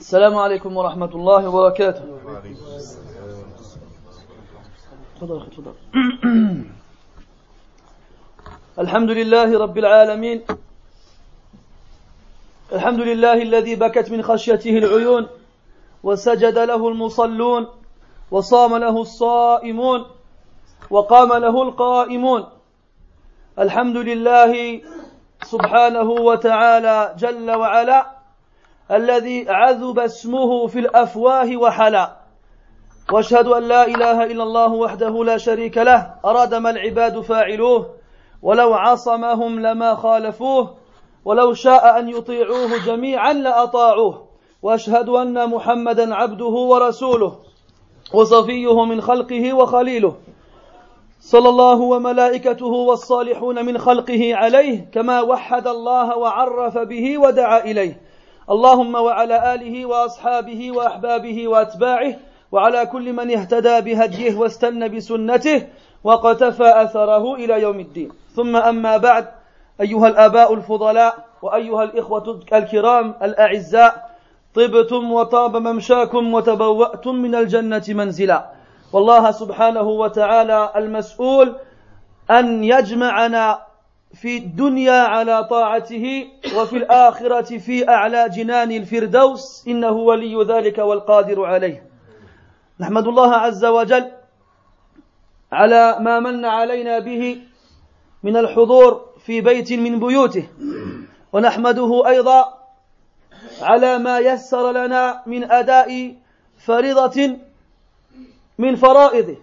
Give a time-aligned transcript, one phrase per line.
[0.00, 2.02] السلام عليكم ورحمة الله وبركاته.
[5.16, 5.74] تفضل تفضل.
[8.78, 10.42] الحمد لله رب العالمين.
[12.72, 15.26] الحمد لله الذي بكت من خشيته العيون
[16.02, 17.66] وسجد له المصلون
[18.30, 20.06] وصام له الصائمون
[20.90, 22.42] وقام له القائمون.
[23.58, 24.80] الحمد لله
[25.42, 28.06] سبحانه وتعالى جل وعلا
[28.90, 32.16] الذي عذب اسمه في الأفواه وحلا.
[33.12, 37.94] وأشهد أن لا إله إلا الله وحده لا شريك له أراد ما العباد فاعلوه
[38.42, 40.74] ولو عصمهم لما خالفوه
[41.24, 44.28] ولو شاء أن يطيعوه جميعا لأطاعوه.
[44.62, 47.38] وأشهد أن محمدا عبده ورسوله
[48.14, 50.14] وصفيه من خلقه وخليله.
[51.24, 58.00] صلى الله وملائكته والصالحون من خلقه عليه كما وحد الله وعرف به ودعا إليه.
[58.50, 62.14] اللهم وعلى آله وأصحابه وأحبابه وأتباعه
[62.52, 65.66] وعلى كل من اهتدى بهديه واستنى بسنته
[66.04, 68.10] وقتفى أثره إلى يوم الدين.
[68.34, 69.28] ثم أما بعد
[69.80, 74.10] أيها الآباء الفضلاء وأيها الإخوة الكرام الأعزاء
[74.54, 78.61] طبتم وطاب ممشاكم وتبوأتم من الجنة منزلا.
[78.92, 81.56] والله سبحانه وتعالى المسؤول
[82.30, 83.66] أن يجمعنا
[84.14, 86.26] في الدنيا على طاعته
[86.56, 91.86] وفي الآخرة في أعلى جنان الفردوس إنه ولي ذلك والقادر عليه.
[92.80, 94.10] نحمد الله عز وجل
[95.52, 97.38] على ما من علينا به
[98.22, 100.48] من الحضور في بيت من بيوته.
[101.32, 102.58] ونحمده أيضا
[103.62, 106.16] على ما يسر لنا من أداء
[106.66, 107.36] فريضة
[108.58, 109.36] من فرائضه.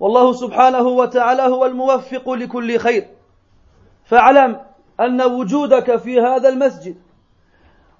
[0.00, 3.08] والله سبحانه وتعالى هو الموفق لكل خير.
[4.04, 4.60] فاعلم
[5.00, 6.96] أن وجودك في هذا المسجد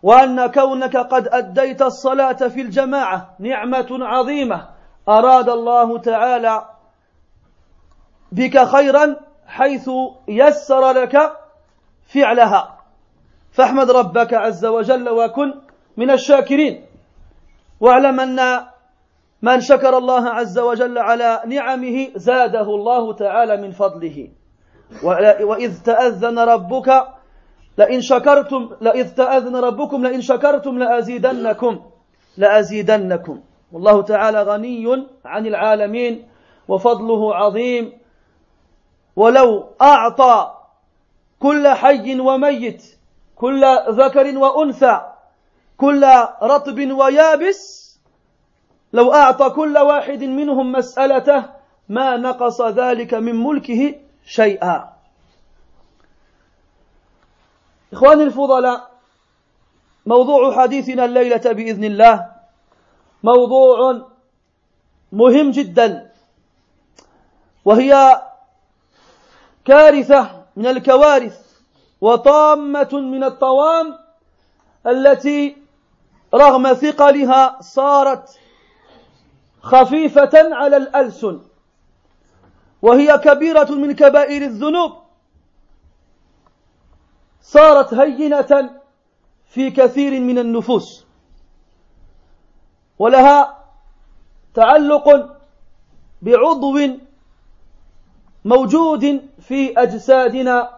[0.02, 4.68] وأن كونك قد أديت الصلاة في الجماعة نعمة عظيمة.
[5.08, 6.68] أراد الله تعالى
[8.32, 9.16] بك خيرا
[9.46, 9.90] حيث
[10.28, 11.32] يسر لك
[12.06, 12.78] فعلها.
[13.52, 15.54] فاحمد ربك عز وجل وكن
[15.96, 16.86] من الشاكرين.
[17.80, 18.71] واعلم أن
[19.42, 24.28] من شكر الله عز وجل على نعمه زاده الله تعالى من فضله.
[25.42, 26.88] وإذ تأذن ربك
[27.78, 31.80] لئن شكرتم لإذ تأذن ربكم لئن شكرتم لأزيدنكم
[32.36, 33.40] لأزيدنكم.
[33.72, 36.28] والله تعالى غني عن العالمين
[36.68, 37.92] وفضله عظيم.
[39.16, 40.54] ولو أعطى
[41.38, 42.82] كل حي وميت
[43.36, 45.00] كل ذكر وأنثى
[45.76, 46.06] كل
[46.42, 47.91] رطب ويابس
[48.92, 51.44] لو أعطى كل واحد منهم مسألته
[51.88, 53.94] ما نقص ذلك من ملكه
[54.26, 54.92] شيئا.
[57.92, 58.90] إخواني الفضلاء
[60.06, 62.30] موضوع حديثنا الليلة بإذن الله
[63.22, 64.06] موضوع
[65.12, 66.10] مهم جدا
[67.64, 68.22] وهي
[69.64, 71.40] كارثة من الكوارث
[72.00, 73.98] وطامة من الطوام
[74.86, 75.56] التي
[76.34, 78.38] رغم ثقلها صارت
[79.62, 81.40] خفيفة على الألسن.
[82.82, 84.92] وهي كبيرة من كبائر الذنوب.
[87.40, 88.70] صارت هينة
[89.46, 91.06] في كثير من النفوس.
[92.98, 93.64] ولها
[94.54, 95.36] تعلق
[96.22, 96.78] بعضو
[98.44, 100.70] موجود في أجسادنا.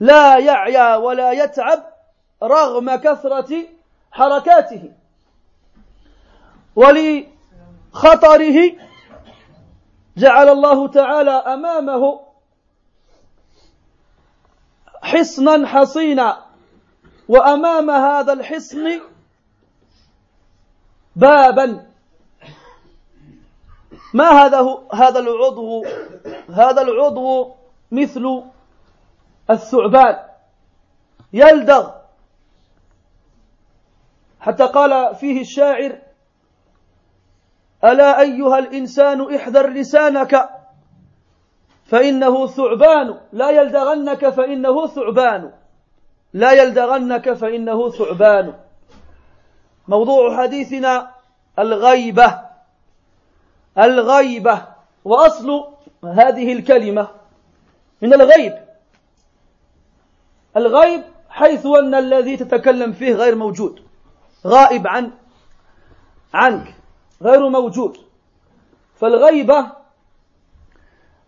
[0.00, 1.82] لا يعيا ولا يتعب
[2.42, 3.64] رغم كثرة
[4.12, 4.92] حركاته.
[6.76, 7.28] ولي
[7.92, 8.76] خطره
[10.16, 12.20] جعل الله تعالى أمامه
[15.02, 16.44] حصنا حصينا
[17.28, 19.00] وأمام هذا الحصن
[21.16, 21.86] بابا.
[24.14, 25.84] ما هذا هذا العضو
[26.48, 27.54] هذا العضو
[27.90, 28.42] مثل
[29.50, 30.18] الثعبان
[31.32, 31.90] يلدغ.
[34.40, 36.09] حتى قال فيه الشاعر
[37.84, 40.50] ألا أيها الإنسان احذر لسانك
[41.86, 45.52] فإنه ثعبان لا يلدغنك فإنه ثعبان.
[46.32, 48.54] لا يلدغنك فإنه ثعبان.
[49.88, 51.10] موضوع حديثنا
[51.58, 52.40] الغيبة
[53.78, 54.66] الغيبة.
[55.04, 55.64] وأصل
[56.04, 57.08] هذه الكلمة
[58.02, 58.58] من الغيب.
[60.56, 63.80] الغيب حيث أن الذي تتكلم فيه غير موجود
[64.46, 65.12] غائب عن
[66.34, 66.79] عنك.
[67.22, 67.96] غير موجود.
[68.94, 69.72] فالغيبة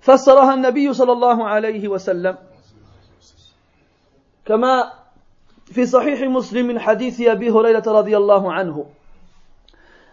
[0.00, 2.36] فسرها النبي صلى الله عليه وسلم.
[4.44, 4.92] كما
[5.64, 8.86] في صحيح مسلم من حديث أبي هريرة رضي الله عنه.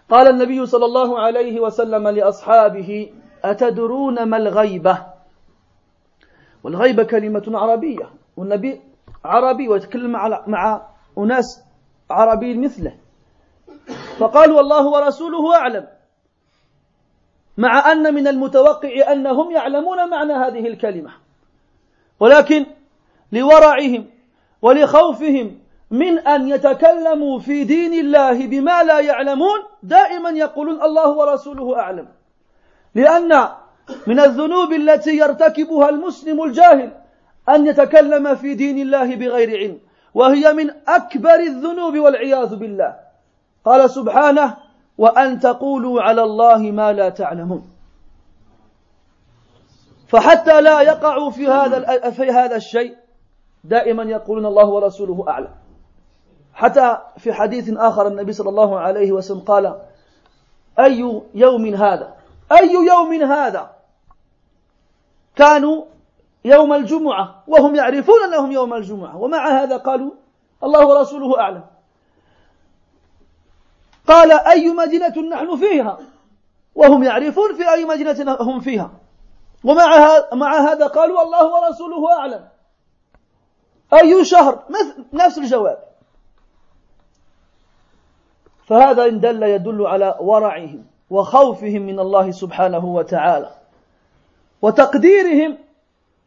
[0.09, 5.05] قال النبي صلى الله عليه وسلم لأصحابه أتدرون ما الغيبة؟
[6.63, 8.09] والغيبة كلمة عربية.
[8.37, 8.81] والنبي
[9.25, 10.11] عربي ويتكلم
[10.47, 10.87] مع
[11.17, 11.63] أناس
[12.09, 12.98] عربي مثله.
[14.19, 15.87] فقالوا الله ورسوله أعلم.
[17.57, 21.11] مع أن من المتوقع أنهم يعلمون معنى هذه الكلمة.
[22.19, 22.65] ولكن
[23.31, 24.05] لورعهم
[24.61, 25.59] ولخوفهم
[25.91, 32.07] من أن يتكلموا في دين الله بما لا يعلمون دائما يقولون الله ورسوله أعلم.
[32.95, 33.47] لأن
[34.07, 36.91] من الذنوب التي يرتكبها المسلم الجاهل
[37.49, 39.79] أن يتكلم في دين الله بغير علم
[40.13, 43.08] وهي من أكبر الذنوب والعياذ بالله.
[43.65, 44.57] قال سبحانه
[44.97, 47.69] وأن تقولوا على الله ما لا تعلمون.
[50.07, 52.95] فحتى لا يقعوا في هذا في هذا الشيء
[53.63, 55.51] دائما يقولون الله ورسوله أعلم.
[56.53, 59.81] حتى في حديث آخر النبي صلى الله عليه وسلم قال
[60.79, 62.13] أي يوم هذا؟
[62.51, 63.69] أي يوم هذا؟
[65.35, 65.85] كانوا
[66.45, 70.11] يوم الجمعة وهم يعرفون أنهم يوم الجمعة ومع هذا قالوا
[70.63, 71.63] الله ورسوله أعلم.
[74.09, 75.97] قال أي مدينة نحن فيها؟
[76.75, 78.91] وهم يعرفون في أي مدينة هم فيها.
[79.63, 82.47] ومع مع هذا قالوا الله ورسوله أعلم.
[83.93, 84.63] أي شهر؟
[85.13, 85.79] نفس الجواب.
[88.65, 93.51] فهذا إن دل يدل على ورعهم وخوفهم من الله سبحانه وتعالى.
[94.61, 95.57] وتقديرهم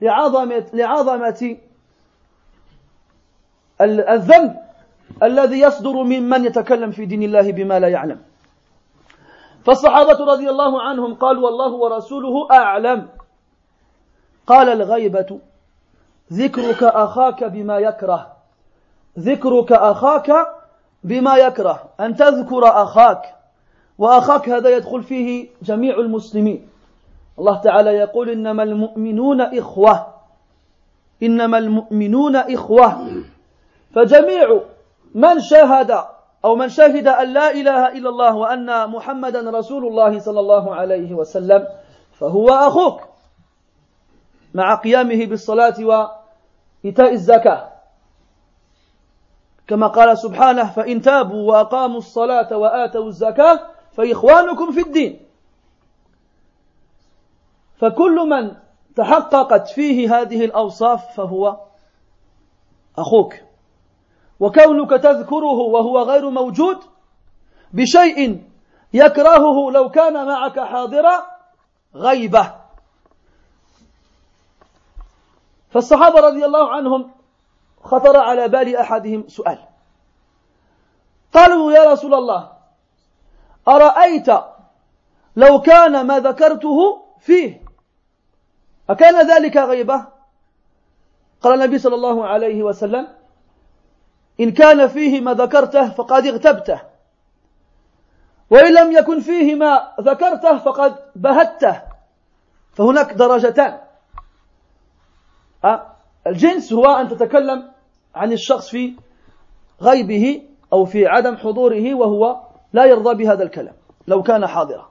[0.01, 1.57] لعظمة لعظمة
[3.81, 4.62] الذنب.
[5.23, 8.21] الذي يصدر ممن يتكلم في دين الله بما لا يعلم.
[9.65, 13.09] فالصحابة رضي الله عنهم قالوا والله ورسوله أعلم.
[14.47, 15.39] قال الغيبة
[16.33, 18.33] ذكرك أخاك بما يكره.
[19.19, 20.47] ذكرك أخاك
[21.05, 21.83] بما يكره.
[22.01, 23.35] أن تذكر أخاك.
[23.99, 26.69] وأخاك هذا يدخل فيه جميع المسلمين.
[27.39, 30.07] الله تعالى يقول إنما المؤمنون إخوة.
[31.23, 33.07] إنما المؤمنون إخوة.
[33.95, 34.61] فجميع
[35.15, 36.05] من شاهد
[36.45, 41.15] أو من شهد أن لا إله إلا الله وأن محمدا رسول الله صلى الله عليه
[41.15, 41.69] وسلم
[42.13, 43.01] فهو أخوك
[44.55, 47.73] مع قيامه بالصلاة وإيتاء الزكاة.
[49.67, 53.61] كما قال سبحانه فإن تابوا وأقاموا الصلاة وآتوا الزكاة
[53.93, 55.21] فإخوانكم في الدين.
[57.77, 58.57] فكل من
[58.97, 61.57] تحققت فيه هذه الأوصاف فهو
[62.99, 63.35] أخوك.
[64.43, 66.79] وكونك تذكره وهو غير موجود
[67.73, 68.43] بشيء
[68.93, 71.27] يكرهه لو كان معك حاضرا
[71.95, 72.55] غيبة.
[75.71, 77.11] فالصحابة رضي الله عنهم
[77.83, 79.59] خطر على بال أحدهم سؤال.
[81.33, 82.53] قالوا يا رسول الله
[83.69, 84.29] أرأيت
[85.37, 86.79] لو كان ما ذكرته
[87.19, 87.63] فيه
[88.91, 90.07] أكان ذلك غيبة؟
[91.41, 93.22] قال النبي صلى الله عليه وسلم
[94.43, 96.81] إن كان فيه ما ذكرته فقد اغتبته.
[98.51, 101.83] وإن لم يكن فيه ما ذكرته فقد بهته.
[102.73, 103.79] فهناك درجتان.
[106.27, 107.71] الجنس هو أن تتكلم
[108.15, 108.97] عن الشخص في
[109.83, 110.43] غيبه
[110.73, 112.41] أو في عدم حضوره وهو
[112.73, 113.75] لا يرضى بهذا الكلام
[114.09, 114.89] لو كان حاضرا.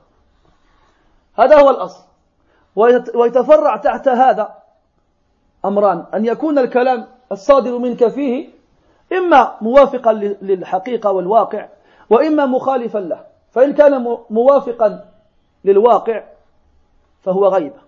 [1.36, 2.04] هذا هو الأصل.
[3.16, 4.56] ويتفرع تحت هذا
[5.66, 8.61] أمران أن يكون الكلام الصادر منك فيه
[9.14, 11.70] إما موافقا للحقيقة والواقع
[12.10, 13.26] وإما مخالفا له.
[13.52, 15.06] فإن كان موافقا
[15.66, 16.24] للواقع
[17.22, 17.82] فهو غيبة.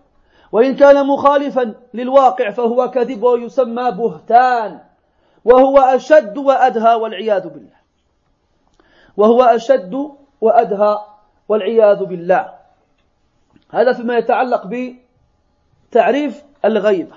[0.52, 4.80] وإن كان مخالفا للواقع فهو كذب ويسمى بهتان
[5.46, 7.78] وهو أشد وأدهى والعياذ بالله.
[9.18, 10.12] وهو أشد
[10.42, 10.98] وأدهى
[11.50, 12.54] والعياذ بالله.
[13.72, 14.68] هذا فيما يتعلق
[15.92, 17.16] بتعريف الغيبة.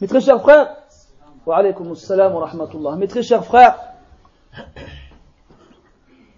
[0.00, 0.68] Mes très chers frères,
[1.48, 2.96] wa rahmatullah.
[2.96, 3.78] Mes très chers frères,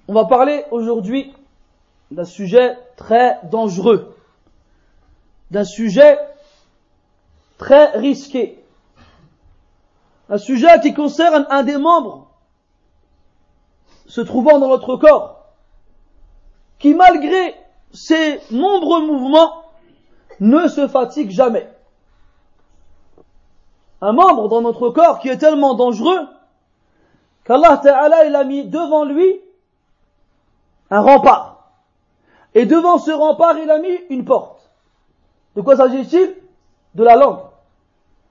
[0.06, 1.34] on va parler aujourd'hui
[2.10, 4.16] d'un sujet très dangereux,
[5.50, 6.16] d'un sujet
[7.58, 8.62] très risqué,
[10.28, 12.28] un sujet qui concerne un des membres
[14.06, 15.44] se trouvant dans notre corps,
[16.78, 17.56] qui malgré
[17.92, 19.64] ses nombreux mouvements
[20.38, 21.68] ne se fatigue jamais
[24.01, 26.27] Un membre dans notre corps qui est tellement dangereux
[27.43, 29.41] qu'Allah Ta'ala il a mis devant lui
[30.91, 31.55] un rempart.
[32.53, 34.69] Et devant ce rempart, il a mis une porte.
[35.55, 36.35] De quoi s'agit-il
[36.93, 37.39] De la langue.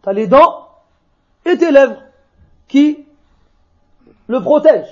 [0.03, 0.69] Tu as les dents
[1.45, 2.01] et tes lèvres
[2.69, 3.07] qui
[4.27, 4.89] le protège.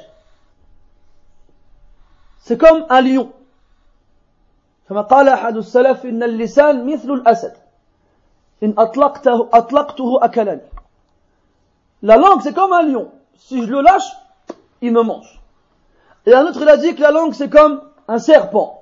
[2.40, 3.32] C'est comme un lion.
[4.88, 7.54] كما قال أحد السلف إن اللسان مثل الأسد
[12.01, 13.11] La langue, c'est comme un lion.
[13.35, 14.11] Si je le lâche,
[14.81, 15.41] il me mange.
[16.25, 18.81] Et un autre, il a dit que la langue, c'est comme un serpent.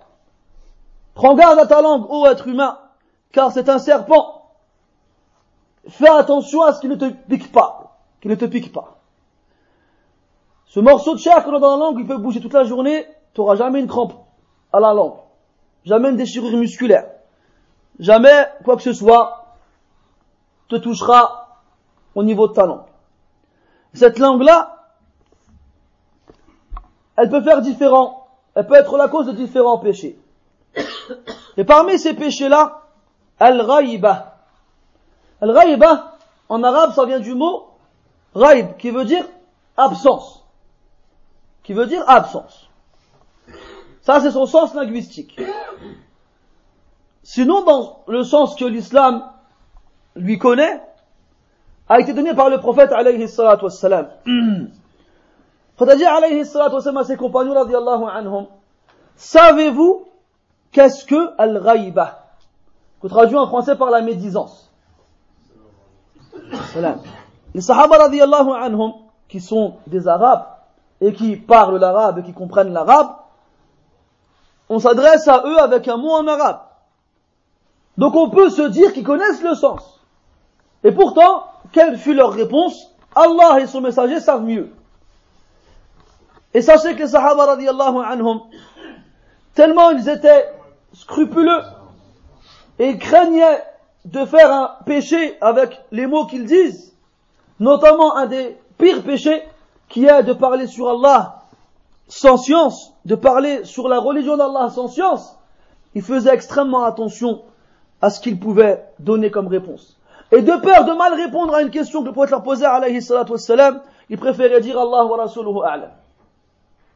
[1.13, 2.79] Prends garde à ta langue, ô être humain,
[3.31, 4.51] car c'est un serpent.
[5.87, 7.97] Fais attention à ce qu'il ne te pique pas.
[8.21, 8.97] Qu'il ne te pique pas.
[10.65, 13.05] Ce morceau de chair qu'on a dans la langue, il peut bouger toute la journée,
[13.33, 14.13] tu n'auras jamais une crampe
[14.73, 15.17] à la langue.
[15.85, 17.07] Jamais une déchirure musculaire.
[17.99, 19.44] Jamais quoi que ce soit
[20.69, 21.59] te touchera
[22.15, 22.85] au niveau de ta langue.
[23.93, 24.87] Cette langue-là,
[27.17, 30.19] elle peut faire différents, elle peut être la cause de différents péchés.
[31.57, 32.81] Et parmi ces péchés-là,
[33.39, 34.37] al-ghaiba.
[35.41, 36.17] Al-ghaiba,
[36.49, 37.69] en arabe, ça vient du mot
[38.35, 39.25] ghaib, qui veut dire
[39.77, 40.43] absence.
[41.63, 42.69] Qui veut dire absence.
[44.01, 45.39] Ça, c'est son sens linguistique.
[47.23, 49.31] Sinon, dans le sens que l'islam
[50.15, 50.81] lui connaît,
[51.87, 54.07] a été donné par le prophète alayhi salatu wassalam.
[55.77, 58.47] C'est-à-dire alayhi salatu wassalam à ses compagnons radiallahu anhum,
[59.15, 60.07] savez-vous
[60.71, 62.23] qu'est-ce que al-ghaiba?
[63.01, 64.71] Que traduit en français par la médisance.
[67.53, 68.93] Les sahaba radiallahu anhum,
[69.27, 70.45] qui sont des arabes,
[71.01, 73.15] et qui parlent l'arabe et qui comprennent l'arabe,
[74.69, 76.61] on s'adresse à eux avec un mot en arabe.
[77.97, 79.94] Donc on peut se dire qu'ils connaissent le sens.
[80.85, 82.91] Et pourtant, quelle fut leur réponse?
[83.15, 84.71] Allah et son messager savent mieux.
[86.53, 88.41] Et sachez que les Sahaba radiallahu anhum,
[89.55, 90.47] tellement ils étaient
[90.93, 91.61] scrupuleux
[92.77, 93.63] et craignaient
[94.05, 96.93] de faire un péché avec les mots qu'ils disent,
[97.59, 99.41] notamment un des pires péchés
[99.89, 101.41] qui est de parler sur Allah
[102.07, 105.35] sans science, de parler sur la religion d'Allah sans science,
[105.95, 107.41] ils faisaient extrêmement attention
[108.03, 109.97] à ce qu'ils pouvaient donner comme réponse.
[110.35, 113.01] Et de peur de mal répondre à une question que le prophète leur posait, alayhi
[113.01, 115.91] salatu wassalam, il préférait dire Allah wa rasuluhu a'lam.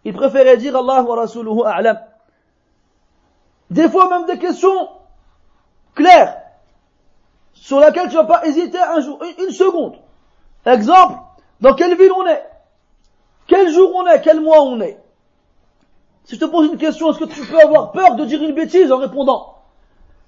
[0.04, 2.00] Il préférait dire Allah wa rasuluhu a'lam.
[3.70, 4.90] Des fois même des questions
[5.96, 6.36] claires,
[7.54, 9.96] sur lesquelles tu vas pas hésiter un jour, une seconde.
[10.66, 11.20] Exemple,
[11.62, 12.44] dans quelle ville on est?
[13.48, 14.20] Quel jour on est?
[14.20, 15.00] Quel mois on est?
[16.26, 18.54] Si je te pose une question, est-ce que tu peux avoir peur de dire une
[18.54, 19.56] bêtise en répondant?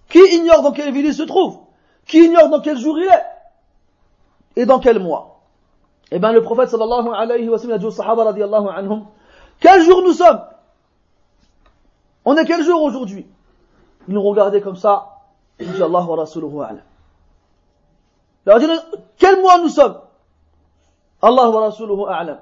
[0.08, 1.60] Qui ignore dans quelle ville il se trouve?
[2.06, 3.26] Qui ignore dans quel jour il est
[4.56, 5.40] et dans quel mois.
[6.12, 9.06] Eh bien, le prophète sallallahu alayhi wa sallam a dit aux sahaba radiallahu anhum,
[9.60, 10.42] quel jour nous sommes?
[12.26, 13.26] On est quel jour aujourd'hui?
[14.08, 15.22] Ils nous regardaient comme ça,
[15.60, 16.84] ils dit Allah wa rasuluhu a'lam.
[18.48, 18.68] A dit,
[19.18, 20.00] quel mois nous sommes?
[21.22, 22.40] Allah wa rasuluhu a'lam.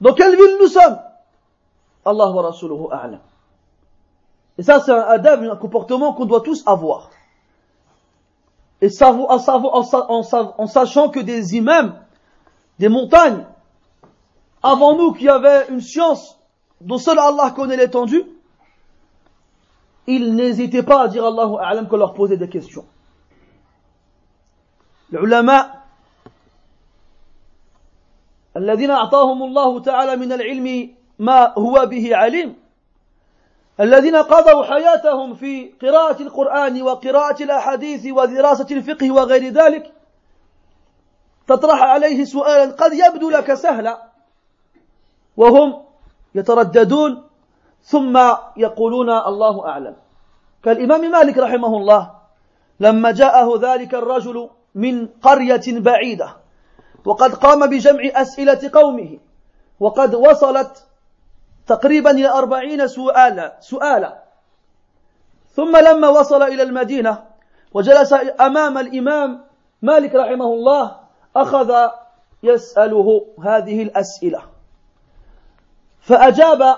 [0.00, 1.00] Dans quelle ville nous sommes?
[2.04, 3.20] Allah wa rasuluhu a'lam.
[4.58, 7.10] Et ça, c'est un adab, un comportement qu'on doit tous avoir
[8.81, 11.99] et en, sachant que des imams,
[12.79, 13.45] des montagnes,
[14.63, 16.39] avant nous qui avaient une science
[16.81, 18.23] dont seul Allah connaît l'étendue,
[20.07, 22.85] ils n'hésitaient pas à dire Allahu A'lam qu'on leur posait des questions.
[25.13, 25.79] العلماء
[28.57, 32.55] الذين أعطاهم الله تعالى من العلم ما هو به عليم
[33.80, 39.92] الذين قضوا حياتهم في قراءة القرآن وقراءة الأحاديث ودراسة الفقه وغير ذلك
[41.46, 44.02] تطرح عليه سؤالا قد يبدو لك سهلا
[45.36, 45.84] وهم
[46.34, 47.24] يترددون
[47.82, 49.96] ثم يقولون الله أعلم.
[50.64, 52.10] كالإمام مالك رحمه الله
[52.80, 56.36] لما جاءه ذلك الرجل من قرية بعيدة
[57.04, 59.18] وقد قام بجمع أسئلة قومه
[59.80, 60.86] وقد وصلت
[61.66, 64.22] تقريبا إلى أربعين سؤالا سؤالا.
[65.56, 67.24] ثم لما وصل إلى المدينة
[67.72, 69.44] وجلس أمام الإمام
[69.82, 71.00] مالك رحمه الله
[71.36, 71.88] أخذ
[72.42, 74.42] يسأله هذه الأسئلة.
[76.00, 76.76] فأجاب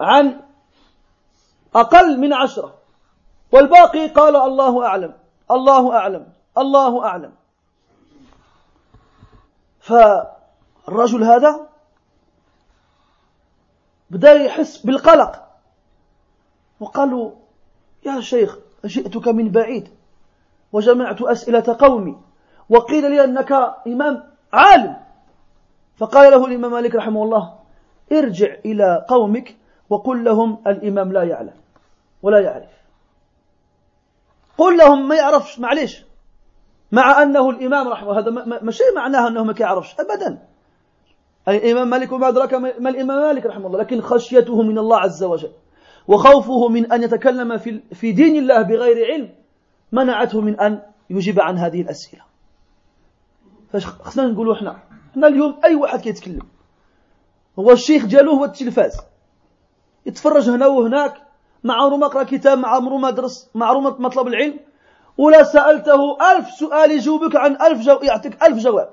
[0.00, 0.40] عن
[1.74, 2.74] أقل من عشرة.
[3.52, 5.14] والباقي قال الله أعلم
[5.50, 6.26] الله أعلم
[6.58, 7.32] الله أعلم.
[9.80, 11.71] فالرجل هذا
[14.12, 15.42] بدأ يحس بالقلق.
[16.80, 17.30] وقالوا
[18.06, 19.88] يا شيخ جئتك من بعيد
[20.72, 22.16] وجمعت أسئلة قومي
[22.68, 23.52] وقيل لي أنك
[23.86, 24.96] إمام عالم.
[25.96, 27.58] فقال له الإمام مالك رحمه الله
[28.12, 29.56] ارجع إلى قومك
[29.90, 31.54] وقل لهم الإمام لا يعلم
[32.22, 32.70] ولا يعرف.
[34.58, 36.04] قل لهم ما يعرفش معليش.
[36.92, 38.30] مع أنه الإمام رحمه هذا
[38.62, 40.51] ماشي معناه أنه ما كيعرفش أبدا.
[41.48, 45.52] الإمام مالك وما أدراك ما الإمام مالك رحمه الله لكن خشيته من الله عز وجل
[46.08, 49.34] وخوفه من أن يتكلم في, في دين الله بغير علم
[49.92, 52.22] منعته من أن يجيب عن هذه الأسئلة.
[53.72, 54.78] فاش خصنا نقولوا إحنا
[55.10, 56.42] إحنا اليوم أي واحد كيتكلم
[57.58, 59.00] هو الشيخ ديالو هو التلفاز
[60.06, 61.14] يتفرج هنا وهناك
[61.64, 64.60] مع عمره ما قرا كتاب مع عمره ما درس مع عمره ما مطلب العلم
[65.18, 67.98] ولا سألته ألف سؤال يجاوبك عن ألف جو...
[68.02, 68.90] يعطيك ألف جواب.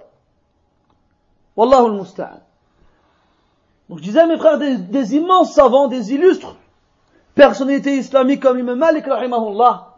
[1.60, 2.40] Wallahu al-musta'an.
[3.90, 6.56] Donc je disais à mes frères, des, immenses savants, des illustres
[7.36, 9.96] personnalités islamiques comme l'imam Malik rahimahullah,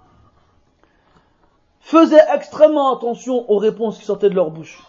[1.81, 4.83] faisaient extrêmement attention aux réponses qui sortaient de leur bouche.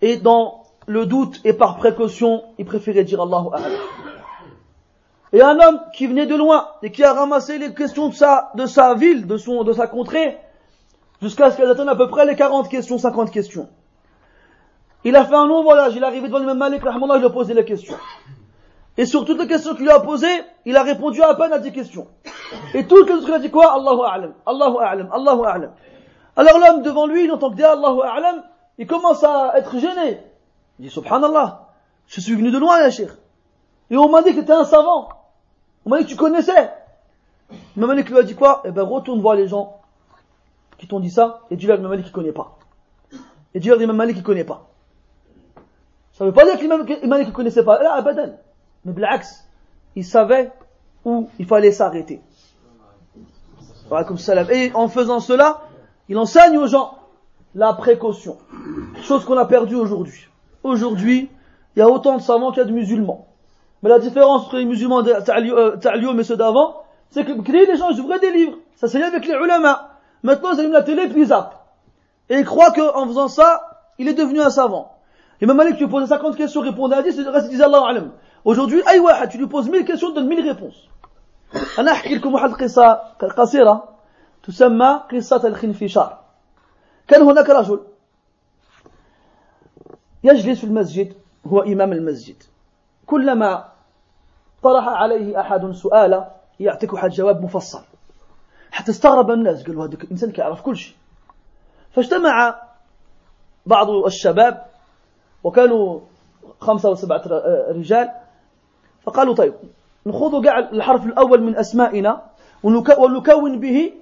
[0.00, 3.70] Et dans le doute et par précaution, ils préféraient dire Allahu Akbar.
[5.34, 8.50] Et un homme qui venait de loin et qui a ramassé les questions de sa,
[8.54, 10.38] de sa ville, de, son, de sa contrée,
[11.20, 13.68] jusqu'à ce qu'elles atteignent à peu près les 40 questions, 50 questions.
[15.04, 17.30] Il a fait un long voyage, il est arrivé devant l'imam Malik, il lui a
[17.30, 17.96] posé les questions.
[18.96, 21.58] Et sur toutes les questions qu'il lui a posées, il a répondu à peine à
[21.58, 22.08] 10 questions.
[22.74, 23.72] Et toutes les autres, il a dit quoi?
[23.72, 25.72] Allahu A'lam, Allahu A'lam, Allahu A'lam.
[26.36, 28.42] Alors l'homme devant lui, il entend que dire Allahu A'lam,
[28.78, 30.20] il commence à être gêné.
[30.78, 31.68] Il dit Subhanallah,
[32.06, 32.88] je suis venu de loin, ya
[33.90, 35.08] Et on m'a dit que tu un savant.
[35.84, 36.70] On m'a dit que tu connaissais.
[37.76, 38.62] Le Malik lui a dit quoi?
[38.64, 39.80] Eh ben retourne voir les gens
[40.78, 42.58] qui t'ont dit ça et dis-leur que Malik ne connaît pas.
[43.54, 44.71] Et dis-leur que Malik ne connaît pas.
[46.22, 47.82] Ça ne veut pas dire que Malik ne connaissait pas.
[47.82, 48.36] Là, abadan.
[48.84, 49.44] Mais Blax,
[49.96, 50.52] il savait
[51.04, 52.22] où il fallait s'arrêter.
[54.52, 55.62] Et en faisant cela,
[56.08, 56.96] il enseigne aux gens
[57.56, 58.38] la précaution.
[59.02, 60.28] Chose qu'on a perdue aujourd'hui.
[60.62, 61.28] Aujourd'hui,
[61.74, 63.26] il y a autant de savants qu'il y a de musulmans.
[63.82, 65.12] Mais la différence entre les musulmans de
[65.80, 68.58] Ta'lium et ceux d'avant, c'est que les gens, ouvraient des livres.
[68.76, 69.98] Ça s'est avec les ulama.
[70.22, 71.66] Maintenant, ils allument la télé, puis ils zappent.
[72.28, 75.01] Et ils croient qu'en faisant ça, il est devenu un savant.
[75.46, 77.82] Même Malik, tu lui posais 50 questions, répondait à 10, et le reste, disait Allah
[77.88, 78.12] alam.
[78.44, 80.88] Aujourd'hui, واحد tu lui poses 1000 questions, donne 1000 réponses.
[81.78, 82.92] أنا أحكي لكم واحد القصة
[83.36, 83.88] قصيرة
[84.42, 86.18] تسمى قصة الخنفشار.
[87.08, 87.80] كان هناك رجل
[90.24, 91.14] يجلس في المسجد
[91.46, 92.42] هو إمام المسجد
[93.06, 93.68] كلما
[94.62, 97.82] طرح عليه أحد سؤالا يعطيك واحد جواب مفصل
[98.70, 100.96] حتى استغرب الناس قالوا هذاك الإنسان كيعرف كل شيء
[101.92, 102.62] فاجتمع
[103.66, 104.71] بعض الشباب
[105.44, 106.00] وكانوا
[106.60, 107.22] خمسة أو سبعة
[107.68, 108.10] رجال
[109.02, 109.54] فقالوا طيب
[110.06, 112.22] نخوض كاع الحرف الأول من أسمائنا
[112.98, 113.92] ونكون به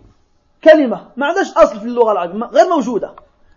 [0.64, 1.00] كلمة.
[1.16, 3.11] ما عندهاش أصل في اللغة العربية غير موجودة.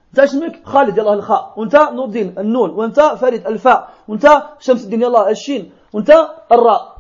[0.10, 1.54] انت اسمك؟ خالد يلا الخاء.
[1.58, 2.70] وانت نور الدين النون.
[2.70, 3.90] وانت فريد الفاء.
[4.08, 5.72] وانت شمس الدين يلا الشين.
[5.94, 6.12] وانت
[6.52, 6.98] الراء.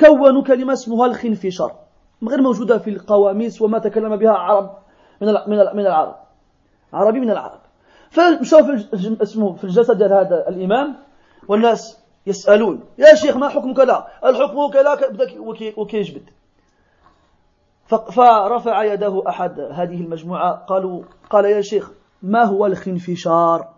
[0.00, 1.72] كونوا كلمة اسمها الخنفشار
[2.28, 4.70] غير موجودة في القواميس وما تكلم بها عرب
[5.20, 6.14] من من العرب.
[6.92, 7.60] عربي من العرب.
[8.12, 10.96] فمشوا في اسمه في الجسد ديال هذا الإمام
[11.48, 15.40] والناس يسألون يا شيخ ما حكم كذا؟ الحكم كذا بدا
[15.76, 16.30] وكيجبد.
[17.86, 21.90] فرفع يده أحد هذه المجموعة قالوا قال يا شيخ
[22.22, 23.68] ما هو الخنفشار؟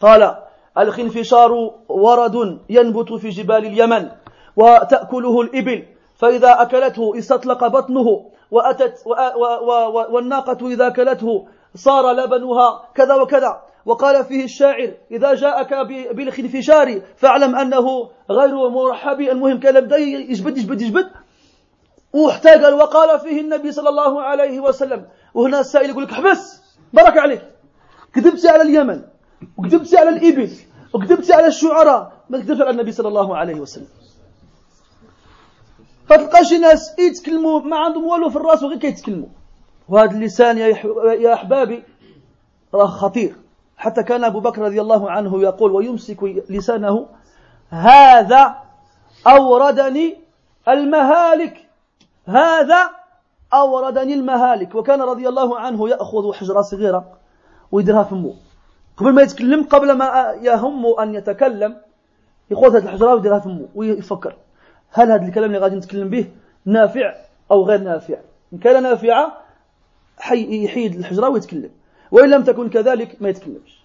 [0.00, 0.36] قال
[0.78, 1.52] الخنفشار
[1.88, 4.10] ورد ينبت في جبال اليمن
[4.56, 9.06] وتأكله الإبل فإذا أكلته استطلق بطنه وأتت
[10.10, 13.62] والناقة إذا أكلته صار لبنها كذا وكذا.
[13.86, 15.74] وقال فيه الشاعر إذا جاءك
[16.14, 19.20] بالخنفشار فاعلم أنه غير مرحب.
[19.20, 21.10] المهم كان بدأ يجبد يجبد يجبد.
[22.12, 25.06] واحتاج وقال فيه النبي صلى الله عليه وسلم.
[25.34, 27.42] وهنا السائل يقول لك احبس برك عليك.
[28.14, 29.02] كذبتي على اليمن
[29.58, 30.50] وكذبتي على الإبل
[30.94, 32.12] وكذبتي على الشعراء.
[32.30, 33.88] ما كذبتش على النبي صلى الله عليه وسلم.
[36.06, 39.28] فتلقى ناس يتكلموا ما عندهم والو في الرأس وغير كيتكلموا.
[39.88, 41.82] وهذا اللسان يا أحبابي
[42.74, 43.34] راه خطير.
[43.76, 47.06] حتى كان أبو بكر رضي الله عنه يقول ويمسك لسانه
[47.70, 48.56] هذا
[49.26, 50.16] أوردني
[50.68, 51.68] المهالك
[52.26, 52.90] هذا
[53.54, 54.74] أوردني المهالك.
[54.74, 57.12] وكان رضي الله عنه يأخذ حجرة صغيرة
[57.72, 58.34] ويديرها في مو.
[58.96, 61.76] قبل ما يتكلم قبل ما يهم أن يتكلم
[62.50, 64.36] يأخذ هذه الحجرة ويديرها في مو ويفكر.
[64.90, 66.30] هل هذا الكلام اللي غادي نتكلم به
[66.64, 67.14] نافع
[67.50, 68.16] أو غير نافع؟
[68.52, 69.32] إن كان نافعا
[70.31, 71.69] يحيد الحجرة ويتكلم
[72.11, 73.77] وإن لم تكن كذلك ما يتكلمش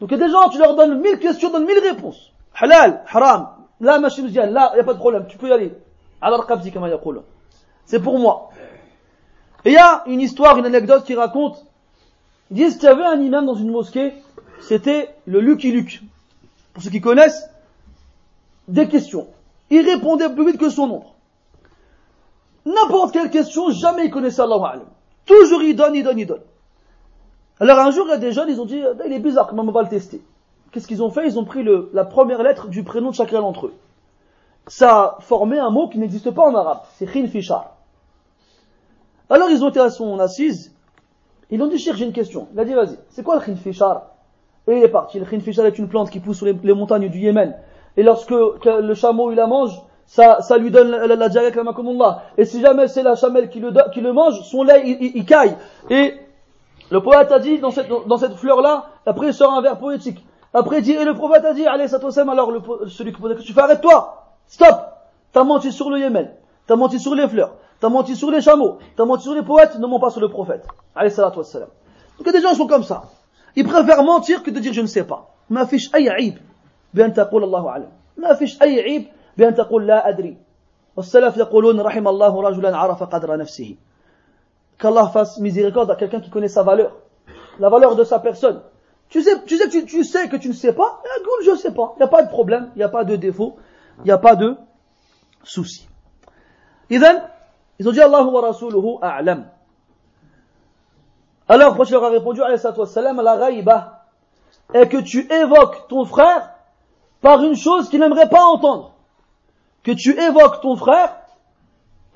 [0.00, 2.32] Donc il y a des gens, tu leur donnes mille questions, donnes mille réponses.
[2.54, 5.74] Halal, haram, là, machin, là, il n'y a pas de problème, tu peux y aller.
[6.22, 6.46] Alors,
[7.84, 8.50] c'est pour moi.
[9.66, 11.66] Et il y a une histoire, une anecdote qui raconte,
[12.50, 14.14] ils disent qu'il y avait un imam dans une mosquée,
[14.62, 16.00] c'était le Lucky Luke.
[16.72, 17.50] Pour ceux qui connaissent,
[18.68, 19.28] des questions.
[19.68, 21.13] Il répondait plus vite que son ombre.
[22.65, 24.81] N'importe quelle question, jamais il connaissait Allah
[25.25, 26.41] Toujours il donne, il donne, il donne.
[27.59, 29.63] Alors un jour, il y a des jeunes, ils ont dit, il est bizarre, comment
[29.63, 30.21] on va le tester
[30.71, 31.25] Qu'est-ce qu'ils ont fait?
[31.25, 33.73] Ils ont pris le, la première lettre du prénom de chacun d'entre eux.
[34.67, 36.79] Ça a formé un mot qui n'existe pas en arabe.
[36.95, 37.75] C'est Khin Fishar.
[39.29, 40.75] Alors ils ont été à son assise.
[41.51, 42.47] Ils ont dit, Cher, j'ai une question.
[42.53, 44.07] Il a dit, vas-y, c'est quoi le Khin Fishar
[44.67, 45.19] Et il est parti.
[45.19, 47.55] Le Khin Fishar est une plante qui pousse sur les, montagnes du Yémen.
[47.95, 52.22] Et lorsque le chameau il la mange, ça, ça lui donne la, la, la la
[52.36, 55.24] Et si jamais c'est la chamelle qui le, qui le mange, son lait il, il,
[55.24, 55.56] caille.
[55.88, 56.14] Et
[56.90, 60.24] le poète a dit dans cette, dans cette fleur-là, après il sort un vers poétique.
[60.52, 63.30] Après il dit, et le prophète a dit, allez, ça alors le, celui qui pose
[63.30, 64.80] la tu fais, arrête-toi, stop,
[65.32, 66.28] t'as menti sur le Yémen,
[66.66, 69.78] t'as menti sur les fleurs, t'as menti sur les chameaux, t'as menti sur les poètes,
[69.78, 70.66] ne mens pas sur le prophète.
[70.96, 71.68] Allez, salatu wassalam.
[72.18, 73.04] Donc il y a des gens qui sont comme ça.
[73.54, 75.28] Ils préfèrent mentir que de dire je ne sais pas.
[75.50, 76.38] ما فيش أي عيب
[76.94, 77.90] بأن تقول الله أعلم.
[78.16, 79.06] ما فيش أي عيب
[79.36, 80.36] بأن تقول لا أدري.
[80.96, 83.76] والسلف يقولون رحم الله رجلا عرف قدر نفسه.
[84.78, 86.96] Qu'Allah fasse miséricorde à quelqu'un qui connaît sa valeur,
[87.58, 88.62] la valeur de sa personne.
[89.08, 91.56] Tu sais, tu sais, tu, tu sais que tu ne sais pas, eh, je ne
[91.56, 91.94] sais pas.
[91.96, 93.56] Il n'y a pas de problème, il n'y a pas de défaut,
[93.98, 94.56] il n'y a pas de
[95.42, 95.88] souci.
[96.88, 97.20] Idhan,
[97.78, 99.48] ils ont dit Allah wa rasuluhu a'lam.
[101.48, 104.04] Alors, quand je leur ai répondu, alayhi salam, la raïba,
[104.72, 106.50] est que tu évoques ton frère
[107.20, 108.93] par une chose qu'il n'aimerait pas entendre.
[109.85, 111.15] Que tu évoques ton frère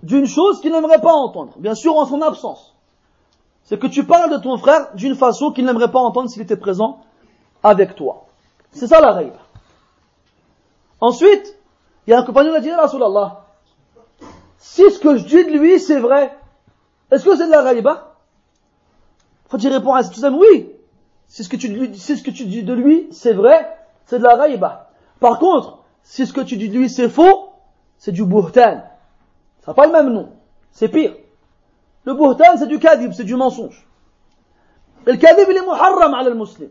[0.02, 2.76] d'une chose qu'il n'aimerait pas entendre, bien sûr en son absence.
[3.64, 6.58] C'est que tu parles de ton frère d'une façon qu'il n'aimerait pas entendre s'il était
[6.58, 7.02] présent
[7.62, 8.26] avec toi.
[8.72, 9.38] C'est ça la règle.
[11.00, 11.60] Ensuite,
[12.08, 13.46] il y a un compagnon qui a dit, Rasulallah,
[14.58, 16.36] si ce que je dis de lui c'est vrai,
[17.12, 18.16] est-ce que c'est de la raïba
[19.48, 20.72] Faut tu répondre à cette oui.
[21.28, 21.70] Si ce que tu
[22.46, 23.78] dis de lui c'est vrai,
[24.08, 24.90] c'est de la raïba.
[25.20, 27.49] Par contre, si ce que tu dis de lui c'est faux,
[27.99, 28.83] c'est du buhtan.
[29.63, 30.33] Ça n'a pas le même nom.
[30.73, 31.15] C'est pire.
[32.05, 33.87] Le buhtan, c'est du kadib, c'est du mensonge.
[35.07, 36.71] Et le kadib, il est muharram ala le musulman.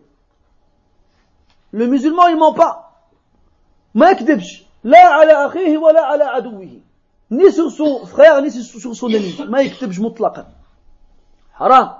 [1.71, 2.83] Le musulman, il ment pas.
[3.95, 6.81] ما يكذبش لا على أخيه ولا على عدوه
[7.31, 10.47] ni sur son frère ni sur son ennemi ما يكذبش مطلقا
[11.53, 11.93] حرام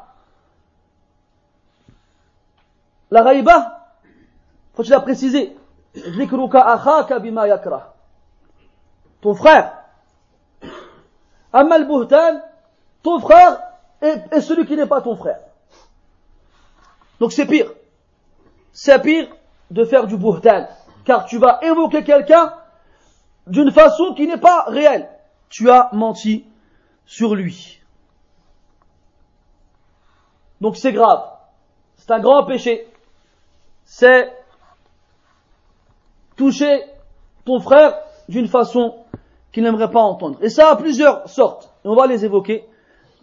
[3.12, 3.68] la غيبة
[4.76, 5.50] faut-il la préciser
[5.98, 7.94] ذكرك أخاك بما يكره
[9.21, 9.79] ton frère
[11.53, 12.43] Amma buhtan
[13.03, 13.61] ton frère
[14.01, 15.41] est, celui qui n'est pas ton frère.
[17.21, 17.73] Donc c'est pire.
[18.73, 19.29] C'est pire
[19.71, 20.69] de faire du buhtan.
[21.05, 22.55] Car tu vas évoquer quelqu'un
[23.47, 25.09] d'une façon qui n'est pas réelle.
[25.49, 26.45] Tu as menti
[27.07, 27.81] sur lui.
[30.61, 31.25] Donc c'est grave.
[31.97, 32.87] C'est un grand péché.
[33.85, 34.31] C'est
[36.37, 36.85] toucher
[37.47, 39.05] ton frère d'une façon
[39.53, 40.39] qu'il n'aimerait pas entendre.
[40.43, 41.71] Et ça a plusieurs sortes.
[41.85, 42.65] Et on va les évoquer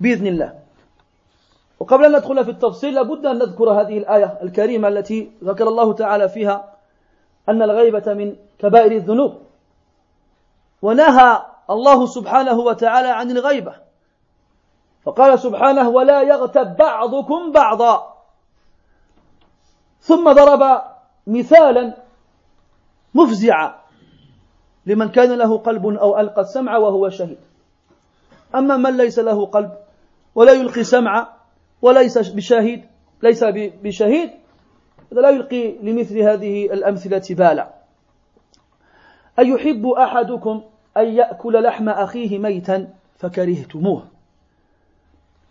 [0.01, 0.65] الله.
[1.79, 6.29] وقبل أن ندخل في التفصيل لابد أن نذكر هذه الآية الكريمة التي ذكر الله تعالى
[6.29, 6.75] فيها
[7.49, 9.41] أن الغيبة من كبائر الذنوب
[10.81, 13.75] ونهى الله سبحانه وتعالى عن الغيبة
[15.03, 18.15] فقال سبحانه ولا يغتب بعضكم بعضا
[19.99, 20.81] ثم ضرب
[21.27, 21.97] مثالا
[23.13, 23.75] مفزعا
[24.85, 27.37] لمن كان له قلب أو ألقى السمع وهو شهيد.
[28.55, 29.71] أما من ليس له قلب
[30.35, 31.27] ولا يلقي سمع
[31.81, 32.85] وليس بشهيد
[33.23, 33.43] ليس
[33.83, 34.29] بشهيد
[35.11, 37.73] لا يلقي لمثل هذه الأمثلة بالا
[39.39, 40.63] أيحب أحدكم
[40.97, 44.03] أن يأكل لحم أخيه ميتا فكرهتموه.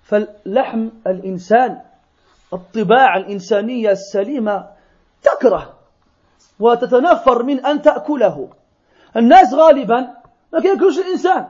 [0.03, 1.81] فاللحم الإنسان
[2.53, 4.69] الطباع الإنسانية السليمة
[5.23, 5.75] تكره
[6.61, 8.49] وتتنفر من أن تأكله.
[9.17, 10.01] الناس غالبا
[10.53, 11.49] ما ياكلوش الإنسان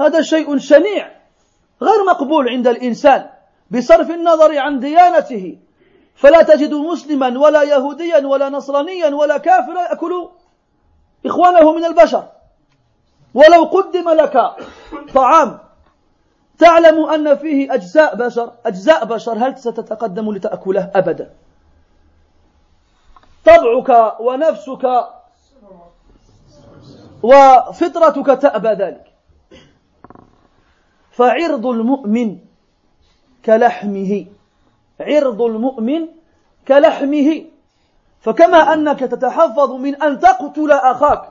[0.00, 1.10] هذا شيء شنيع
[1.82, 3.30] غير مقبول عند الإنسان.
[3.70, 5.58] بصرف النظر عن ديانته
[6.14, 9.82] فلا تجد مسلما ولا يهوديا ولا نصرانيا ولا كافرا.
[9.82, 10.28] يأكل
[11.26, 12.28] إخوانه من البشر.
[13.34, 14.36] ولو قدم لك
[15.14, 15.58] طعام
[16.58, 18.52] تعلم أن فيه أجزاء بشر.
[18.66, 21.30] أجزاء بشر هل ستتقدم لتأكله أبدا؟
[23.44, 24.84] طبعك ونفسك
[27.24, 29.06] وفطرتك تأبى ذلك.
[31.10, 32.38] فعرض المؤمن
[33.44, 34.26] كلحمه
[35.00, 36.08] عرض المؤمن
[36.68, 37.44] كلحمه.
[38.20, 41.22] فكما أنك تتحفظ من أن تقتل أخاك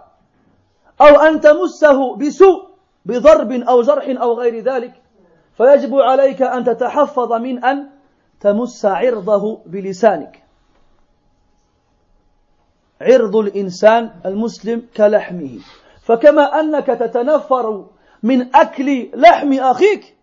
[1.02, 2.70] أو أن تمسه بسوء
[3.06, 4.94] بضرب أو جرح أو غير ذلك
[5.58, 7.90] فيجب عليك أن تتحفظ من أن
[8.40, 10.44] تمس عرضه بلسانك.
[13.02, 15.60] عرض الإنسان المسلم كلحمه.
[16.04, 17.86] فكما أنك تتنفر
[18.24, 20.16] من أكل لحم أخيك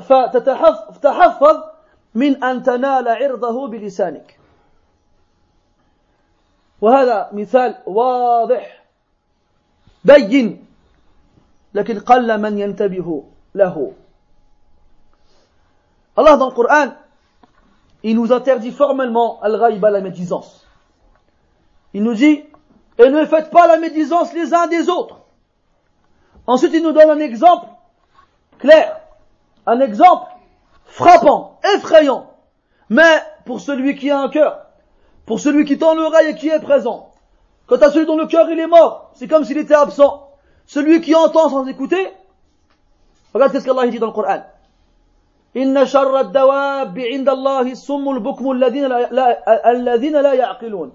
[0.00, 1.56] فتتحفظ
[2.14, 4.38] من أن تنال عرضه بلسانك
[6.80, 8.82] وهذا مثال واضح
[10.04, 10.64] بين
[11.74, 13.92] لكن قل من ينتبه له
[16.16, 16.94] dans le Coran,
[18.02, 20.66] il nous interdit formellement al-ghaïba, la médisance.
[21.94, 22.42] Il nous dit,
[22.97, 25.21] et ne faites pas la médisance les uns des autres.
[26.45, 27.67] Ensuite, il nous donne un exemple
[28.59, 28.99] clair,
[29.65, 30.31] un exemple
[30.85, 32.29] frappant, effrayant,
[32.89, 34.65] mais pour celui qui a un cœur,
[35.25, 37.11] pour celui qui tend l'oreille et qui est présent.
[37.65, 40.29] Quant à celui dont le cœur il est mort, c'est comme s'il était absent.
[40.65, 42.11] Celui qui entend sans écouter,
[43.33, 44.43] regarde ce qu'Allah dit dans le Coran.
[45.57, 50.91] إن شر الدواب عند الله الصم البكم الذين لا, لا الذين لا يعقلون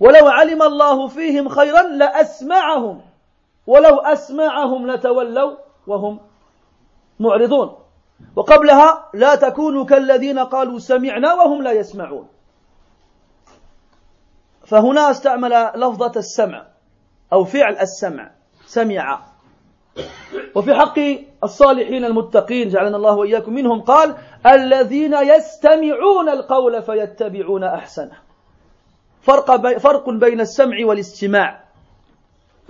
[0.00, 3.00] ولو علم الله فيهم خيرا لأسمعهم.
[3.66, 6.20] ولو أسمعهم لتولوا وهم
[7.20, 7.76] معرضون.
[8.36, 12.28] وقبلها لا تكونوا كالذين قالوا سمعنا وهم لا يسمعون.
[14.66, 16.66] فهنا استعمل لفظة السمع
[17.32, 18.30] أو فعل السمع
[18.66, 19.20] سمع.
[20.54, 20.98] وفي حق
[21.44, 24.14] الصالحين المتقين جعلنا الله وإياكم منهم قال
[24.46, 28.23] الذين يستمعون القول فيتبعون أحسنه.
[29.24, 31.64] فرق, بي فرق بين السمع والاستماع.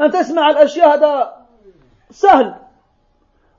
[0.00, 1.36] أن تسمع الأشياء هذا
[2.10, 2.54] سهل.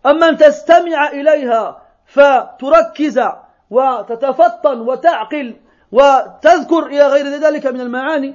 [0.05, 3.21] أما أن تستمع إليها فتركز
[3.69, 5.55] وتتفطن وتعقل
[5.91, 8.33] وتذكر إلى غير ذلك من المعاني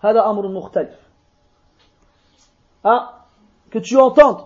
[0.00, 1.06] هذا أمر مختلف.
[2.84, 3.10] Hein,
[3.70, 4.44] que tu entendes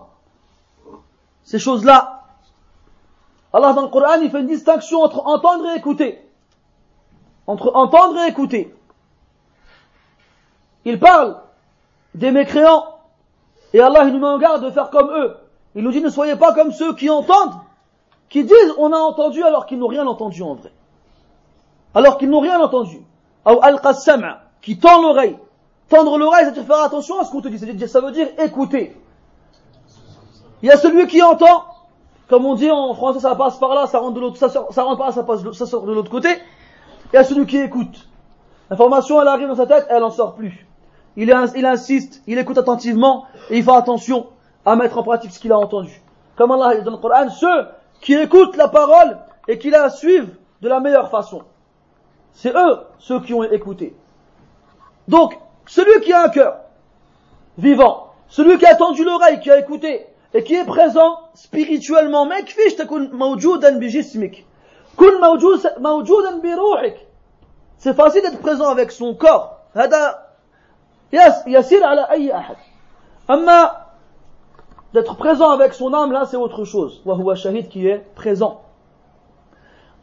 [1.43, 2.23] ces choses-là.
[3.53, 6.27] Allah dans le Coran il fait une distinction entre entendre et écouter.
[7.45, 8.73] Entre entendre et écouter.
[10.85, 11.37] Il parle
[12.15, 12.85] des mécréants
[13.73, 15.37] et Allah il nous met en garde de faire comme eux
[15.75, 17.59] il nous dit ne soyez pas comme ceux qui entendent
[18.29, 20.71] qui disent on a entendu alors qu'ils n'ont rien entendu en vrai
[21.93, 23.01] alors qu'ils n'ont rien entendu.
[23.45, 23.81] Ou al
[24.61, 25.37] qui tend l'oreille.
[25.89, 27.87] Tendre l'oreille, c'est-à-dire faire attention à ce qu'on te dit.
[27.87, 28.95] Ça veut dire écouter.
[30.61, 31.65] Il y a celui qui entend,
[32.29, 34.83] comme on dit en français, ça passe par là, ça rentre de l'autre, ça, ça
[34.83, 36.29] rentre par là, ça, passe, ça sort de l'autre côté.
[37.11, 38.07] Il y a celui qui écoute.
[38.69, 40.65] L'information, elle arrive dans sa tête, elle n'en sort plus.
[41.17, 44.27] Il, insiste, il écoute attentivement, et il fait attention
[44.65, 46.01] à mettre en pratique ce qu'il a entendu.
[46.37, 47.67] Comme Allah dit dans le Coran, ceux
[47.99, 51.43] qui écoutent la parole et qui la suivent de la meilleure façon.
[52.33, 53.95] C'est eux ceux qui ont écouté.
[55.07, 56.59] Donc, celui qui a un cœur
[57.57, 62.27] vivant, celui qui a tendu l'oreille, qui a écouté, et qui est présent spirituellement,
[67.77, 69.59] c'est facile d'être présent avec son corps.
[74.93, 77.01] D'être présent avec son âme, là, c'est autre chose.
[77.35, 78.61] shahid qui est présent.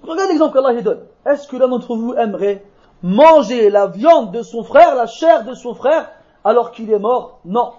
[0.03, 1.01] Regardez l'exemple qu'Allah donne.
[1.27, 2.65] Est-ce que l'un d'entre vous aimerait
[3.03, 6.11] manger la viande de son frère, la chair de son frère,
[6.45, 7.41] alors qu'il est mort?
[7.45, 7.73] Non.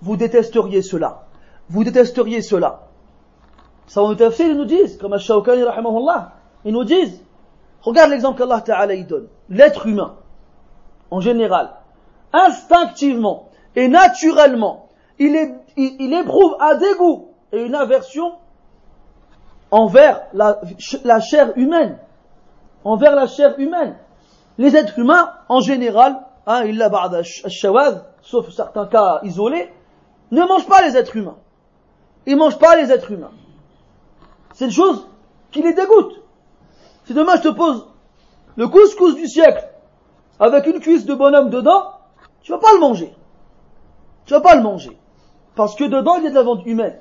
[0.00, 1.24] Vous détesteriez cela.
[1.68, 2.88] Vous détesteriez cela.
[3.86, 5.62] Ça, on tafsir, ils nous disent, comme Ash-Shawkani,
[6.64, 7.22] ils nous disent,
[7.82, 9.28] regarde l'exemple qu'Allah Ta'ala donne.
[9.50, 10.14] L'être humain,
[11.10, 11.70] en général,
[12.34, 15.36] instinctivement et naturellement, il,
[15.76, 18.34] éprouve un dégoût et une aversion
[19.70, 20.60] envers la,
[21.20, 21.98] chair humaine.
[22.84, 23.96] Envers la chair humaine.
[24.58, 26.82] Les êtres humains, en général, hein, il
[28.22, 29.72] sauf certains cas isolés,
[30.30, 31.38] ne mangent pas les êtres humains.
[32.26, 33.32] Ils mangent pas les êtres humains.
[34.54, 35.08] C'est une chose
[35.50, 36.20] qui les dégoûte.
[37.04, 37.86] Si demain je te pose
[38.56, 39.68] le couscous du siècle
[40.40, 41.94] avec une cuisse de bonhomme dedans,
[42.44, 43.12] tu vas pas le manger.
[44.26, 44.96] Tu vas pas le manger.
[45.56, 46.98] Parce que dedans, il y a de la viande humaine.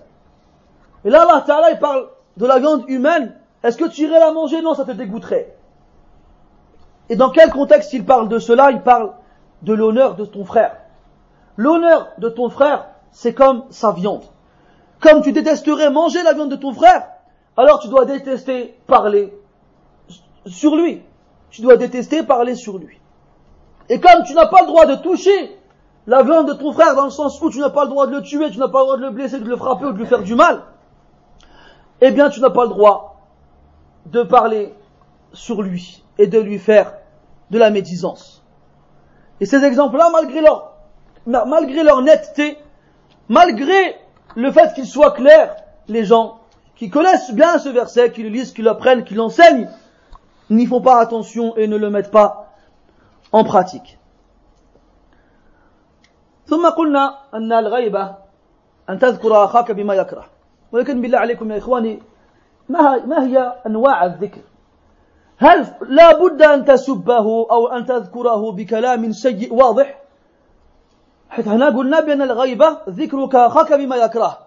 [1.03, 4.61] Et là, Allah il parle de la viande humaine, est-ce que tu irais la manger?
[4.61, 5.53] Non, ça te dégoûterait.
[7.09, 8.71] Et dans quel contexte il parle de cela?
[8.71, 9.13] Il parle
[9.63, 10.77] de l'honneur de ton frère.
[11.57, 14.23] L'honneur de ton frère, c'est comme sa viande.
[15.01, 17.05] Comme tu détesterais manger la viande de ton frère,
[17.57, 19.37] alors tu dois détester parler
[20.45, 21.01] sur lui.
[21.49, 22.97] Tu dois détester parler sur lui.
[23.89, 25.57] Et comme tu n'as pas le droit de toucher
[26.07, 28.11] la viande de ton frère dans le sens où tu n'as pas le droit de
[28.11, 29.97] le tuer, tu n'as pas le droit de le blesser, de le frapper ou de
[29.97, 30.63] lui faire du mal,
[32.01, 33.21] eh bien tu n'as pas le droit
[34.07, 34.73] de parler
[35.31, 36.93] sur lui et de lui faire
[37.51, 38.43] de la médisance.
[39.39, 40.73] Et ces exemples-là, malgré leur,
[41.25, 42.57] malgré leur netteté,
[43.29, 43.95] malgré
[44.35, 45.55] le fait qu'ils soient clairs,
[45.87, 46.39] les gens
[46.75, 49.69] qui connaissent bien ce verset, qui le lisent, qui l'apprennent, qui l'enseignent,
[50.49, 52.42] n'y font pas attention et ne le mettent pas
[53.33, 53.97] en pratique.
[56.45, 58.15] ثم قلنا أن الغيبة
[58.89, 60.25] أن تذكر أخاك بما يكره.
[60.71, 62.01] ولكن بالله عليكم يا إخواني
[62.69, 64.41] ما هي أنواع الذكر؟
[65.37, 69.99] هل لا بد أن تسبه أو أن تذكره بكلام سيء واضح؟
[71.29, 74.37] حيث هنا قلنا بأن الغيبة ذكرك أخاك بما يكره.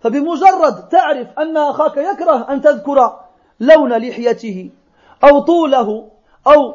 [0.00, 3.20] فبمجرد تعرف أن أخاك يكره أن تذكر
[3.60, 4.70] لون لحيته
[5.24, 6.08] أو طوله
[6.46, 6.74] أو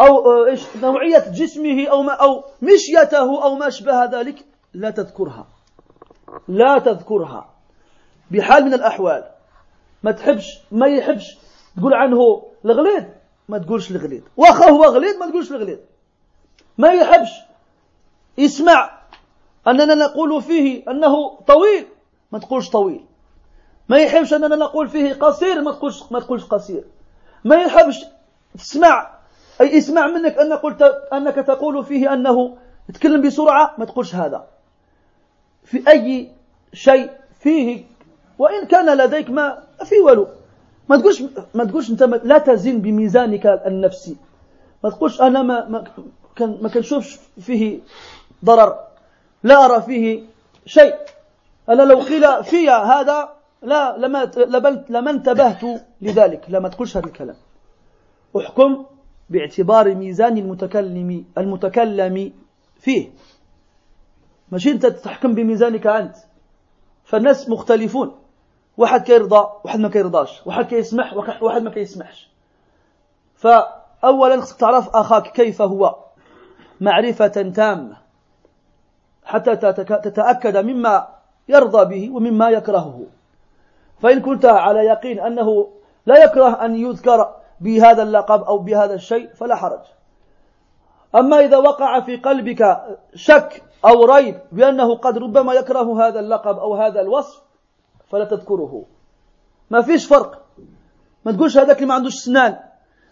[0.00, 5.46] أو إيش نوعية جسمه أو ما أو مشيته أو ما أشبه ذلك لا تذكرها.
[6.48, 7.50] لا تذكرها.
[8.30, 9.24] بحال من الأحوال.
[10.02, 11.38] ما تحبش ما يحبش
[11.76, 13.04] تقول عنه الغليظ
[13.48, 15.78] ما تقولش الغليظ واخا هو غليظ ما تقولش الغليظ
[16.78, 17.30] ما يحبش
[18.38, 19.00] يسمع
[19.66, 21.86] أننا نقول فيه أنه طويل
[22.32, 23.04] ما تقولش طويل.
[23.88, 26.84] ما يحبش أننا نقول فيه قصير ما تقولش ما تقولش قصير.
[27.44, 28.04] ما يحبش
[28.58, 29.14] تسمع
[29.60, 32.56] أي اسمع منك أن قلت أنك تقول فيه أنه
[32.88, 34.46] يتكلم بسرعة ما تقولش هذا.
[35.64, 36.30] في أي
[36.72, 37.84] شيء فيه
[38.38, 40.28] وإن كان لديك ما في ولو.
[40.88, 41.22] ما تقولش
[41.54, 44.16] ما تقولش أنت لا تزن بميزانك النفسي.
[44.84, 45.84] ما تقولش أنا ما ما
[46.36, 47.80] كان ما كنشوفش فيه
[48.44, 48.78] ضرر.
[49.42, 50.22] لا أرى فيه
[50.66, 50.94] شيء.
[51.68, 53.28] أنا لو قيل في هذا
[53.62, 54.30] لا لما
[54.88, 55.64] لما انتبهت
[56.02, 56.44] لذلك.
[56.48, 57.36] لما تقولش هذا الكلام.
[58.36, 58.84] أحكم
[59.30, 62.32] باعتبار ميزان المتكلم المتكلم
[62.76, 63.10] فيه.
[64.50, 66.16] ماشي؟ انت تحكم بميزانك انت.
[67.04, 68.16] فالناس مختلفون.
[68.76, 70.46] واحد كيرضى واحد ما كيرضاش.
[70.46, 72.30] واحد كيسمح واحد ما كيسمحش.
[73.34, 75.96] فاولا خصك تعرف أخاك كيف هو.
[76.80, 77.96] معرفة تامة.
[79.24, 81.08] حتى تتأكد مما
[81.48, 83.06] يرضى به ومما يكرهه.
[84.02, 85.70] فإن كنت على يقين أنه
[86.06, 87.34] لا يكره أن يذكر
[87.64, 89.84] بهذا اللقب أو بهذا الشيء فلا حرج.
[91.14, 92.62] أما إذا وقع في قلبك
[93.14, 97.42] شك أو ريب بأنه قد ربما يكره هذا اللقب أو هذا الوصف
[98.08, 98.84] فلا تذكره.
[99.70, 100.42] ما فيش فرق.
[101.24, 102.56] ما تقولش هذاك اللي ما عندوش سنان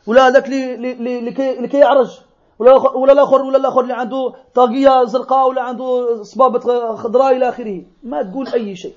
[0.07, 2.21] ولا هذاك اللي كي يعرج
[2.59, 7.83] ولا ولا الآخر ولا الآخر اللي عنده طاقية زرقاء ولا عنده صبابه خضراء إلى آخره.
[8.03, 8.95] ما تقول أي شيء.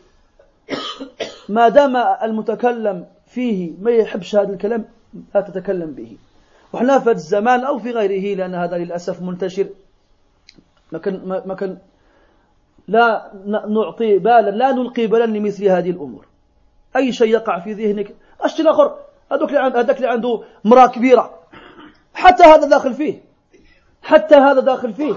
[1.50, 4.86] ما دام المتكلم فيه ما يحبش هذا الكلام
[5.36, 6.18] لا تتكلم به.
[6.74, 9.68] وحنا في هذا الزمان أو في غيره لأن هذا للأسف منتشر.
[10.92, 11.78] ما كان ما كان
[12.88, 16.26] لا نعطي بالا لا نلقي بالا لمثل هذه الأمور.
[16.96, 18.96] أي شيء يقع في ذهنك الشيء الآخر
[19.32, 21.40] هذاك اللي هذاك اللي عنده امرأة كبيرة.
[22.14, 23.22] حتى هذا داخل فيه.
[24.02, 25.16] حتى هذا داخل فيه.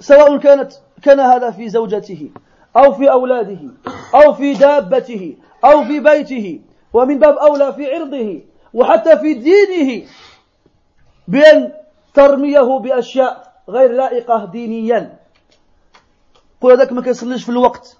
[0.00, 2.30] سواء كانت كان هذا في زوجته
[2.76, 3.58] أو في أولاده
[4.14, 6.60] أو في دابته أو في بيته.
[6.96, 8.40] ومن باب أولى في عرضه
[8.74, 10.06] وحتى في دينه
[11.28, 11.72] بأن
[12.14, 15.18] ترميه بأشياء غير لائقة دينيا.
[16.60, 17.96] قول هذاك ما كيصليش في الوقت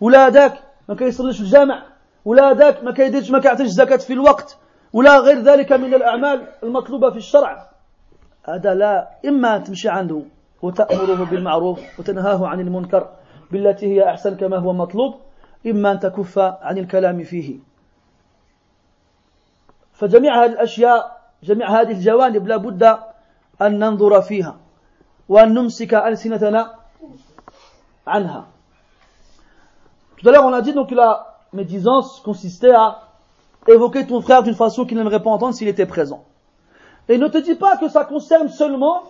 [0.00, 1.82] ولا هذاك ما كيصليش في الجامع
[2.24, 4.58] ولا هذاك ما كيديرش ما كيعطيش زكاة في الوقت
[4.92, 7.70] ولا غير ذلك من الأعمال المطلوبة في الشرع.
[8.44, 10.22] هذا لا إما تمشي عنده
[10.62, 13.08] وتأمره بالمعروف وتنهاه عن المنكر
[13.50, 15.14] بالتي هي أحسن كما هو مطلوب
[15.66, 17.73] إما أن تكف عن الكلام فيه.
[19.93, 22.83] فجميع هذه الأشياء جميع هذه الجوانب لا بد
[23.61, 24.57] أن ننظر فيها
[25.29, 26.75] وأن نمسك ألسنتنا
[28.07, 28.45] عنها
[30.17, 33.03] Tout à l'heure, on a dit donc que la médisance consistait à
[33.67, 36.25] évoquer ton frère d'une façon qu'il n'aimerait pas entendre s'il était présent.
[37.07, 39.03] Et ne te dis pas que ça concerne seulement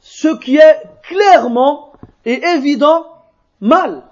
[0.00, 1.92] ce qui est clairement
[2.26, 3.06] et évident
[3.60, 4.02] mal.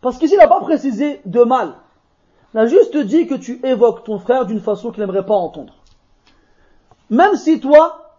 [0.00, 1.74] Parce qu'ici, il n'a pas précisé de mal.
[2.53, 5.73] Il a juste dit que tu évoques ton frère d'une façon qu'il n'aimerait pas entendre.
[7.09, 8.11] Même si toi,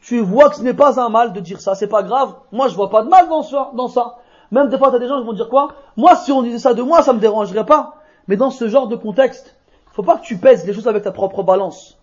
[0.00, 2.68] tu vois que ce n'est pas un mal de dire ça, c'est pas grave, moi
[2.68, 4.18] je vois pas de mal dans ça.
[4.50, 5.68] Même des fois, tu as des gens qui vont dire quoi?
[5.96, 7.96] Moi, si on disait ça de moi, ça me dérangerait pas.
[8.28, 9.56] Mais dans ce genre de contexte,
[9.92, 11.98] faut pas que tu pèses les choses avec ta propre balance.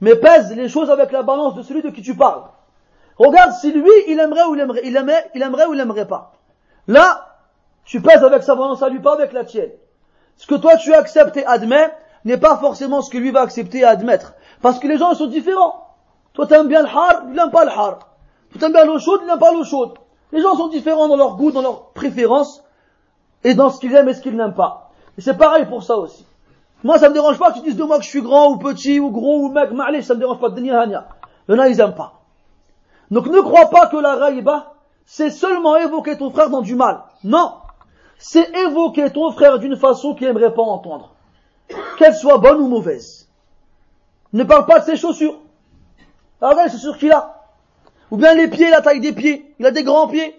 [0.00, 2.44] Mais pèse les choses avec la balance de celui de qui tu parles.
[3.18, 6.06] Regarde si lui, il aimerait ou il aimerait, il aimerait, il aimerait ou il aimerait
[6.06, 6.32] pas.
[6.86, 7.36] Là,
[7.84, 9.72] tu pèses avec sa balance à lui, pas avec la tienne.
[10.40, 11.92] Ce que toi tu acceptes et admets
[12.24, 14.32] n'est pas forcément ce que lui va accepter et admettre.
[14.62, 15.86] Parce que les gens sont différents.
[16.32, 17.98] Toi tu aimes bien le har, il n'aime pas le har.
[17.98, 19.98] Toi tu aimes bien l'eau chaude, il n'aime pas l'eau chaude.
[20.32, 22.64] Les gens sont différents dans leur goût, dans leur préférence,
[23.44, 24.92] et dans ce qu'ils aiment et ce qu'ils n'aiment pas.
[25.18, 26.24] Et c'est pareil pour ça aussi.
[26.84, 28.56] Moi, ça me dérange pas que tu dises de moi que je suis grand ou
[28.56, 30.48] petit ou gros ou mec, malé, ça me dérange pas.
[30.56, 31.04] Il y en
[31.48, 32.14] ils aiment pas.
[33.10, 34.72] Donc ne crois pas que la raïba,
[35.04, 37.02] c'est seulement évoquer ton frère dans du mal.
[37.24, 37.52] Non
[38.19, 41.15] c'est évoquer ton frère d'une façon qu'il n'aimerait pas entendre,
[41.97, 43.27] qu'elle soit bonne ou mauvaise.
[44.33, 45.37] Ne parle pas de ses chaussures.
[46.41, 47.43] Ah regarde les chaussures qu'il a.
[48.11, 49.53] Ou bien les pieds, la taille des pieds.
[49.59, 50.35] Il a des grands pieds.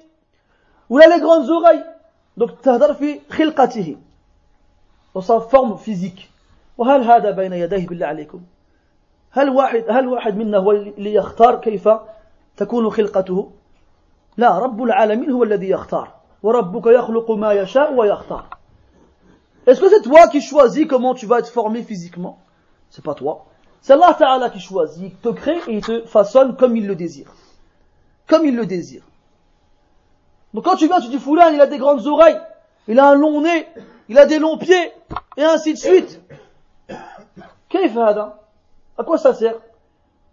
[0.89, 1.85] Ou il a les grandes oreilles.
[2.37, 3.97] Donc, تهدر في خلقته.
[5.15, 6.31] dans sa forme physique
[6.79, 8.41] وهل هذا بين يديه بالله عليكم
[9.31, 11.89] هل واحد هل واحد منا هو اللي يختار كيف
[12.57, 13.51] تكون خلقته
[14.37, 18.45] لا رب العالمين هو الذي يختار وربك يخلق ما يشاء ويختار
[19.67, 22.39] Est-ce que c'est toi qui choisis comment tu vas être formé physiquement
[22.91, 23.47] C'est pas toi.
[23.81, 26.95] C'est Allah Ta'ala qui choisit, il te crée et il te façonne comme il le
[26.95, 27.33] désire.
[28.29, 29.03] Comme il le désire.
[30.55, 32.41] Donc quand tu viens, tu dis Foulan, il a des grandes oreilles,
[32.89, 33.67] il a un long nez,
[34.09, 34.93] il a des longs pieds,
[35.37, 36.21] et ainsi de suite.
[37.69, 39.57] Qu'est-ce À quoi ça sert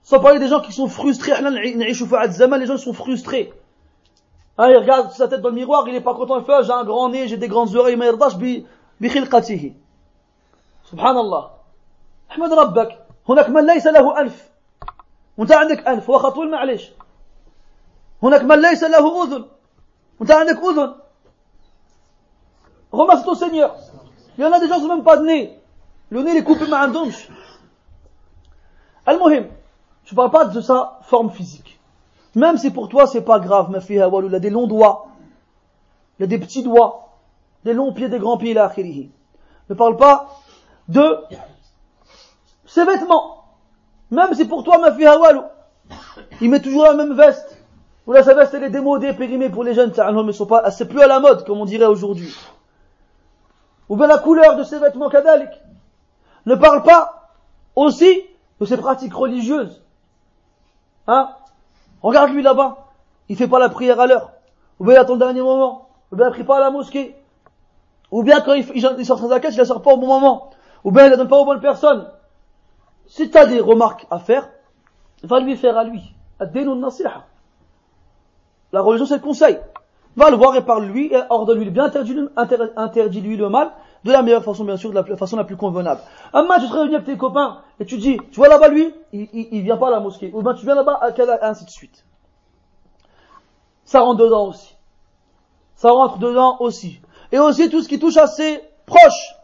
[0.04, 1.34] Sans parler des gens qui sont frustrés.
[1.42, 3.52] Les gens sont frustrés.
[4.59, 6.73] Hein, il regarde sa tête dans le miroir, il n'est pas content, il fait, j'ai
[6.73, 8.11] un grand nez, j'ai des grandes oreilles, mais
[9.01, 9.73] بخلقته
[10.91, 11.51] سبحان الله
[12.31, 12.99] احمد ربك
[13.29, 14.51] هناك من ليس له أنف
[15.39, 16.91] وانت عندك أنف هو خطول معليش
[18.23, 19.45] هناك من ليس له أذن
[20.21, 20.95] وانت عندك أذن
[22.93, 23.77] remercie ton Seigneur
[24.39, 25.59] il y en a des gens qui n'ont même pas de nez
[26.11, 27.29] le nez il est coupé ما عندهمش
[29.09, 29.51] المهم
[30.05, 31.78] je parle pas de sa forme physique
[32.35, 35.09] même si pour toi c'est pas grave ma fille il a des longs doigts
[36.19, 37.09] il a des petits doigts
[37.65, 38.73] des longs pieds, des grands pieds, là,
[39.69, 40.29] Ne parle pas
[40.89, 41.19] de
[42.67, 43.45] ses vêtements.
[44.11, 45.43] Même si pour toi, ma fille Hawalou,
[46.41, 47.63] il met toujours la même veste.
[48.07, 49.93] Ou là, sa veste, elle est démodée, périmée pour les jeunes,
[50.25, 52.35] mais sont pas, c'est plus à la mode, comme on dirait aujourd'hui.
[53.91, 55.51] Ou bien la couleur de ses vêtements kadalik.
[56.47, 57.33] Ne parle pas
[57.77, 58.23] aussi
[58.61, 59.83] de ses pratiques religieuses.
[61.07, 61.31] Hein?
[62.03, 62.87] Regarde lui là-bas.
[63.29, 64.33] Il fait pas la prière à l'heure.
[64.79, 65.89] Ou bien il attend le dernier moment.
[66.13, 67.17] Ou bien il prie pas à la mosquée.
[68.11, 70.51] Ou bien quand il, il, sort sa zakat, il la sort pas au bon moment.
[70.85, 72.09] Ou bien il la donne pas aux bonnes personnes.
[73.07, 74.49] Si tu as des remarques à faire,
[75.23, 76.15] va lui faire à lui.
[76.41, 79.59] La religion c'est le conseil.
[80.17, 81.91] Va le voir et parle-lui et ordonne-lui le bien,
[82.77, 83.73] interdit-lui le mal
[84.09, 86.01] de la meilleure façon, bien sûr, de la façon la plus convenable.
[86.33, 88.93] Un match, tu te réunis avec tes copains et tu dis, tu vois là-bas lui,
[89.13, 90.31] il, il, vient pas à la mosquée.
[90.35, 91.01] Ou bien tu viens là-bas,
[91.43, 92.05] ainsi de suite.
[93.85, 94.77] Ça rentre dedans aussi.
[95.77, 97.01] Ça rentre dedans aussi
[97.31, 99.37] et aussi tout ce qui touche à ses proches,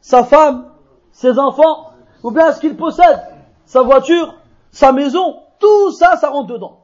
[0.00, 0.70] sa femme,
[1.12, 1.90] ses enfants,
[2.22, 3.20] ou bien ce qu'il possède,
[3.66, 4.34] sa voiture,
[4.70, 6.80] sa maison, tout ça, ça rentre dedans.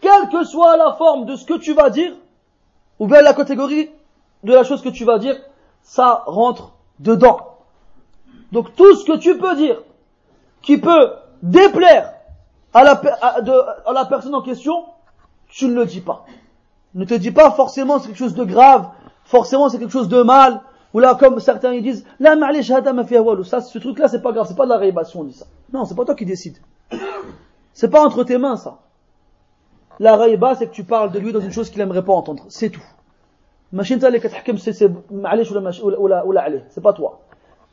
[0.00, 2.12] Quelle que soit la forme de ce que tu vas dire,
[2.98, 3.90] ou bien la catégorie
[4.42, 5.36] de la chose que tu vas dire,
[5.82, 7.58] ça rentre dedans.
[8.52, 9.82] Donc tout ce que tu peux dire
[10.62, 11.12] qui peut
[11.42, 12.12] déplaire
[12.74, 14.84] à la, personne en question,
[15.48, 16.24] tu ne le dis pas.
[16.94, 18.88] Ne te dis pas forcément c'est quelque chose de grave,
[19.24, 20.60] forcément c'est quelque chose de mal,
[20.94, 22.34] ou là comme certains ils disent, la
[23.44, 25.46] ça, ce truc là c'est pas grave, c'est pas de la réébation on dit ça.
[25.72, 26.58] Non, c'est pas toi qui décides.
[27.72, 28.78] C'est pas entre tes mains ça.
[29.98, 32.44] La raïba c'est que tu parles de lui dans une chose qu'il aimerait pas entendre,
[32.48, 32.84] c'est tout.
[33.72, 34.72] Machine c'est
[36.68, 37.20] c'est pas toi.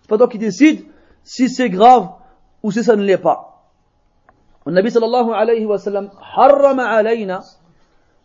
[0.02, 0.86] C'est pas toi qui décides
[1.24, 2.10] si c'est grave
[2.64, 3.46] ou si ça ne l'est pas.
[4.68, 7.42] النبي صلى الله عليه وسلم حرم علينا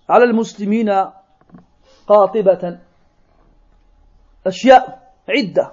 [0.08, 0.90] على المسلمين
[2.06, 2.78] قاطبة
[4.46, 5.72] أشياء عدة.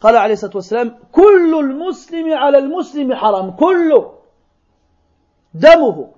[0.00, 4.12] قال عليه الصلاة والسلام كل المسلم على المسلم حرام كله.
[5.54, 6.10] دمه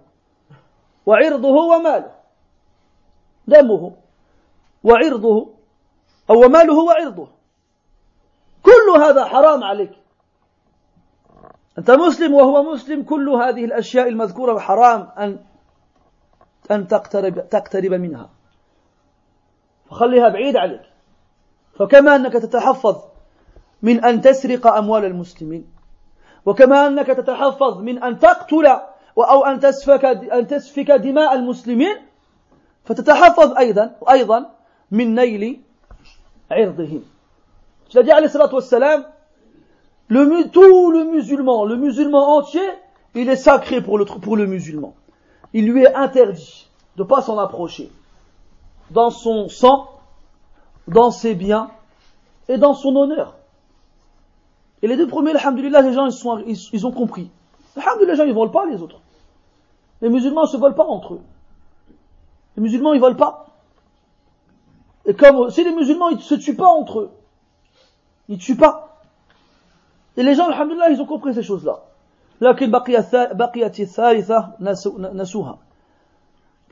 [1.07, 2.13] وعرضه وماله.
[3.47, 3.93] دمه.
[4.89, 5.55] وعرضه
[6.31, 7.29] أو ماله وعرضه.
[8.63, 9.93] كل هذا حرام عليك.
[11.79, 15.39] أنت مسلم وهو مسلم كل هذه الأشياء المذكورة حرام أن
[16.71, 18.31] أن تقترب, تقترب منها.
[19.91, 20.83] فخليها بعيد عليك.
[21.79, 22.97] فكما أنك تتحفظ
[23.83, 25.71] من أن تسرق أموال المسلمين
[26.47, 28.67] وكما أنك تتحفظ من أن تقتل
[29.19, 31.97] أو أن تسفك أن تسفك دماء المسلمين
[32.85, 34.51] فتتحفظ أيضا أيضا
[34.91, 35.61] min nayli
[36.51, 37.03] irdihim.
[37.89, 39.07] C'est-à-dire, alayhi salatu wassalam,
[40.09, 42.69] le, tout le musulman, le musulman entier,
[43.15, 44.95] il est sacré pour le, pour le musulman.
[45.53, 47.91] Il lui est interdit de ne pas s'en approcher.
[48.91, 49.89] Dans son sang,
[50.87, 51.71] dans ses biens
[52.49, 53.37] et dans son honneur.
[54.83, 57.31] Et les deux premiers, alhamdulillah, les gens, ils, sont, ils, ont compris.
[57.77, 59.01] Alhamdulillah, les gens, ils ne volent pas les autres.
[60.01, 61.21] Les musulmans ne se volent pas entre eux.
[62.57, 63.48] Les musulmans, ils ne volent pas.
[65.08, 67.12] Et comme, si les musulmans, ils se tuent pas entre eux.
[68.30, 68.98] Ils tuent pas.
[70.16, 71.84] Et les gens, alhamdulillah, ils ont compris ces choses-là.
[72.42, 72.54] La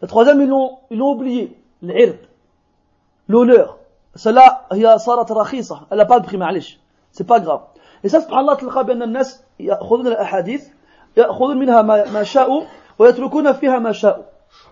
[0.07, 1.57] troisième, ils l'ont, ils l'ont oublié.
[3.28, 3.78] L'honneur.
[4.15, 6.80] cela هي صارت رخيصة elle n'a pas de prix معلش
[7.11, 7.61] c'est pas grave
[8.03, 10.67] et ça سبحان الله تلقى بأن الناس يأخذون الأحاديث
[11.17, 12.63] يأخذون منها ما, ما شاءوا
[12.99, 14.24] ويتركون فيها ما شاءوا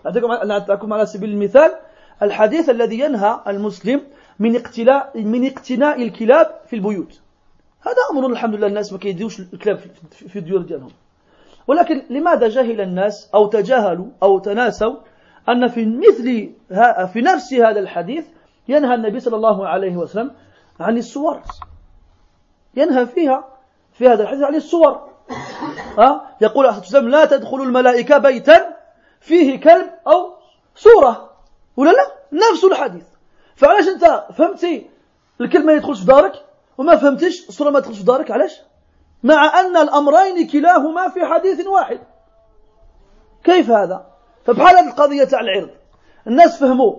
[0.06, 1.72] أعطيكم على سبيل المثال
[2.21, 4.01] الحديث الذي ينهى المسلم
[4.39, 7.21] من اقتلاء من اقتناء الكلاب في البيوت.
[7.81, 9.79] هذا أمر الحمد لله الناس ما كيديوش الكلاب
[10.11, 10.91] في الديور ديالهم.
[11.67, 14.95] ولكن لماذا جهل الناس أو تجاهلوا أو تناسوا
[15.49, 16.51] أن في مثل
[17.13, 18.25] في نفس هذا الحديث
[18.67, 20.31] ينهى النبي صلى الله عليه وسلم
[20.79, 21.41] عن الصور
[22.75, 23.47] ينهى فيها
[23.93, 25.09] في هذا الحديث عن الصور
[25.97, 28.75] ها؟ يقول عليه لا تدخل الملائكة بيتا
[29.19, 30.33] فيه كلب أو
[30.75, 31.24] صورة
[31.77, 32.11] ولا لا؟
[32.51, 33.03] نفس الحديث.
[33.55, 34.89] فعلاش أنت فهمتي
[35.41, 36.45] الكلب ما يدخلش في دارك
[36.77, 38.61] وما فهمتش الصورة ما تدخلش في دارك؟ علاش؟
[39.23, 41.99] مع أن الأمرين كلاهما في حديث واحد.
[43.43, 44.05] كيف هذا؟
[44.45, 45.69] فبحال هذه القضية تاع العرض.
[46.27, 46.95] الناس فهموا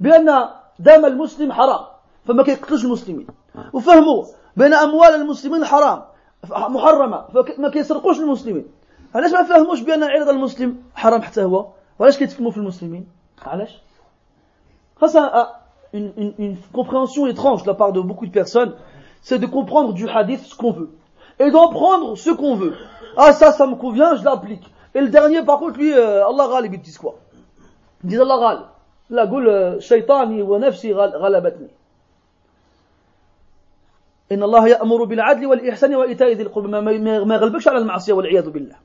[0.00, 1.86] بأن دم المسلم حرام
[2.26, 3.26] فما كيقتلوش المسلمين.
[3.72, 4.24] وفهموا
[4.56, 6.02] بأن أموال المسلمين حرام
[6.50, 8.66] محرمة فما كيسرقوش المسلمين.
[9.14, 11.66] علاش ما فهموش بأن عرض المسلم حرام حتى هو؟
[11.98, 13.08] وعلاش كيتكلموا في المسلمين؟
[13.46, 13.82] علاش؟
[15.01, 15.49] خاصة
[15.93, 18.73] une, une, une compréhension étrange de la part de beaucoup de personnes
[19.21, 20.91] c'est de comprendre du hadith ce qu'on veut
[21.39, 22.75] et d'en prendre ce qu'on veut
[23.17, 26.47] ah ça ça me convient je l'applique et le dernier par contre lui euh, Allah
[26.49, 27.15] ghalib ils disent quoi
[28.03, 28.65] ils disent Allah ghalib
[29.09, 31.67] لا قول شيطاني ونفسي غلبتني
[34.31, 36.67] إن الله يأمر بالعدل والإحسان وإيتاء ذي القربى
[37.25, 38.75] ما يغلبكش على المعصية والعياذ بالله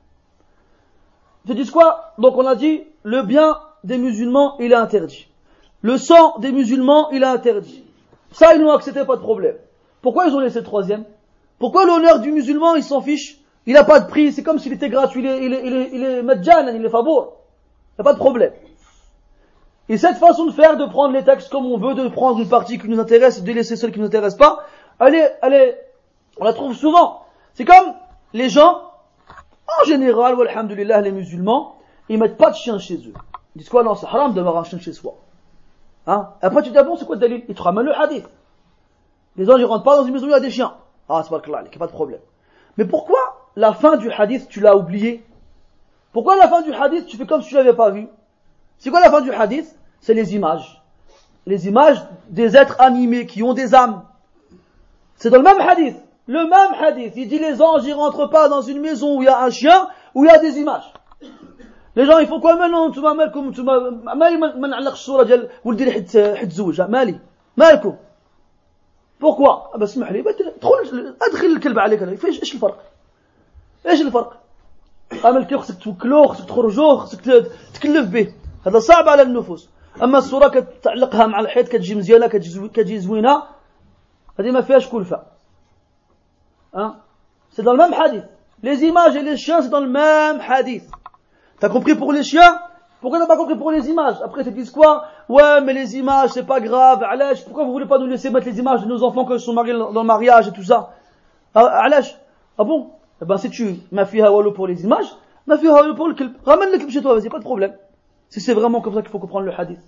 [1.47, 5.27] Ils disent quoi Donc on a dit le bien des musulmans il est interdit.
[5.82, 7.84] Le sang des musulmans il est interdit.
[8.32, 9.56] Ça ils n'ont accepté pas de problème.
[10.02, 11.04] Pourquoi ils ont laissé le troisième?
[11.58, 13.38] Pourquoi l'honneur du musulman il s'en fiche?
[13.66, 15.74] Il n'a pas de prix, c'est comme s'il était gratuit, il est, il est, il
[15.74, 17.38] est, il est madjan, il est fabour.
[17.98, 18.52] Il n'y a pas de problème.
[19.88, 22.48] Et cette façon de faire, de prendre les textes comme on veut, de prendre une
[22.48, 24.64] partie qui nous intéresse, de laisser celle qui ne nous intéresse pas,
[25.00, 25.86] elle est, elle est,
[26.38, 27.22] on la trouve souvent.
[27.54, 27.94] C'est comme
[28.32, 28.82] les gens,
[29.80, 31.76] en général, ou alhamdulillah, les musulmans,
[32.08, 33.14] ils mettent pas de chien chez eux.
[33.54, 33.82] Ils disent quoi?
[33.82, 35.16] Non, c'est haram d'avoir un chien chez soi.
[36.06, 36.30] Hein?
[36.42, 37.44] Après tu dis, ah bon, c'est quoi dalil?
[37.48, 38.26] Ils te ramènent le hadith.
[39.36, 40.74] Les gens, ils rentrent pas dans une maison où il y a des chiens.
[41.08, 42.20] Ah, c'est pas clair, il n'y a pas de problème.
[42.78, 43.18] Mais pourquoi
[43.56, 45.24] la fin du hadith, tu l'as oublié?
[46.12, 48.08] Pourquoi la fin du hadith, tu fais comme si tu l'avais pas vu?
[48.78, 49.78] C'est quoi la fin du hadith?
[50.00, 50.82] C'est les images.
[51.46, 54.02] Les images des êtres animés qui ont des âmes.
[55.16, 55.96] C'est dans le même hadith.
[56.26, 57.14] Le même hadith.
[57.16, 59.50] Il dit les anges, ils rentrent pas dans une maison où il y a un
[59.50, 60.92] chien, où il y a des images.
[61.96, 63.64] Ils font quoi maintenant أنتم مالكم أنتم
[64.18, 67.18] مالي ما نعلقش الصورة ديال ولدي اللي حيت حيتزوج مالي
[67.56, 67.96] مالكم
[69.20, 72.82] بوركوا بس اسمح لي ادخل ادخل الكلب عليك فايش إيش الفرق
[73.86, 74.40] إيش الفرق
[75.24, 77.20] ملكي خصك توكلو خصك تخرجو خصك
[77.74, 78.32] تكلف به
[78.66, 79.68] هذا صعب على النفوس
[80.02, 83.42] اما الصورة كتعلقها مع الحيط كتجي مزيانه كتجي زوينه
[84.40, 85.22] هذه ما فيهاش كلفه
[86.74, 87.00] ها
[87.50, 88.24] سي دون الميم حديث
[88.62, 90.84] لي زيماج لي chiens سي دون الميم حديث
[91.58, 92.60] T'as compris pour les chiens?
[93.00, 94.16] Pourquoi t'as pas compris pour les images?
[94.24, 95.04] Après, ils te disent quoi?
[95.28, 97.02] Ouais, mais les images, c'est pas grave.
[97.02, 99.40] Alèche, pourquoi vous voulez pas nous laisser mettre les images de nos enfants quand ils
[99.40, 100.90] sont mariés dans le mariage et tout ça?
[101.54, 102.18] Ah, Alèche,
[102.58, 102.90] ah bon?
[103.22, 105.06] Eh ben, si tu m'as fait hawalo pour les images,
[105.46, 106.36] m'as fait hawalo pour le kelp.
[106.44, 107.74] Ramène le clip chez toi, vas-y, pas de problème.
[108.28, 109.80] Si c'est vraiment comme ça qu'il faut comprendre le hadith.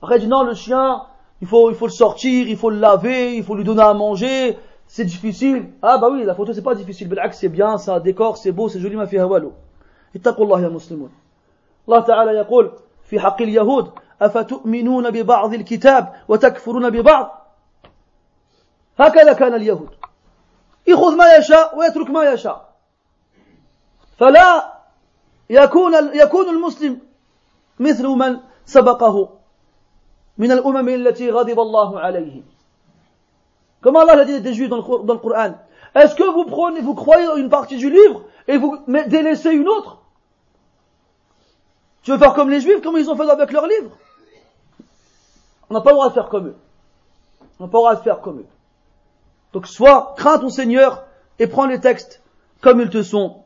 [0.00, 1.02] Après, il non, le chien,
[1.42, 3.92] il faut, il faut le sortir, il faut le laver, il faut lui donner à
[3.94, 4.58] manger.
[4.86, 5.70] C'est difficile.
[5.82, 7.08] Ah bah oui, la photo c'est pas difficile.
[7.08, 9.54] Belak c'est bien, ça décor, c'est beau, c'est joli, ma fille Hawalo.
[10.16, 11.10] اتقوا الله يا مسلمون.
[11.88, 12.72] الله تعالى يقول
[13.04, 13.90] في حق اليهود
[14.22, 17.46] أفتؤمنون ببعض الكتاب وتكفرون ببعض
[18.98, 19.90] هكذا كان اليهود
[20.86, 22.74] يأخذ ما يشاء ويترك ما يشاء
[24.18, 24.72] فلا
[25.50, 26.98] يكون يكون المسلم
[27.78, 29.28] مثل من سبقه
[30.38, 32.42] من الأمم التي غضب الله عليهم
[33.82, 35.52] Comme Allah l'a dit des Juifs dans le, dans le Coran.
[35.94, 40.03] Est-ce que vous prenez, vous croyez une partie du livre et vous délaissez une autre
[42.03, 43.91] Tu veux faire comme les Juifs, comme ils ont fait avec leur livre
[45.69, 46.55] On n'a pas le droit de faire comme eux.
[47.59, 48.47] On n'a pas le droit de faire comme eux.
[49.53, 51.05] Donc soit crains ton Seigneur
[51.39, 52.21] et prends les textes
[52.61, 53.43] comme ils te sont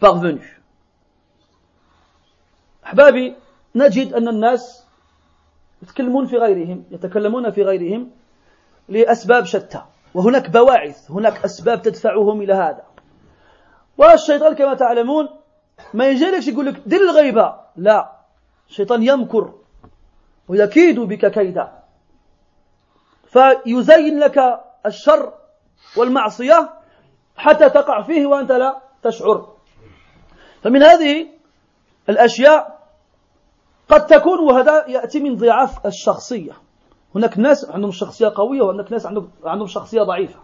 [0.00, 0.50] parvenus.
[2.84, 3.34] أحبابي
[3.74, 4.84] نجد أن الناس
[5.82, 8.10] يتكلمون في غيرهم يتكلمون في غيرهم
[8.88, 9.82] لأسباب شتى
[10.14, 12.84] وهناك بواعث هناك أسباب تدفعهم إلى هذا
[13.98, 15.28] والشيطان كما تعلمون
[15.94, 18.11] ما يجيلكش يقول لك دير الغيبة لا.
[18.69, 19.53] الشيطان يمكر
[20.47, 21.79] ويكيد بك كيدا.
[23.27, 24.37] فيزين لك
[24.85, 25.33] الشر
[25.97, 26.69] والمعصية
[27.37, 29.55] حتى تقع فيه وأنت لا تشعر.
[30.61, 31.27] فمن هذه
[32.09, 32.79] الأشياء
[33.89, 36.53] قد تكون وهذا يأتي من ضعاف الشخصية.
[37.15, 40.39] هناك ناس عندهم شخصية قوية وهناك ناس عندهم عندهم شخصية ضعيفة.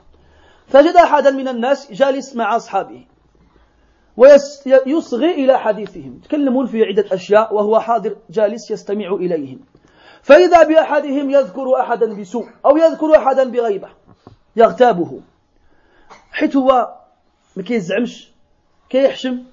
[0.68, 3.06] فجد أحدا من الناس جالس مع أصحابه.
[4.18, 6.20] ويصغي إلى حديثهم.
[6.24, 9.60] يتكلمون في عدة أشياء وهو حاضر جالس يستمع إليهم
[10.22, 13.90] فإذا بأحدهم يذكر أحدا بسوء أو يذكر أحدا بغيبة
[14.56, 15.22] يغتابه.
[16.32, 16.96] حيت هو
[17.56, 18.32] ما كيزعمش
[18.90, 19.44] كيحشم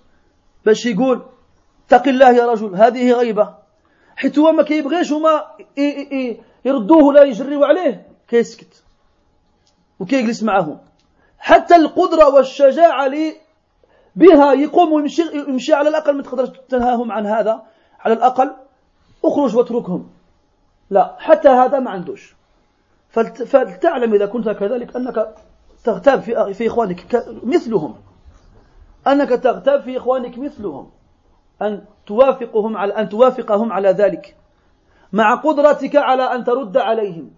[0.65, 1.23] باش يقول
[1.87, 3.55] اتق الله يا رجل هذه غيبة.
[4.17, 5.45] حيت هو ما كيبغيش هما
[6.65, 8.83] يردوه ولا يجريو عليه كيسكت.
[10.01, 10.79] وكيجلس معهم
[11.39, 13.07] حتى القدرة والشجاعة
[14.17, 17.63] بها يقوم ويمشي, يمشي على الأقل ما تقدرش تنهاهم عن هذا.
[18.01, 18.51] على الأقل
[19.25, 20.11] اخرج واتركهم.
[20.91, 22.35] لا حتى هذا ما عندوش.
[23.47, 25.35] فلتعلم إذا كنت كذلك أنك
[25.85, 27.07] تغتاب في, في إخوانك
[27.43, 27.95] مثلهم.
[29.07, 30.91] أنك تغتاب في إخوانك مثلهم.
[31.63, 34.37] أن توافقهم على أن توافقهم على ذلك.
[35.13, 37.31] مع قدرتك على أن ترد عليهم.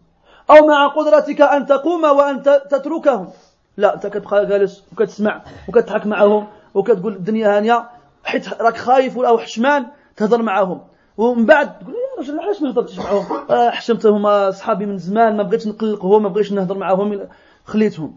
[0.50, 3.28] أو مع قدرتك أن تقوم وأن تتركهم.
[3.76, 6.46] لا أنت كتبقى جالس وكتسمع وكتضحك معهم.
[6.74, 7.88] وكتقول الدنيا هانية
[8.24, 10.80] حيت راك خايف أو حشمان تهضر معهم
[11.16, 15.42] ومن بعد تقول يا رجل علاش ما هضرتش معهم آه، حشمتهم صحابي من زمان ما
[15.42, 17.28] بغيتش نقلقهم ما بغيتش نهضر معهم
[17.64, 18.16] خليتهم.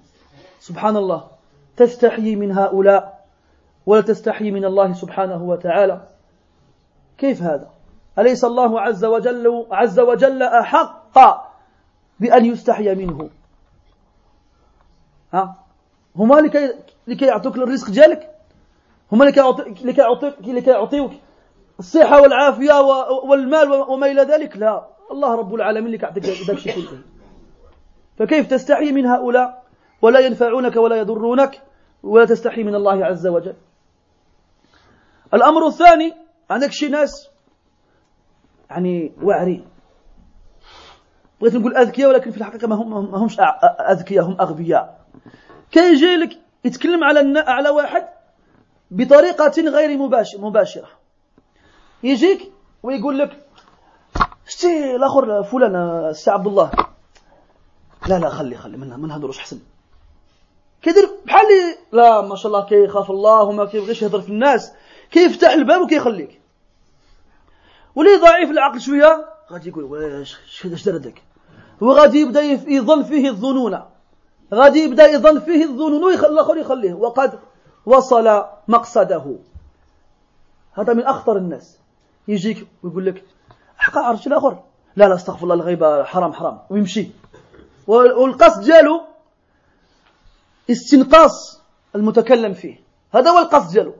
[0.59, 1.27] سبحان الله
[1.77, 3.25] تستحيي من هؤلاء
[3.85, 6.01] ولا تستحيي من الله سبحانه وتعالى.
[7.17, 7.69] كيف هذا؟
[8.19, 11.17] أليس الله عز وجل عز وجل أحق
[12.19, 13.29] بأن يستحي منه؟
[15.33, 15.55] ها؟
[16.15, 16.73] هما لكي
[17.07, 18.36] لكي يعطوك الرزق ديالك
[19.11, 19.41] هما لكي
[19.83, 21.11] لكي يعطيك لكي يعطيوك
[21.79, 22.81] الصحة والعافية
[23.29, 24.57] والمال وما إلى ذلك.
[24.57, 24.87] لا.
[25.11, 27.01] الله رب العالمين اللي كيعطيك ذاك الشيء كله
[28.17, 29.63] فكيف تستحي من هؤلاء؟
[30.01, 31.61] ولا ينفعونك ولا يضرونك
[32.03, 33.55] ولا تستحي من الله عز وجل.
[35.33, 36.13] الأمر الثاني
[36.49, 37.29] عندك شي ناس
[38.69, 39.67] يعني واعرين.
[41.41, 43.37] بغيت نقول أذكياء ولكن في الحقيقة ما, هم ما همش
[43.89, 44.99] أذكياء هم أغبياء.
[45.71, 48.16] كيجي لك يتكلم على على واحد
[48.91, 50.87] بطريقة غير مباشر مباشرة.
[52.03, 52.51] يجيك
[52.83, 53.45] ويقول لك
[54.47, 55.75] شتي الآخر فلان
[56.09, 56.71] السي عبد الله.
[58.07, 59.59] لا لا خلي خلي من من هضروش احسن
[60.81, 61.47] كيدير بحال
[61.91, 64.71] لا ما شاء الله كيخاف الله وما كيبغيش يهضر في الناس.
[65.11, 66.41] كيفتح الباب وكيخليك.
[67.95, 69.25] ولي ضعيف العقل شوية.
[69.51, 71.21] غادي يقول واش اش دار هذاك
[71.81, 73.81] وغادي يبدأ يظن فيه الظنون.
[74.53, 76.93] غادي يبدأ يظن فيه الظنون والاخر يخليه.
[76.93, 77.39] وقد
[77.87, 79.25] وصل مقصده.
[80.73, 81.79] هذا من أخطر الناس.
[82.27, 83.23] يجيك ويقول لك
[83.77, 84.63] حقا عرفت الآخر.
[84.95, 86.59] لا لا استغفر الله الغيبه حرام حرام.
[86.69, 87.07] ويمشي.
[87.87, 89.01] والقصد ديالو
[90.71, 91.61] استنقاص
[91.95, 92.75] المتكلم فيه.
[93.11, 93.93] هذا هو القصد ديالو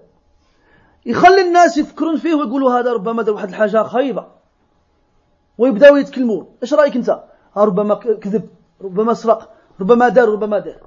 [1.05, 4.27] يخلي الناس يفكرون فيه ويقولوا هذا ربما دار واحد الحاجة خايبة.
[5.57, 7.23] ويبداو يتكلموا إيش رأيك أنت؟
[7.57, 8.49] ربما كذب
[8.81, 10.81] ربما سرق ربما دار ربما دار.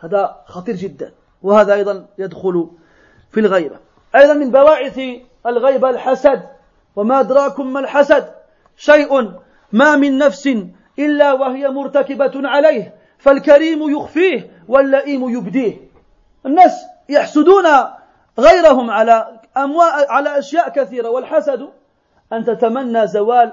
[0.00, 1.14] هذا خطير جدا.
[1.46, 2.70] وهذا أيضا يدخل
[3.30, 3.76] في الغيبة.
[4.16, 5.00] أيضا من بواعث
[5.46, 6.42] الغيبه الحسد.
[6.96, 8.28] وما أدراكم ما الحسد؟
[8.76, 9.32] شيء
[9.72, 10.48] ما من نفس
[10.98, 15.76] إلا وهي مرتكبة عليه فالكريم يخفيه واللئيم يبديه.
[16.46, 17.64] الناس يحسدون
[18.38, 21.68] غيرهم على أموال على أشياء كثيرة والحسد
[22.32, 23.52] أن تتمنى زوال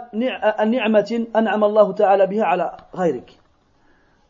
[0.65, 3.31] نعمة أنعم الله تعالى بها على غيرك.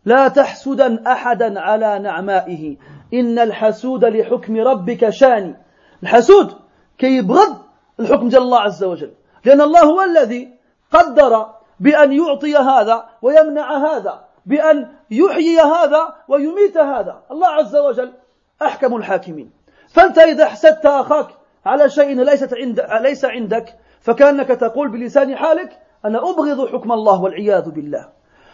[0.06, 2.78] لا تحسدا أحدا على نعمائه.
[3.14, 5.56] إن الحسود لحكم ربك شاني.
[6.04, 6.54] الحسود
[6.98, 7.58] كي يبغض
[8.00, 9.12] الحكم ديال الله عز وجل.
[9.46, 10.54] لأن الله هو الذي
[10.92, 11.48] قدر
[11.80, 17.24] بأن يعطي هذا ويمنع هذا بأن يحيي هذا ويميت هذا.
[17.32, 18.14] الله عز وجل
[18.62, 19.52] أحكم الحاكمين.
[19.90, 21.28] فأنت إذا حسدت أخاك
[21.66, 27.70] على شيء ليست عند ليس عندك فكأنك تقول بلسان حالك أنا أبغض حكم الله والعياذ
[27.70, 28.10] بالله.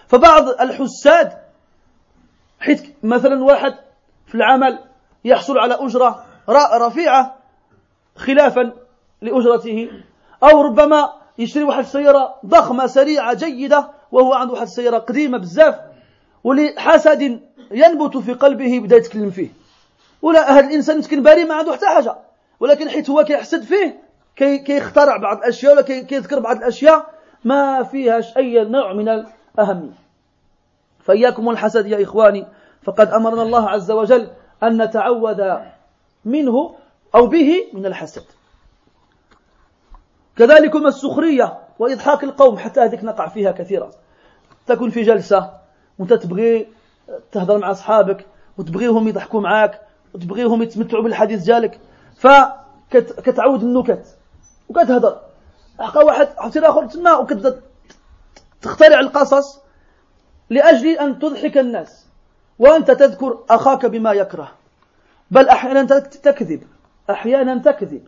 [0.08, 1.32] فبعض الحساد
[2.60, 3.74] حيث مثلا واحد
[4.30, 4.80] في العمل
[5.26, 6.26] يحصل على أجرة
[6.74, 7.36] رفيعة
[8.16, 8.74] خلافا
[9.22, 9.90] لأجرته
[10.44, 15.76] أو ربما يشتري واحد السيارة ضخمة سريعة جيدة وهو عنده واحد السيارة قديمة بزاف
[16.44, 19.50] ولحسد ينبت في قلبه بدا يتكلم فيه.
[20.22, 22.16] ولا هذا الإنسان مسكين بريء ما عنده حتى حاجة
[22.60, 24.00] ولكن حيت هو كيحسد فيه
[24.36, 27.10] كي كيخترع بعض الأشياء ولا كيذكر بعض الأشياء
[27.44, 29.94] ما فيهاش أي نوع من الأهمية.
[31.00, 32.48] فإياكم الحسد يا إخواني
[32.84, 34.32] فقد أمرنا الله عز وجل
[34.64, 35.58] أن نتعوذ
[36.26, 36.76] منه
[37.16, 38.24] أو به من الحسد.
[40.38, 43.92] كذلكم السخرية وإضحاك القوم حتى هذيك نقع فيها كثيرا
[44.68, 45.54] تكون في جلسة
[46.00, 46.68] وأنت تبغي
[47.32, 48.26] تهضر مع أصحابك
[48.58, 49.82] وتبغيهم يضحكوا معاك
[50.14, 51.80] وتبغيهم يتمتعوا بالحديث ديالك
[52.16, 54.18] فكتعود النكت
[54.70, 55.20] وكتهضر.
[55.80, 57.62] حقا واحد عرفتي الآخر تما وكتبدا
[58.62, 59.60] تخترع القصص
[60.50, 61.99] لأجل أن تضحك الناس.
[62.60, 64.52] وأنت تذكر أخاك بما يكره.
[65.32, 66.64] بل أحيانا تكذب.
[67.10, 68.08] أحيانا تكذب.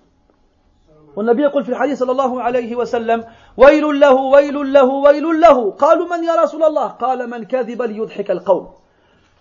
[1.15, 3.25] والنبي يقول في الحديث صلى الله عليه وسلم
[3.57, 5.71] ويل له ويل له ويل له.
[5.71, 8.73] قالوا من يا رسول الله؟ قال من كذب ليضحك القوم.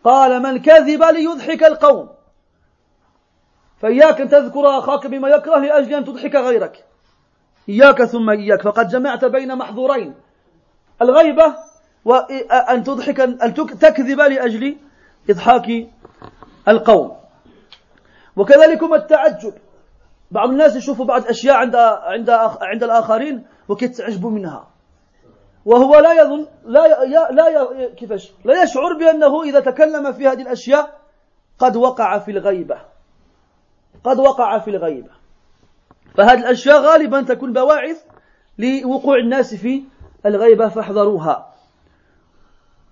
[0.05, 2.09] قال من كذب ليضحك القوم.
[3.81, 6.85] فإياك أن تذكر أخاك بما يكره لأجل أن تضحك غيرك.
[7.69, 8.63] إياك ثم إياك.
[8.63, 10.15] فقد جمعت بين محظورين.
[11.03, 11.55] الغيبة
[12.05, 14.77] وأن تضحك أن تكذب لأجل
[15.31, 15.89] إضحاك
[16.69, 17.17] القوم.
[18.37, 19.55] وكذلك التعجب.
[20.31, 24.69] بعض الناس يشوفوا بعض أشياء عند عند عند الآخرين وكيتعجبوا منها.
[25.65, 31.01] وهو لا يظن لا لا كيفاش؟ لا يشعر بأنه إذا تكلم في هذه الأشياء
[31.59, 32.79] قد وقع في الغيبة.
[34.05, 35.11] قد وقع في الغيبة.
[36.15, 38.05] فهذه الأشياء غالبا تكون بواعث
[38.59, 39.83] لوقوع الناس في
[40.27, 41.47] الغيبة فاحذروها.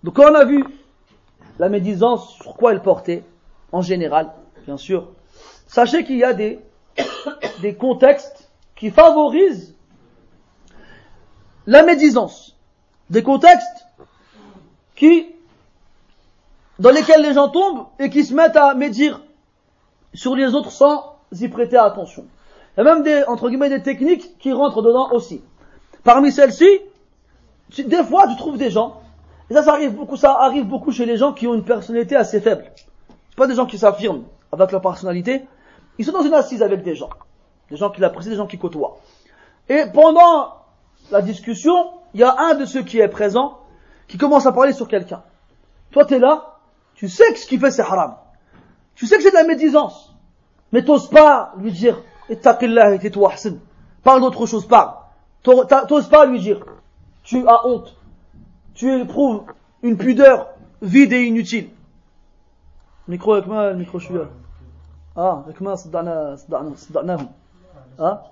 [0.07, 0.65] Donc on a vu
[1.59, 3.25] la médisance, sur quoi elle portait,
[3.73, 4.33] en général,
[4.65, 5.09] bien sûr.
[5.67, 6.61] Sachez qu'il y a des,
[7.79, 9.75] contextes qui favorisent
[11.67, 12.57] la médisance.
[13.11, 13.87] Des contextes
[14.95, 15.27] qui,
[16.79, 19.21] dans lesquels les gens tombent et qui se mettent à médire
[20.15, 22.27] sur les autres sans y prêter attention.
[22.77, 25.43] Il y a même des, entre guillemets, des techniques qui rentrent dedans aussi.
[26.05, 26.81] Parmi celles-ci,
[27.77, 29.03] des fois, tu trouves des gens,
[29.51, 32.17] et ça, ça arrive beaucoup, ça arrive beaucoup chez les gens qui ont une personnalité
[32.17, 32.71] assez faible.
[33.31, 35.47] C'est pas des gens qui s'affirment avec leur personnalité.
[35.99, 37.11] Ils sont dans une assise avec des gens.
[37.71, 38.99] Des gens qui l'apprécient, des gens qui côtoient.
[39.69, 40.55] Et pendant
[41.11, 43.59] la discussion, il y a un de ceux qui est présent
[44.07, 45.23] qui commence à parler sur quelqu'un.
[45.91, 46.59] Toi, tu es là,
[46.95, 48.17] tu sais que ce qu'il fait, c'est haram.
[48.95, 50.15] Tu sais que c'est de la médisance.
[50.73, 53.33] Mais t'oses pas lui dire, ittaqillah et tais-toi,
[54.03, 54.93] Parle d'autre chose, parle.
[55.43, 56.65] T'oses pas lui dire,
[57.23, 57.95] tu as honte
[58.78, 59.44] Tu éprouves
[59.82, 60.50] une pudeur
[60.82, 61.70] vide et inutile.
[63.08, 64.30] Micro avec moi, le micro je suis là.
[65.16, 67.30] Ah, avec moi, صدعنا صدعنا صدعناهم.
[68.00, 68.24] Ah.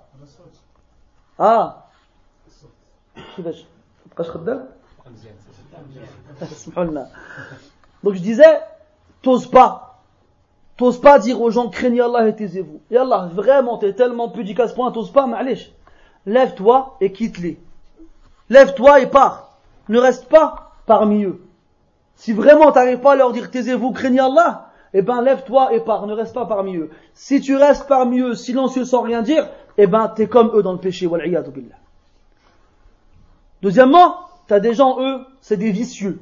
[1.38, 1.82] Ah.
[3.36, 3.64] كيفاش؟
[4.10, 4.68] تبقاش خدام؟
[6.42, 7.08] اسمحوا لنا.
[8.02, 8.60] Donc je disais,
[9.22, 10.00] t'oses pas.
[10.76, 12.80] T'oses pas dire aux gens, craignez Allah et taisez-vous.
[12.90, 15.58] Et Allah, vraiment, t'es tellement pudique à ce point, t'oses pas, allez,
[16.26, 17.60] Lève-toi et quitte-les.
[18.48, 19.45] Lève-toi et pars.
[19.89, 21.41] Ne reste pas parmi eux.
[22.15, 26.07] Si vraiment t'arrives pas à leur dire taisez-vous, craignez Allah, eh ben lève-toi et pars,
[26.07, 26.89] ne reste pas parmi eux.
[27.13, 30.73] Si tu restes parmi eux, silencieux sans rien dire, eh ben t'es comme eux dans
[30.73, 31.07] le péché.
[31.07, 31.43] billah.
[33.61, 34.15] Deuxièmement,
[34.47, 36.19] t'as des gens, eux, c'est des vicieux.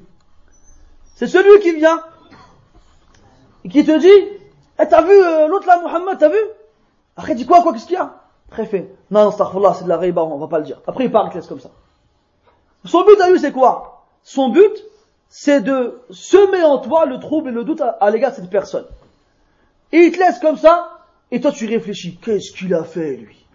[1.16, 2.02] C'est celui qui vient
[3.64, 4.40] et qui te dit,
[4.80, 6.38] eh t'as vu euh, l'autre là, Mohammed, t'as vu?
[7.16, 8.16] Après il dit quoi, quoi, qu'est-ce qu'il y a?
[8.52, 10.82] Après fait, non, non, c'est de la riba, on va pas le dire.
[10.86, 11.72] Après il part, il te laisse comme ça.
[12.86, 13.96] Son but à lui c'est quoi?
[14.24, 14.84] Son but,
[15.30, 18.86] c'est de semer en toi le trouble et le doute à, l'égard de cette personne.
[19.92, 21.00] Et il te laisse comme ça,
[21.32, 23.46] et toi tu réfléchis, qu'est-ce qu'il a fait lui?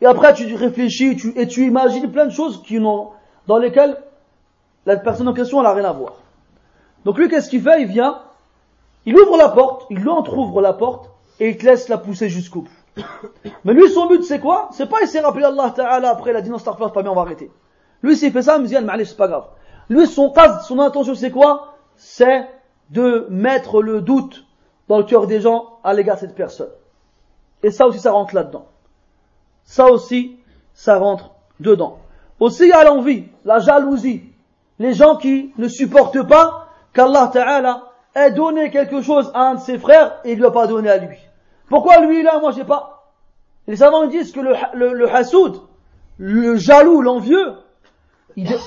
[0.00, 3.10] Et après tu réfléchis et tu imagines plein de choses qui n'ont,
[3.46, 3.96] dans lesquelles
[4.84, 6.14] la personne en question n'a rien à voir.
[7.04, 7.82] Donc lui qu'est-ce qu'il fait?
[7.82, 8.22] Il vient,
[9.04, 11.10] il ouvre la porte, il lui entrouvre la porte,
[11.40, 13.02] et il te laisse la pousser jusqu'au bout.
[13.64, 14.68] Mais lui son but c'est quoi?
[14.72, 17.14] C'est pas il s'est rappelé Allah Ta'ala après il a dit non pas bien on
[17.14, 17.50] va arrêter.
[18.02, 18.74] Lui s'il fait ça, il me dit
[19.06, 19.46] c'est pas grave.
[19.88, 21.76] Lui, son cas, son intention, c'est quoi?
[21.96, 22.48] C'est
[22.90, 24.44] de mettre le doute
[24.88, 26.70] dans le cœur des gens à l'égard de cette personne.
[27.62, 28.66] Et ça aussi, ça rentre là-dedans.
[29.64, 30.38] Ça aussi,
[30.74, 31.30] ça rentre
[31.60, 31.98] dedans.
[32.38, 34.24] Aussi, il y a l'envie, la jalousie.
[34.78, 37.84] Les gens qui ne supportent pas qu'Allah Ta'ala
[38.14, 40.90] ait donné quelque chose à un de ses frères et il lui a pas donné
[40.90, 41.16] à lui.
[41.68, 43.12] Pourquoi lui là, moi j'ai pas?
[43.66, 45.60] Les savants disent que le, le, le hassoud,
[46.18, 47.54] le jaloux, l'envieux,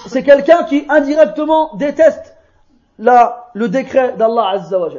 [0.07, 2.36] c'est quelqu'un qui indirectement déteste
[2.97, 4.89] la, le décret d'Allah Azza wa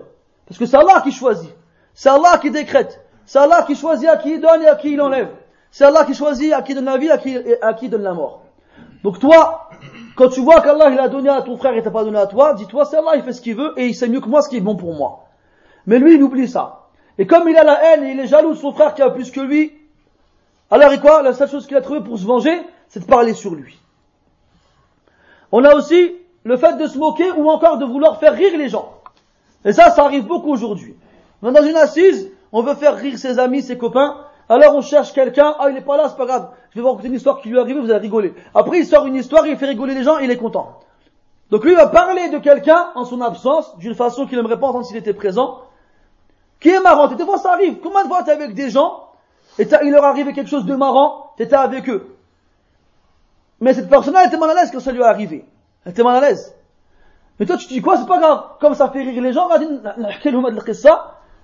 [0.47, 1.51] Parce que c'est Allah qui choisit.
[1.95, 3.05] C'est Allah qui décrète.
[3.27, 5.29] C'est Allah qui choisit à qui il donne et à qui il enlève.
[5.71, 8.03] C'est Allah qui choisit à qui donne la vie et à qui, à qui donne
[8.03, 8.43] la mort.
[9.03, 9.71] Donc toi,
[10.17, 12.27] quand tu vois qu'Allah il a donné à ton frère et t'a pas donné à
[12.27, 14.43] toi, dis-toi c'est Allah, il fait ce qu'il veut et il sait mieux que moi
[14.43, 15.27] ce qui est bon pour moi.
[15.87, 16.89] Mais lui, il oublie ça.
[17.19, 19.11] Et comme il a la haine et il est jaloux de son frère qui a
[19.11, 19.73] plus que lui,
[20.71, 21.23] alors et quoi?
[21.23, 23.79] La seule chose qu'il a trouvé pour se venger, c'est de parler sur lui.
[25.53, 28.69] On a aussi le fait de se moquer ou encore de vouloir faire rire les
[28.69, 28.95] gens.
[29.65, 30.95] Et ça, ça arrive beaucoup aujourd'hui.
[31.43, 34.17] Dans une assise, on veut faire rire ses amis, ses copains,
[34.49, 36.89] alors on cherche quelqu'un, ah il est pas là, c'est pas grave, je vais vous
[36.89, 38.35] raconter une histoire qui lui est arrivée, vous allez rigoler.
[38.55, 40.81] Après il sort une histoire, il fait rigoler les gens, il est content.
[41.51, 44.85] Donc lui va parler de quelqu'un en son absence, d'une façon qu'il n'aimerait pas entendre
[44.85, 45.61] s'il était présent,
[46.59, 47.09] qui est marrant.
[47.11, 49.05] Et des fois ça arrive, combien de fois es avec des gens,
[49.59, 52.17] et il leur arrive quelque chose de marrant, t'étais avec eux.
[53.61, 55.45] Mais cette personne-là était mal à l'aise quand ça lui est arrivé.
[55.85, 56.55] Elle était mal à l'aise.
[57.39, 58.43] Mais toi, tu te dis quoi, c'est pas grave.
[58.61, 59.49] Comme ça fait rire les gens,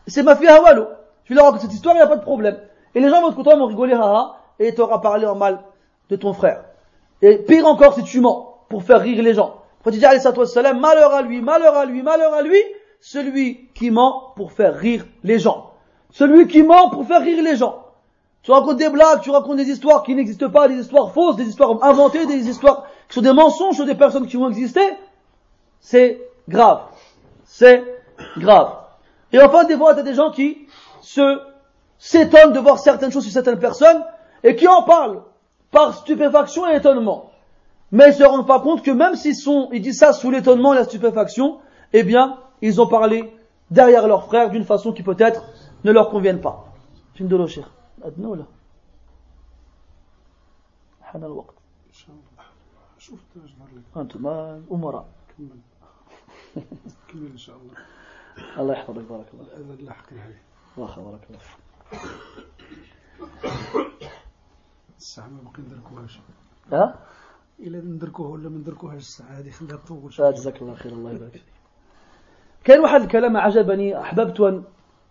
[0.06, 0.86] c'est ma fille Hawalo.
[1.24, 2.58] Je vais leur raconter cette histoire, il n'y a pas de problème.
[2.94, 5.60] Et les gens vont être contents, vont rigoler, haha, et t'auras parlé en mal
[6.08, 6.64] de ton frère.
[7.22, 9.62] Et pire encore si tu mens, pour faire rire les gens.
[9.82, 12.58] Quand tu dis, allez, salam, malheur à lui, malheur à lui, malheur à lui,
[13.00, 15.70] celui qui ment pour faire rire les gens.
[16.10, 17.85] Celui qui ment pour faire rire les gens.
[18.46, 21.48] Tu racontes des blagues, tu racontes des histoires qui n'existent pas, des histoires fausses, des
[21.48, 24.80] histoires inventées, des histoires qui sont des mensonges sur des personnes qui ont existé.
[25.80, 26.82] C'est grave.
[27.44, 27.82] C'est
[28.38, 28.70] grave.
[29.32, 30.68] Et enfin, des fois, tu as des gens qui
[31.00, 31.40] se
[31.98, 34.04] s'étonnent de voir certaines choses sur certaines personnes
[34.44, 35.22] et qui en parlent
[35.72, 37.32] par stupéfaction et étonnement.
[37.90, 40.72] Mais ils se rendent pas compte que même s'ils sont, ils disent ça sous l'étonnement
[40.72, 41.58] et la stupéfaction,
[41.92, 43.34] eh bien, ils ont parlé
[43.72, 45.42] derrière leurs frères d'une façon qui peut-être
[45.82, 46.66] ne leur convienne pas.
[47.14, 47.36] Film de
[48.06, 48.44] أدنى ولا
[51.02, 51.54] حان الوقت.
[52.98, 53.96] شوف تجبر لك.
[53.96, 54.26] أنتم
[54.72, 55.08] أمراء.
[55.38, 55.60] كمل.
[57.08, 57.74] كمل إن شاء الله.
[58.58, 60.42] الله يحفظك بارك الله هذا اللي حكي عليه
[60.78, 62.00] الله بارك الله فيك.
[64.98, 66.20] الساعة ما باقي ندركوهاش.
[66.72, 67.06] ها؟
[67.60, 71.32] إلا ندركوها ولا ما ندركوهاش الساعة هذه خليها تطول آه، جزاك الله خير الله يبارك
[71.32, 71.44] فيك.
[72.64, 74.64] كان واحد الكلام عجبني أحببت أن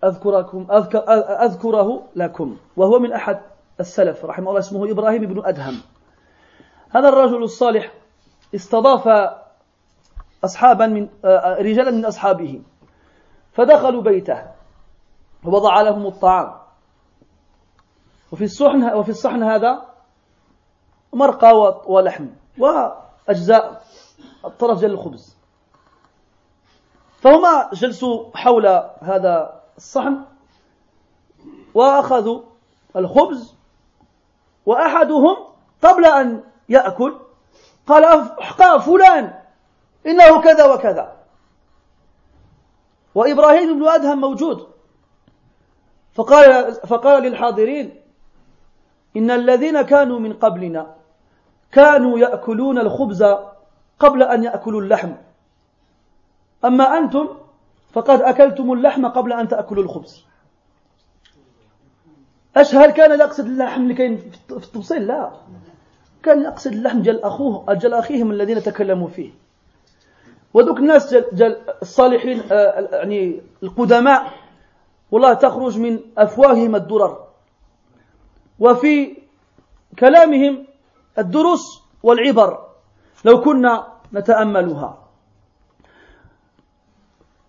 [0.06, 1.00] أذكركم أذكر
[1.46, 3.42] أذكره لكم وهو من أحد
[3.80, 5.82] السلف رحمه الله اسمه إبراهيم بن أدهم.
[6.90, 7.94] هذا الرجل الصالح
[8.56, 9.34] استضاف
[10.44, 12.62] أصحابا من آه، رجالا من أصحابه
[13.52, 14.44] فدخلوا بيته
[15.46, 16.54] ووضع لهم الطعام.
[18.32, 19.86] وفي الصحن وفي الصحن هذا
[21.14, 22.28] مرقى ولحم
[22.60, 23.82] وأجزاء
[24.46, 25.36] الطرف ديال الخبز.
[27.22, 28.66] فهما جلسوا حول
[29.02, 30.22] هذا الصحن
[31.74, 32.42] وأخذوا
[32.96, 33.56] الخبز
[34.66, 35.38] وأحدهم
[35.82, 37.16] قبل أن يأكل
[37.88, 38.06] قال
[38.60, 39.40] قال فلان
[40.06, 41.16] إنه كذا وكذا.
[43.16, 44.68] وإبراهيم بن أدهم موجود.
[46.14, 48.02] فقال, فقال للحاضرين
[49.18, 50.96] إن الذين كانوا من قبلنا
[51.72, 53.24] كانوا يأكلون الخبز
[54.00, 55.12] قبل أن يأكلوا اللحم.
[56.66, 57.45] أما أنتم؟
[57.96, 60.26] فقد أكلتم اللحم قبل أن تأكلوا الخبز.
[62.56, 65.32] أش هل كان يقصد اللحم كاين في التفصيل؟ لا.
[66.24, 69.32] كان يقصد اللحم ديال أخوه ديال أخيهم الذين تكلموا فيه.
[70.54, 74.34] ودوك الناس ديال الصالحين آه، يعني القدماء
[75.12, 77.28] والله تخرج من أفواههم الدرر.
[78.60, 79.18] وفي
[80.00, 80.68] كلامهم
[81.18, 81.64] الدروس
[82.04, 82.68] والعبر
[83.26, 85.05] لو كنا نتأملها.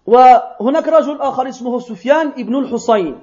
[0.06, 3.22] وهناك رجل آخر اسمه سفيان ابن الحصين.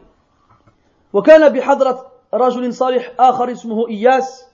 [1.14, 4.48] وكان بحضرة رجل صالح آخر اسمه إياس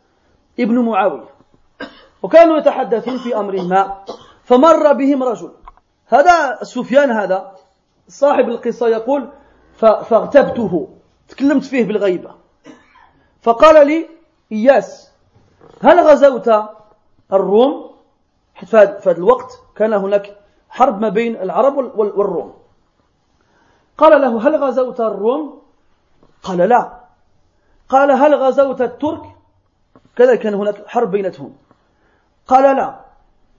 [0.59, 1.29] ابن معاوية.
[2.23, 4.03] وكانوا يتحدثون في أمر ما
[4.43, 5.51] فمر بهم رجل.
[6.07, 7.55] هذا سفيان هذا
[8.07, 9.29] صاحب القصة يقول
[9.77, 10.89] فاغتبته.
[11.27, 12.31] تكلمت فيه بالغيبة.
[13.41, 14.09] فقال لي
[14.51, 15.11] إياس
[15.81, 16.49] هل غزوت
[17.33, 17.89] الروم؟
[18.65, 20.38] في هذا الوقت كان هناك
[20.69, 22.53] حرب ما بين العرب وال- وال- والروم.
[23.97, 25.61] قال له هل غزوت الروم؟
[26.43, 26.99] قال لا.
[27.89, 29.21] قال هل غزوت الترك؟
[30.15, 31.55] كذا كان هناك حرب بينتهم.
[32.47, 32.99] قال لا.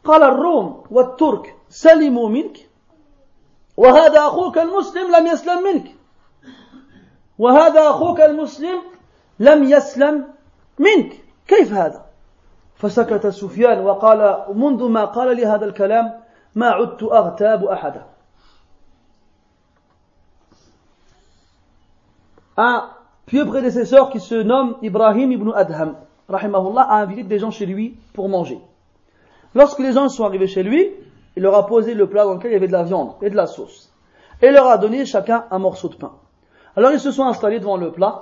[0.05, 2.57] قال الروم والترك سلموا منك
[3.77, 5.97] وهذا أخوك المسلم لم يسلم منك.
[7.39, 8.83] وهذا أخوك المسلم
[9.39, 10.27] لم يسلم
[10.79, 11.25] منك.
[11.49, 12.07] كيف هذا؟
[12.77, 16.20] فسكت سفيان وقال منذ ما قال لي هذا الكلام
[16.56, 18.06] ما عدت أغتاب أحدا
[22.58, 22.88] Un
[23.26, 25.96] pieux prédécesseur qui se nomme Ibrahim ibn Adham,
[26.30, 28.60] rahimahullah, a invité des gens chez lui pour manger.
[29.54, 30.90] Lorsque les gens sont arrivés chez lui,
[31.36, 33.30] il leur a posé le plat dans lequel il y avait de la viande et
[33.30, 33.92] de la sauce.
[34.42, 36.14] Et il leur a donné chacun un morceau de pain.
[36.78, 38.22] Alors ils se sont installés devant le plat.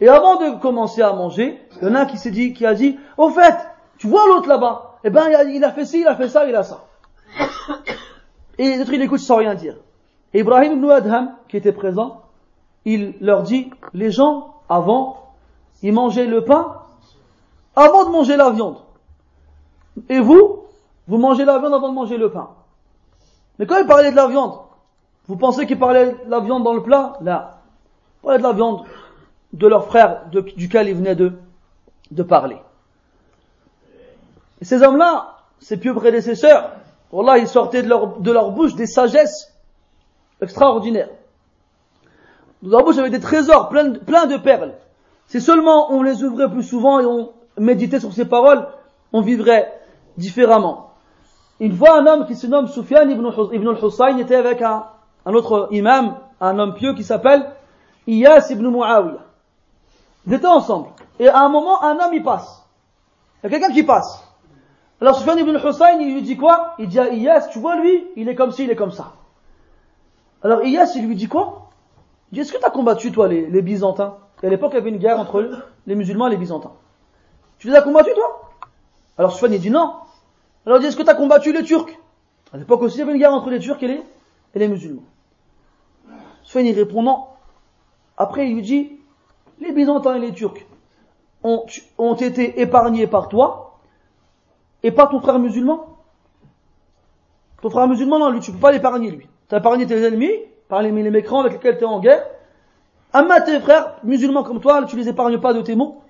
[0.00, 2.66] Et avant de commencer à manger, il y en a un qui s'est dit, qui
[2.66, 3.54] a dit, au fait,
[3.98, 4.96] tu vois l'autre là-bas?
[5.04, 6.84] Eh ben, il a, il a fait ci, il a fait ça, il a ça.
[8.57, 9.75] Et les autres, ils écoutent sans rien dire.
[10.33, 12.21] Et Ibrahim ibn Adham, qui était présent,
[12.85, 15.31] il leur dit, les gens, avant,
[15.83, 16.75] ils mangeaient le pain
[17.75, 18.77] avant de manger la viande.
[20.09, 20.63] Et vous,
[21.07, 22.49] vous mangez la viande avant de manger le pain.
[23.59, 24.53] Mais quand il parlait de la viande,
[25.27, 27.13] vous pensez qu'il parlait de la viande dans le plat?
[27.21, 27.59] Là.
[28.19, 28.85] Il parlait de la viande
[29.53, 31.33] de leur frère de- duquel il venait de,
[32.11, 32.57] de parler.
[34.61, 36.71] Ces hommes-là, ces pieux prédécesseurs,
[37.11, 39.53] voilà, ils sortaient de leur, de leur bouche des sagesses
[40.41, 41.09] extraordinaires.
[42.61, 44.73] Dans leur bouche avait des trésors plein de, perles.
[45.27, 48.67] Si seulement on les ouvrait plus souvent et on méditait sur ces paroles,
[49.13, 49.73] on vivrait
[50.17, 50.91] différemment.
[51.59, 54.85] Une fois, un homme qui se nomme Soufiane ibn, ibn al-Hussein était avec un,
[55.25, 57.49] un autre imam, un homme pieux qui s'appelle
[58.05, 59.25] Iyas ibn Muawiyah.
[60.27, 60.89] Ils étaient ensemble.
[61.19, 62.63] Et à un moment, un homme y passe.
[63.43, 64.26] Il y a quelqu'un qui passe.
[64.99, 66.73] Alors Soufiane ibn al-Hussein, il lui dit quoi?
[66.79, 69.13] Il dit à Iyas, tu vois lui, il est comme ci, il est comme ça.
[70.43, 71.69] Alors Iyas, il lui dit quoi?
[72.31, 74.17] Il dit, est-ce que tu as combattu, toi, les, les Byzantins?
[74.43, 75.49] Et à l'époque, il y avait une guerre entre
[75.85, 76.73] les musulmans et les Byzantins.
[77.59, 78.49] Tu les as combattus, toi?
[79.17, 79.93] Alors Sufyan, il dit non.
[80.65, 81.91] Alors il dit, est-ce que tu as combattu les Turcs?
[82.51, 84.03] À l'époque aussi, il y avait une guerre entre les Turcs et les,
[84.55, 85.03] et les musulmans.
[86.43, 87.25] Sufyan, il répond non.
[88.17, 88.99] Après, il lui dit,
[89.59, 90.65] les Byzantins et les Turcs
[91.43, 91.65] ont,
[91.99, 93.66] ont été épargnés par toi
[94.83, 95.97] et pas ton frère musulman
[97.61, 99.27] Ton frère musulman, non, lui, tu peux pas l'épargner, lui.
[99.49, 100.31] Tu as épargné tes ennemis,
[100.67, 102.25] par les mécrans avec lesquels tu es en guerre.
[103.13, 106.01] Amma tes frères musulmans comme toi, tu les épargnes pas de tes mots.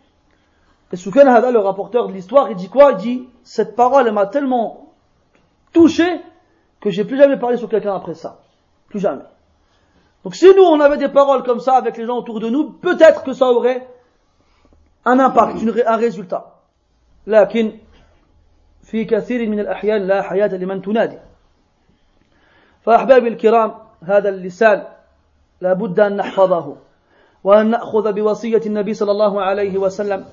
[0.91, 2.93] Et Souken Hada, le rapporteur de l'histoire, il dit quoi?
[2.93, 4.93] Il dit Cette parole, elle m'a tellement
[5.73, 6.21] touché
[6.79, 8.39] que j'ai plus jamais parlé sur quelqu'un après ça.
[8.89, 9.23] Plus jamais.
[10.23, 12.71] Donc si nous, on avait des paroles comme ça avec les gens autour de nous,
[12.71, 13.87] peut-être que ça aurait
[15.05, 16.55] un impact, un résultat.
[17.25, 17.71] Lakin,
[18.87, 21.17] في كثير من الأحيان لا حياة لمن تنادي.
[22.81, 23.73] فأحبابي الكرام
[24.03, 24.83] هذا اللسان
[25.61, 26.75] لا بد أن نحفظه
[27.43, 30.25] وأن نأخذ بوصية النبي صلى الله عليه وسلم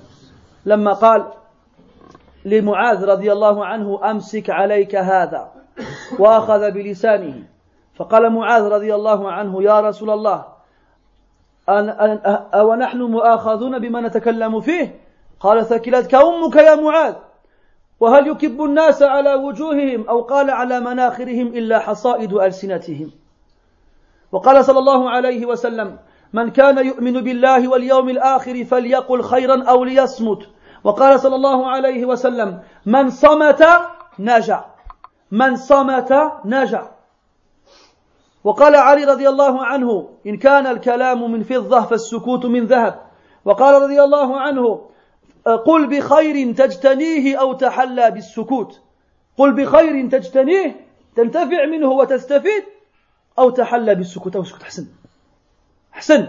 [0.65, 1.31] لما قال
[2.45, 5.51] لمعاذ رضي الله عنه أمسك عليك هذا
[6.19, 7.43] وأخذ بلسانه.
[7.95, 10.45] فقال معاذ رضي الله عنه يا رسول الله
[11.69, 12.17] أن أن
[12.53, 14.99] أو نحن مؤاخذون بما نتكلم فيه؟
[15.39, 17.15] قال ثكلتك أمك يا معاذ.
[17.99, 23.11] وهل يكب الناس على وجوههم أو قال على مناخرهم إلا حصائد ألسنتهم؟
[24.31, 25.97] وقال صلى الله عليه وسلم
[26.33, 30.39] من كان يؤمن بالله واليوم الآخر فليقل خيرا أو ليصمت.
[30.83, 33.63] وقال صلى الله عليه وسلم من صمت
[34.19, 34.65] نجا
[35.31, 36.13] من صمت
[36.45, 36.91] نجا
[38.43, 43.01] وقال علي رضي الله عنه إن كان الكلام من فضة فالسكوت من ذهب.
[43.45, 44.81] وقال رضي الله عنه
[45.45, 48.81] قل بخير تجتنيه أو تحلى بالسكوت.
[49.37, 50.75] قل بخير تجتنيه
[51.15, 52.63] تنتفع منه وتستفيد
[53.39, 54.35] أو تحلى بالسكوت.
[54.35, 54.63] أو سكوت.
[54.63, 54.87] حسن
[55.91, 56.27] حسن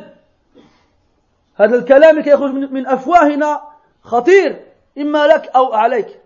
[1.57, 3.61] هذا الكلام كي يخرج من أفواهنا
[4.03, 4.63] خطير.
[4.99, 6.21] إما لك أو عليك.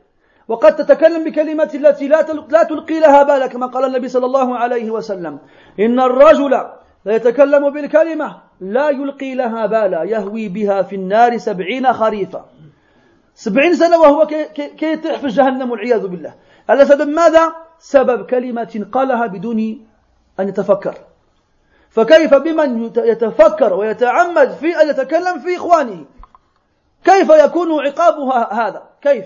[0.48, 4.90] وقد تتكلم بكلمة التي لا لا تلقي لها بالا كما قال النبي صلى الله عليه
[4.90, 5.38] وسلم.
[5.80, 6.50] إن الرجل
[7.04, 12.44] لا يتكلم بالكلمة لا يلقي لها بالا يهوي بها في النار سبعين خريفا
[13.34, 16.34] سبعين سنة وهو كي في جهنم والعياذ بالله.
[16.68, 19.86] على سبب ماذا؟ سبب كلمة قالها بدون
[20.40, 20.94] أن يتفكر.
[21.90, 26.04] فكيف بمن يتفكر ويتعمد في أن يتكلم في إخوانه؟
[27.04, 29.24] كيف يكون عقابها هذا؟ كيف؟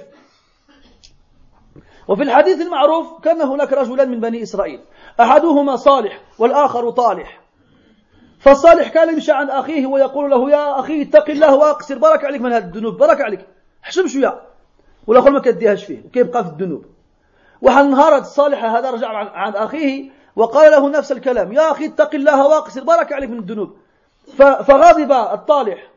[2.08, 4.80] وفي الحديث المعروف كان هناك رجلان من بني إسرائيل.
[5.20, 7.40] أحدهما صالح والآخر طالح.
[8.38, 11.98] فالصالح كان يمشي عن أخيه ويقول له يا أخي اتق الله وأقصر.
[11.98, 12.40] برك عليك.
[12.40, 13.46] من هذه الذنوب؟ برك عليك.
[13.84, 14.42] حشم شوية
[15.06, 16.84] والآخر ما كديهاش فيه وكيبقى في الذنوب.
[17.62, 22.46] وحن نهارت الصالح هذا رجع عن أخيه وقال له نفس الكلام يا أخي اتق الله
[22.48, 23.76] واقصر برك عليك من الذنوب.
[24.36, 25.90] فغضب الطالح.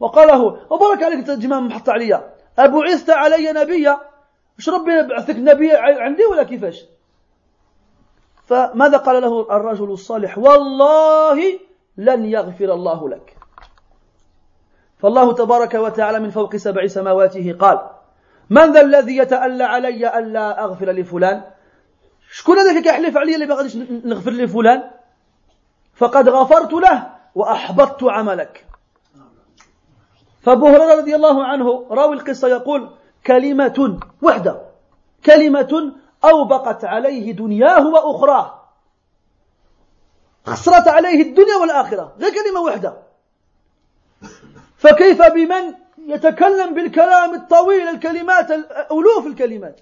[0.00, 2.34] وقال له وبرك عليك جمام محط عليا.
[2.58, 4.00] أبعثت علي نبيا
[4.58, 6.84] مش ربي يبعثك نبي عندي ولا كيفاش؟
[8.46, 11.58] فماذا قال له الرجل الصالح؟ والله
[11.96, 13.36] لن يغفر الله لك.
[15.02, 17.80] فالله تبارك وتعالى من فوق سبع سماواته قال
[18.50, 21.42] من ذا الذي يتألى علي ألا أغفر لفلان؟
[22.32, 24.90] شكون هذاك كيحلف علي اللي ما غاديش نغفر لفلان؟
[25.94, 28.66] فقد غفرت له وأحبطت عملك.
[30.42, 32.90] فأبو هريرة رضي الله عنه راوي القصة يقول
[33.26, 34.60] كلمة وحده
[35.24, 35.92] كلمة
[36.24, 38.60] أوبقت عليه دنياه وأخراه.
[40.46, 43.09] خسرت عليه الدنيا والآخرة غير كلمة وحده.
[44.80, 45.74] فكيف بمن
[46.06, 48.50] يتكلم بالكلام الطويل الكلمات
[48.92, 49.80] ألوف الكلمات؟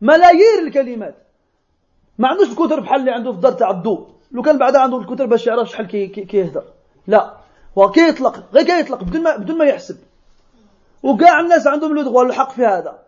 [0.00, 1.14] ملايير الكلمات.
[2.18, 5.26] ما عندوش الكتر بحال اللي عنده في الدار تاع الضوء لو كان بعدا عنده الكتر
[5.26, 6.52] باش يعرف شحال كي
[7.06, 7.34] لا.
[7.76, 9.96] وكيطلق غير كيطلق بدون ما بدون ما يحسب.
[11.02, 12.98] وكاع الناس عندهم لو الحق في هذا.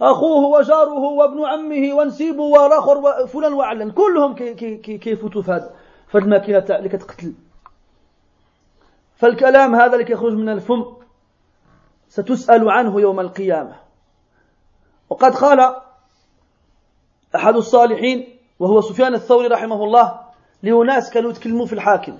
[0.00, 5.70] أخوه وجاره وابن عمه ونسيبه والاخر وفلان وعلن كلهم كي كي كيفوتوا في هذا.
[6.08, 7.32] في الماكينة تاع اللي كتقتل.
[9.16, 10.84] فالكلام هذا اللي كيخرج من الفم
[12.08, 13.76] ستسأل عنه يوم القيامة.
[15.10, 15.76] وقد قال
[17.36, 20.20] أحد الصالحين وهو سفيان الثوري رحمه الله
[20.62, 22.18] لأناس كانوا يتكلموا في الحاكم.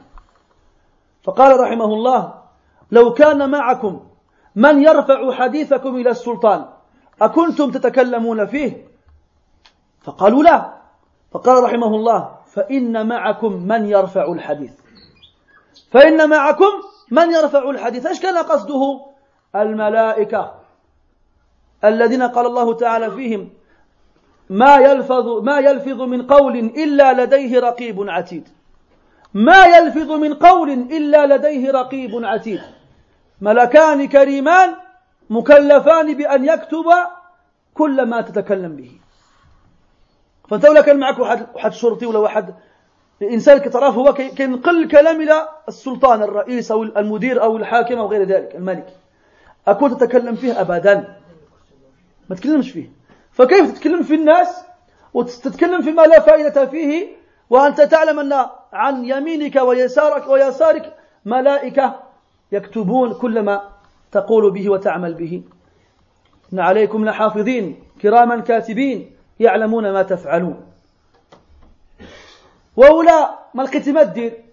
[1.22, 2.42] فقال رحمه الله
[2.90, 4.00] لو كان معكم
[4.56, 6.66] من يرفع حديثكم إلى السلطان
[7.22, 8.86] أكنتم تتكلمون فيه؟
[10.00, 10.72] فقالوا لا.
[11.30, 14.85] فقال رحمه الله فإن معكم من يرفع الحديث.
[15.92, 16.72] فإن معكم
[17.10, 18.06] من يرفع الحديث.
[18.06, 19.00] إيش كان قصده؟
[19.56, 20.54] الملائكة
[21.84, 23.50] الذين قال الله تعالى فيهم
[24.50, 28.48] ما يلفظ ما يلفظ من قول إلا لديه رقيب عتيد.
[29.34, 32.60] ما يلفظ من قول إلا لديه رقيب عتيد.
[33.40, 34.76] ملكان كريمان
[35.30, 36.86] مكلفان بأن يكتب
[37.74, 38.90] كل ما تتكلم به.
[40.48, 42.54] فانت كان معك واحد واحد شرطي ولا واحد
[43.22, 48.54] الانسان كتراه هو كينقل الكلام إلى السلطان الرئيس أو المدير أو الحاكم أو غير ذلك
[48.54, 48.86] الملك.
[49.68, 51.16] اكون تتكلم فيه ابدا.
[52.30, 52.90] ما تتكلمش فيه.
[53.32, 54.64] فكيف تتكلم في الناس
[55.14, 57.06] وتتكلم فيما لا فائدة فيه؟
[57.50, 60.94] وأنت تعلم أن عن يمينك ويسارك ويسارك
[61.24, 62.00] ملائكة
[62.52, 63.68] يكتبون كل ما
[64.12, 65.42] تقول به وتعمل به.
[66.52, 69.10] إن عليكم لحافظين كراما كاتبين
[69.40, 70.65] يعلمون ما تفعلون.
[72.76, 74.44] وأولى ما لقيتي ما دير.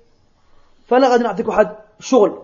[0.86, 2.44] فأنا غادي نعطيك واحد شغل.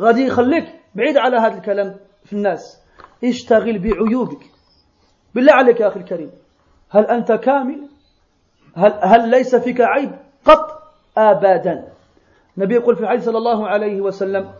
[0.00, 2.82] غادي يخليك بعيد على هذا الكلام في الناس.
[3.24, 4.46] اشتغل بعيوبك.
[5.34, 6.30] بالله عليك يا أخي الكريم.
[6.90, 7.88] هل أنت كامل؟
[8.76, 10.82] هل, هل ليس فيك عيب؟ قط
[11.16, 11.92] أبدا.
[12.56, 14.54] النبي يقول في الحديث صلى الله عليه وسلم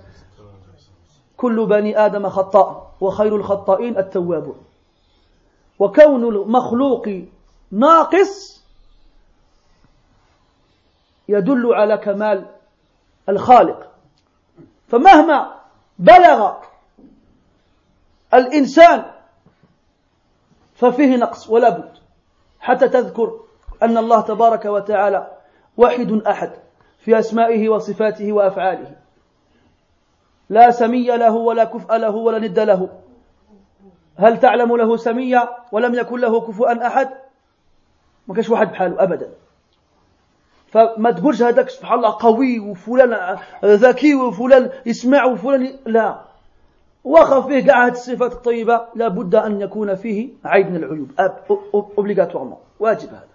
[1.36, 4.57] كل بني آدم خطاء وخير الخطائين التوابون.
[5.78, 7.09] وكون المخلوق
[7.70, 8.61] ناقص
[11.28, 12.46] يدل على كمال
[13.28, 13.90] الخالق.
[14.88, 15.54] فمهما
[15.98, 16.52] بلغ
[18.34, 19.04] الإنسان
[20.74, 21.92] ففيه نقص ولا بد.
[22.60, 23.40] حتى تذكر
[23.82, 25.30] أن الله تبارك وتعالى
[25.76, 26.52] واحد أحد
[26.98, 28.96] في أسمائه وصفاته وأفعاله.
[30.48, 32.88] لا سمي له ولا كفء له ولا ند له.
[34.16, 37.10] هل تعلم له سميا ولم يكن له كفؤا أحد؟
[38.28, 39.30] ما كانش واحد بحاله أبدا.
[40.72, 46.24] فما تقولش هذاك سبحان الله قوي وفلان ذكي وفلان يسمع وفلان لا.
[47.04, 51.10] وخف فيه كاع هذه الصفات الطيبة لابد أن يكون فيه عيب من العيوب
[51.74, 53.28] اوبليغاتوارمون واجب هذا.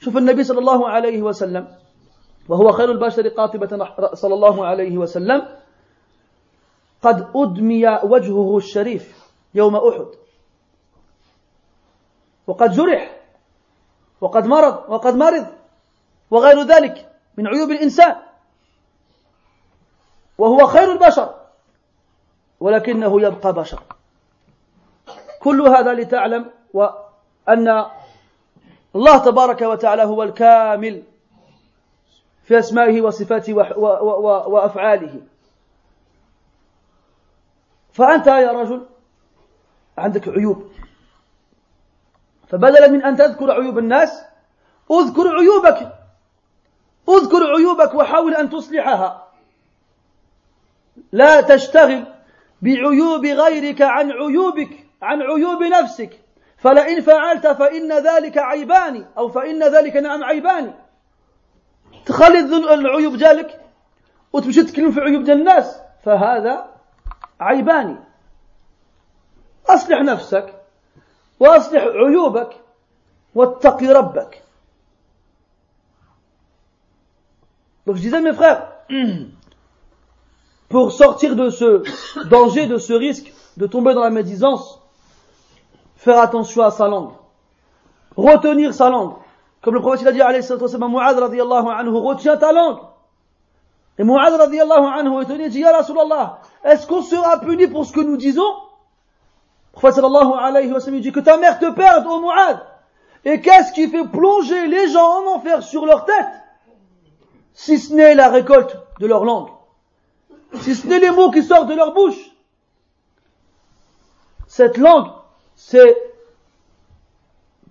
[0.00, 1.68] شوف النبي صلى الله عليه وسلم
[2.48, 3.66] وهو خير البشر قاطبة
[4.14, 5.48] صلى الله عليه وسلم
[7.02, 10.06] قد أدمي وجهه الشريف يوم أحد.
[12.46, 13.20] وقد جرح
[14.20, 15.46] وقد مرض وقد مرض.
[16.30, 18.16] وغير ذلك من عيوب الإنسان.
[20.38, 21.34] وهو خير البشر
[22.60, 23.82] ولكنه يبقى بشر.
[25.40, 27.86] كل هذا لتعلم وأن
[28.96, 31.02] الله تبارك وتعالى هو الكامل
[32.44, 33.54] في أسمائه وصفاته
[34.48, 35.20] وأفعاله.
[37.92, 38.86] فأنت يا رجل
[39.98, 40.72] عندك عيوب.
[42.48, 44.24] فبدلا من أن تذكر عيوب الناس
[44.90, 46.03] اذكر عيوبك.
[47.08, 49.28] اذكر عيوبك وحاول أن تصلحها.
[51.12, 52.04] لا تشتغل
[52.62, 54.70] بعيوب غيرك عن عيوبك
[55.02, 56.20] عن عيوب نفسك.
[56.58, 60.74] فلئن فعلت فإن ذلك عيبان أو فإن ذلك نعم عيبان.
[62.06, 62.40] تخلي
[62.74, 63.60] العيوب ديالك
[64.32, 66.70] وتمشي تتكلم في عيوب ديال الناس فهذا
[67.40, 68.04] عيبان.
[69.68, 70.54] أصلح نفسك
[71.40, 72.50] وأصلح عيوبك
[73.34, 74.42] واتقي ربك.
[77.86, 78.68] Donc je disais mes frères,
[80.68, 81.82] pour sortir de ce
[82.28, 84.80] danger, de ce risque de tomber dans la médisance,
[85.96, 87.12] faire attention à sa langue,
[88.16, 89.14] retenir sa langue.
[89.60, 92.80] Comme le prophète a dit à Mu'adh radiallahu anhu, retiens ta langue.
[93.98, 97.86] Et Mu'adh radiallahu anhu est venu et dit, Ya Rasulallah, est-ce qu'on sera puni pour
[97.86, 98.42] ce que nous disons?
[98.42, 102.60] Le prophète sallallahu alayhi wa sallam dit que ta mère te perde, ô Mu'adh.
[103.24, 106.43] Et qu'est-ce qui fait plonger les gens en enfer sur leur tête?
[107.54, 109.48] Si ce n'est la récolte de leur langue.
[110.60, 112.30] Si ce n'est les mots qui sortent de leur bouche.
[114.46, 115.08] Cette langue,
[115.54, 115.96] c'est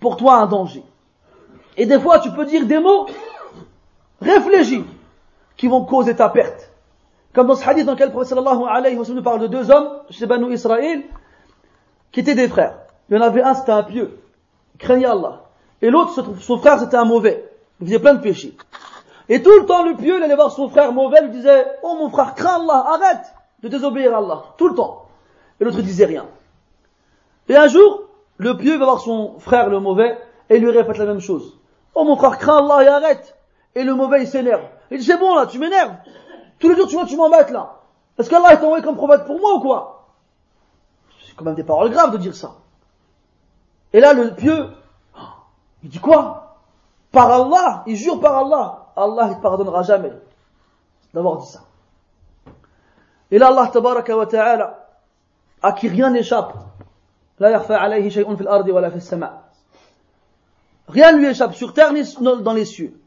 [0.00, 0.82] pour toi un danger.
[1.76, 3.06] Et des fois, tu peux dire des mots
[4.20, 4.84] réfléchis
[5.56, 6.70] qui vont causer ta perte.
[7.32, 9.70] Comme dans ce hadith dans lequel le prophète sallallahu alayhi wa sallam parle de deux
[9.70, 11.02] hommes chez Banu Israël
[12.12, 12.78] qui étaient des frères.
[13.08, 14.18] Il y en avait un, c'était un pieux.
[14.78, 15.44] Craignait Allah.
[15.82, 17.50] Et l'autre, son frère, c'était un mauvais.
[17.80, 18.56] Il faisait plein de péchés.
[19.28, 21.66] Et tout le temps, le pieux, il allait voir son frère mauvais, il lui disait,
[21.82, 24.42] oh mon frère, crains Allah, arrête de désobéir à Allah.
[24.58, 25.06] Tout le temps.
[25.58, 26.26] Et l'autre disait rien.
[27.48, 28.02] Et un jour,
[28.36, 30.18] le pieux va voir son frère le mauvais
[30.50, 31.58] et lui répète la même chose.
[31.94, 33.36] Oh mon frère, crains Allah et arrête.
[33.74, 34.64] Et le mauvais il s'énerve.
[34.90, 35.94] Il dit c'est bon là, tu m'énerves.
[36.58, 37.80] Tous les jours tu vois, tu m'embêtes là.
[38.18, 40.08] Est-ce qu'Allah est envoyé comme prophète pour moi ou quoi?
[41.26, 42.52] C'est quand même des paroles graves de dire ça.
[43.92, 44.68] Et là le pieux,
[45.82, 46.58] il dit quoi?
[47.12, 48.83] Par Allah, il jure par Allah.
[48.96, 50.12] Allah te pardonnera jamais
[51.12, 51.60] d'avoir dit ça.
[53.30, 54.88] Et là Allah tabaraka wa ta'ala,
[55.62, 56.54] à qui rien n'échappe,
[57.40, 57.62] Rien
[61.12, 63.00] ne lui échappe sur terre ni dans les cieux.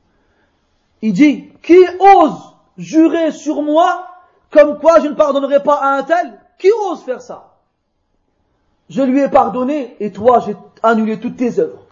[1.01, 4.07] il dit, qui ose jurer sur moi
[4.51, 6.39] comme quoi je ne pardonnerai pas à un tel?
[6.57, 7.53] Qui ose faire ça?
[8.89, 11.83] Je lui ai pardonné et toi j'ai annulé toutes tes œuvres.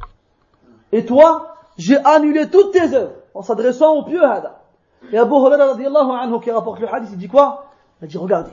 [0.91, 4.61] Et toi, j'ai annulé toutes tes œuvres en s'adressant au pieux Hada.
[5.11, 7.65] Et Abu Huraira radiallahu anhu qui rapporte le hadith, il dit quoi?
[8.01, 8.51] Il a dit, regardez,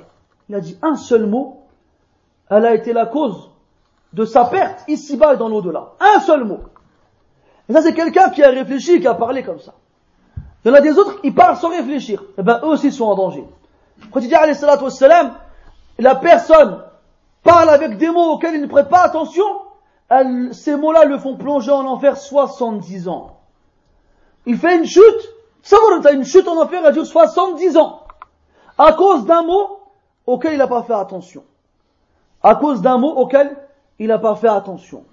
[0.49, 1.63] il a dit un seul mot,
[2.51, 3.51] elle a été la cause
[4.13, 5.93] de sa perte ici-bas et dans l'au-delà.
[6.01, 6.59] Un seul mot.
[7.69, 9.73] Et ça c'est quelqu'un qui a réfléchi, qui a parlé comme ça.
[10.65, 12.23] Il y en a des autres, ils parlent sans réfléchir.
[12.37, 13.47] Eh ben eux aussi sont en danger.
[14.11, 15.33] Quand il dit alayhi salatu wassalam,
[15.99, 16.83] la personne
[17.43, 19.45] parle avec des mots auxquels il ne prête pas attention,
[20.51, 23.39] ces mots-là le font plonger en enfer 70 ans.
[24.47, 28.03] Il fait une chute, ça va, une chute en enfer, elle dure 70 ans.
[28.79, 29.81] À cause d'un mot
[30.27, 31.45] auquel il n'a pas fait attention.
[32.43, 33.57] À cause d'un mot auquel
[33.99, 35.05] il n'a pas fait attention.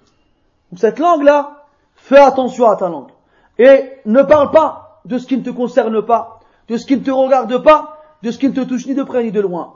[0.76, 3.10] Cette langue-là, fais attention à ta langue.
[3.58, 7.02] Et ne parle pas de ce qui ne te concerne pas, de ce qui ne
[7.02, 9.74] te regarde pas, de ce qui ne te touche ni de près ni de loin.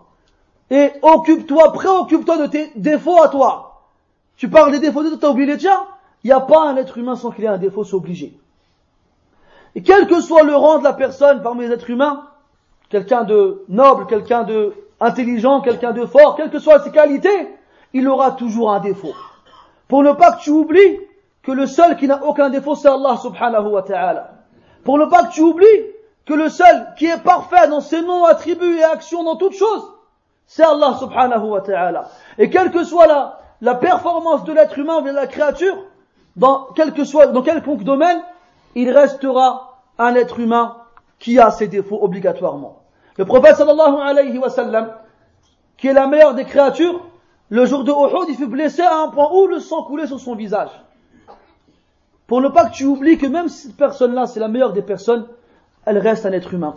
[0.70, 3.82] Et occupe-toi, préoccupe-toi de tes défauts à toi.
[4.36, 5.84] Tu parles des défauts de toi, t'as oublié les tiens
[6.24, 8.38] Il n'y a pas un être humain sans qu'il ait un défaut, c'est obligé.
[9.74, 12.28] Et quel que soit le rang de la personne parmi les êtres humains,
[12.90, 17.48] quelqu'un de noble, quelqu'un de intelligent, quelqu'un de fort, quelles que soient ses qualités,
[17.92, 19.14] il aura toujours un défaut.
[19.88, 21.00] Pour ne pas que tu oublies
[21.42, 24.30] que le seul qui n'a aucun défaut, c'est Allah subhanahu wa ta'ala.
[24.84, 25.66] Pour ne pas que tu oublies
[26.26, 29.92] que le seul qui est parfait dans ses noms, attributs et actions dans toutes choses,
[30.46, 32.08] c'est Allah subhanahu wa ta'ala.
[32.38, 33.06] Et quelle que soit
[33.60, 35.76] la, performance de l'être humain de la créature,
[36.36, 38.20] dans quel que soit, dans quelconque domaine,
[38.74, 40.76] il restera un être humain
[41.18, 42.82] qui a ses défauts obligatoirement.
[43.16, 44.92] Le prophète sallallahu alayhi wa sallam,
[45.76, 47.00] qui est la meilleure des créatures,
[47.50, 50.18] le jour de Uhud, il fut blessé à un point où le sang coulait sur
[50.18, 50.70] son visage.
[52.26, 54.82] Pour ne pas que tu oublies que même si cette personne-là, c'est la meilleure des
[54.82, 55.26] personnes,
[55.84, 56.74] elle reste un être humain.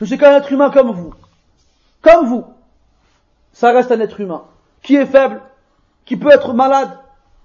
[0.00, 1.14] Je suis qu'un être humain comme vous.
[2.02, 2.44] Comme vous.
[3.52, 4.44] Ça reste un être humain.
[4.82, 5.40] Qui est faible,
[6.04, 6.90] qui peut être malade,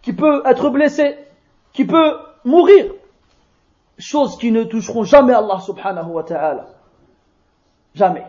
[0.02, 1.18] qui peut être blessé,
[1.73, 2.93] qui peut mourir.
[3.99, 6.67] Choses qui ne toucheront jamais Allah subhanahu wa ta'ala.
[7.95, 8.27] Jamais.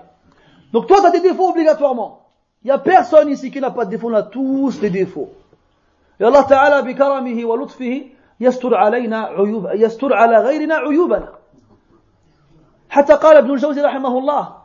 [0.73, 2.25] Donc toi, tu as des défauts obligatoirement.
[2.63, 5.29] Il n'y a personne ici qui n'a pas de défauts, on a tous des défauts.
[6.19, 11.29] Et Allah ta'ala, bikaramihi wa lutfihi, يستر علينا عيوب يستر على غيرنا عيوبنا
[12.89, 14.55] حتى قال ابن الجوزي رحمه الله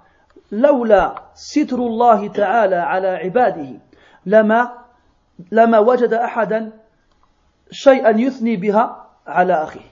[0.53, 3.81] لولا ستر الله تعالى على عباده
[4.27, 4.73] لما
[5.53, 6.73] لما وجد احدا
[7.72, 9.90] شيئا يثني بها على أخيه.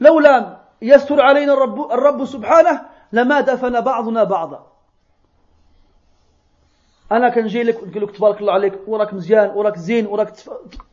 [0.00, 2.82] لولا يستر علينا الرب, الرب سبحانه
[3.12, 4.66] لما دفن بعضنا بعضا.
[7.12, 10.32] أنا كنجي لك ونقول لك تبارك الله عليك وراك مزيان وراك زين وراك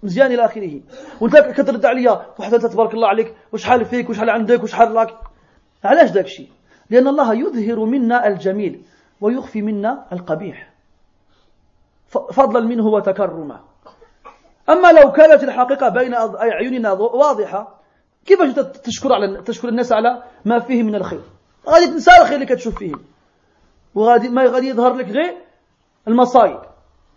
[0.03, 0.81] مزيان إلى آخره.
[1.21, 5.17] وأنت كترد عليا واحد أنت تبارك الله عليك وشحال فيك وشحال عندك وشحال راك.
[5.83, 6.49] علاش داك الشيء؟
[6.89, 8.85] لأن الله يظهر منا الجميل
[9.21, 10.73] ويخفي منا القبيح.
[12.07, 13.59] فضلا منه وتكرما.
[14.69, 17.79] اما لو كانت الحقيقة بين اعيننا واضحه
[18.25, 18.49] كيفاش
[18.83, 21.21] تشكر على تشكر الناس على ما فيه من الخير
[21.67, 23.01] غادي تنسى الخير اللي كتشوف فيهم
[23.95, 25.37] وغادي ما غادي يظهر لك غير
[26.07, 26.59] المصائب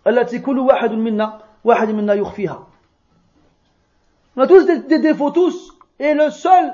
[0.07, 2.67] التي كل واحد منا واحد منا يخفيها
[4.37, 6.73] On a tous des, des défauts tous et le seul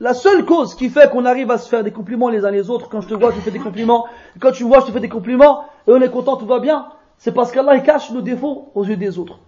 [0.00, 2.68] la seule cause qui fait qu'on arrive à se faire des compliments les uns les
[2.68, 4.06] autres, quand je te vois, je te fais des compliments,
[4.36, 6.58] et quand tu vois, je te fais des compliments, et on est content, tout va
[6.58, 9.38] bien, c'est parce qu'Allah cache nos défauts aux yeux des autres.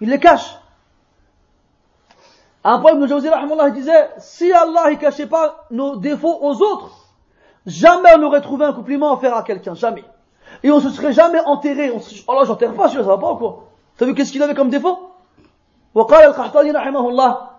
[0.00, 0.56] Il les cache.
[2.64, 3.28] un point, Ibn Jawzi
[3.72, 6.90] disait, si Allah il cachait pas nos défauts aux autres,
[7.64, 10.04] jamais on aurait trouvé un compliment à faire à quelqu'un, jamais.
[10.62, 11.90] Et on se serait jamais enterré.
[11.90, 12.22] On se...
[12.26, 13.64] Oh là, j'enterre pas celui-là, ça va pas ou quoi
[13.96, 15.12] T'as vu qu'est-ce qu'il avait comme défaut
[15.96, 17.49] وقال القحطاني رحمه الله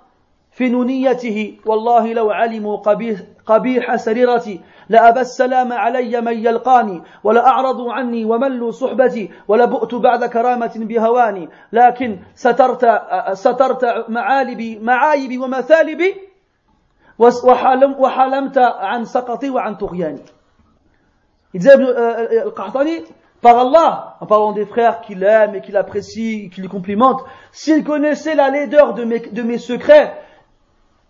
[0.53, 8.25] في نونيته والله لو علموا قبيح, قبيح سريرتي لأبى السلام علي من يلقاني ولأعرضوا عني
[8.25, 12.87] وملوا صحبتي ولبؤت بعد كرامة بهواني لكن سترت
[13.33, 16.15] سترت معالبي معايبي ومثالبي
[17.99, 20.23] وحلمت عن سقطي وعن طغياني.
[21.55, 23.01] Il disait euh, euh,
[23.43, 27.85] par Allah, en parlant des frères qu'il aime et qu'il apprécie, qu'il lui complimente, s'ils
[27.85, 30.15] connaissaient la laideur de mes, de mes secrets,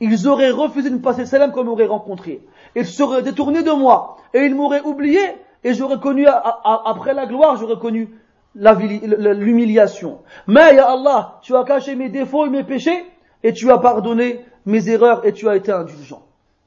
[0.04, 2.42] ils auraient refusé de me passer salam comme m'auraient rencontré.
[2.74, 5.20] Ils seraient détournés de moi et ils m'auraient oublié
[5.62, 8.10] et j'aurais connu, après la gloire, j'aurais connu
[8.56, 10.18] l'humiliation.
[10.48, 13.06] Mais, Ya Allah, tu as caché mes défauts et mes péchés
[13.44, 16.22] et tu as pardonné mes erreurs et tu as été indulgent.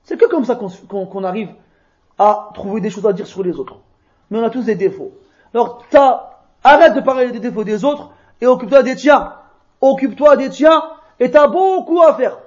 [0.05, 1.49] C'est que comme ça qu'on arrive
[2.17, 3.79] à trouver des choses à dire sur les autres.
[4.31, 5.11] Mais on a tous des défauts.
[5.53, 5.83] Alors,
[6.63, 9.33] arrête de parler des défauts des autres et occupe-toi des tiens.
[9.81, 10.83] Occupe-toi des tiens
[11.19, 12.37] et t'as beaucoup à faire.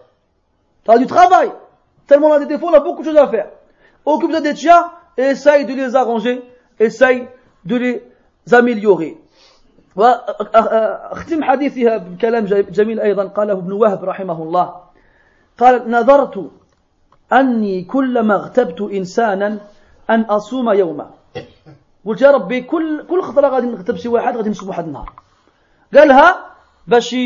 [0.88, 1.52] Tu as du travail.
[2.06, 3.48] Tellement on a des défauts, on a beaucoup de choses à faire.
[4.06, 6.42] Occupe-toi des tiens et essaye de les arranger,
[6.80, 7.28] essaye
[7.64, 8.02] de les
[8.52, 9.18] améliorer.
[9.96, 14.74] واختم حديثها بكلام جميل أيضا قاله ابن وهب رحمه الله
[15.58, 16.50] قال نظرت
[17.32, 19.58] اني كلما اغتبت انسانا
[20.10, 21.10] ان اصوم يوما
[22.06, 25.12] قلت يا ربي كل كل خطره غادي نغتب شي واحد غادي نصوم واحد النهار
[25.94, 26.46] قالها
[26.86, 27.16] باش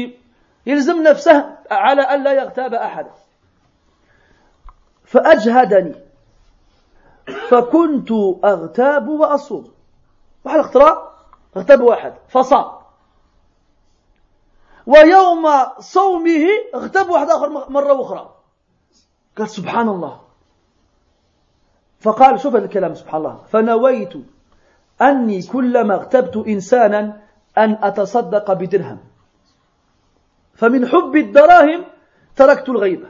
[0.67, 3.07] يلزم نفسه على ان لا يغتاب احد
[5.13, 5.95] فأجهدني.
[7.49, 8.11] فكنت
[8.45, 9.73] أغتاب وأصوم.
[10.45, 11.13] واحد الخطره
[11.57, 12.15] اغتاب واحد.
[12.29, 12.65] فصام.
[14.87, 15.45] ويوم
[15.79, 18.35] صومه اغتاب واحد آخر مرة أخرى.
[19.39, 20.21] قال سبحان الله.
[22.01, 23.39] فقال شوف هذا الكلام سبحان الله.
[23.53, 24.13] فنويت
[25.03, 27.21] أني كلما اغتبت إنسانا
[27.59, 28.99] أن أتصدق بدرهم.
[30.55, 31.85] فمن حب الدراهم
[32.37, 33.09] تركت الغيبة.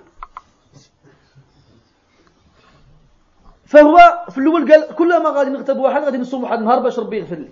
[3.72, 7.36] فهو في الأول قال كلما غادي نغتب واحد غادي نصوم واحد النهار باش ربي يغفر
[7.36, 7.48] لي.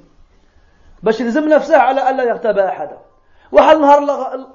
[1.02, 2.98] باش يلزم نفسه على ألا يغتاب أحدا.
[3.52, 3.98] واحد النهار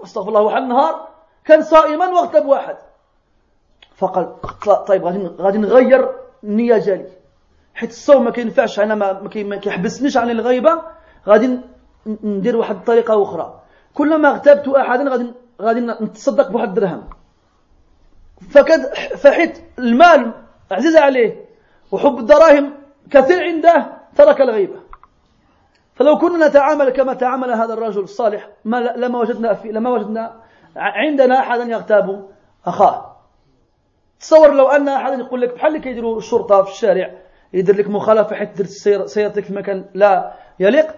[0.04, 1.08] أستغفر الله واحد النهار
[1.46, 2.78] كان صائما واغتب واحد.
[3.96, 4.36] فقال
[4.88, 6.10] طيب غادي غادي نغير
[6.44, 7.10] النية ديالي
[7.76, 10.82] حيت الصوم ما كينفعش أنا ما كيحبسنيش عن الغيبة
[11.28, 11.60] غادي
[12.06, 13.62] ندير واحد الطريقة أخرى.
[13.94, 17.10] كلما اغتبت أحدا غادي غادي نتصدق بواحد الدرهم.
[18.50, 20.32] فكد فحيت المال
[20.72, 21.45] عزيز عليه
[21.96, 22.74] وحب الدراهم
[23.12, 24.80] كثير عنده ترك الغيبة.
[25.94, 30.42] فلو كنا نتعامل كما تعامل هذا الرجل الصالح ما لما وجدنا في لما وجدنا
[30.76, 32.30] عندنا احدا يغتاب
[32.66, 33.16] أخاه.
[34.20, 37.12] تصور لو أن احدا يقول لك بحال اللي كيديروا الشرطة في الشارع
[37.54, 38.70] يدير لك مخالفة حيت درت
[39.08, 40.96] سيارتك في مكان لا يليق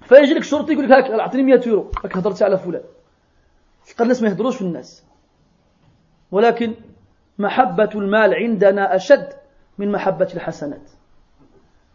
[0.00, 2.82] فيجي لك شرطي يقول لك هاك أعطيني 100 يورو راك هضرتي على فلان.
[3.86, 5.04] تلقى الناس ما يهضروش في الناس.
[6.30, 6.74] ولكن
[7.38, 9.32] محبة المال عندنا أشد.
[9.78, 10.90] من محبة الحسنات.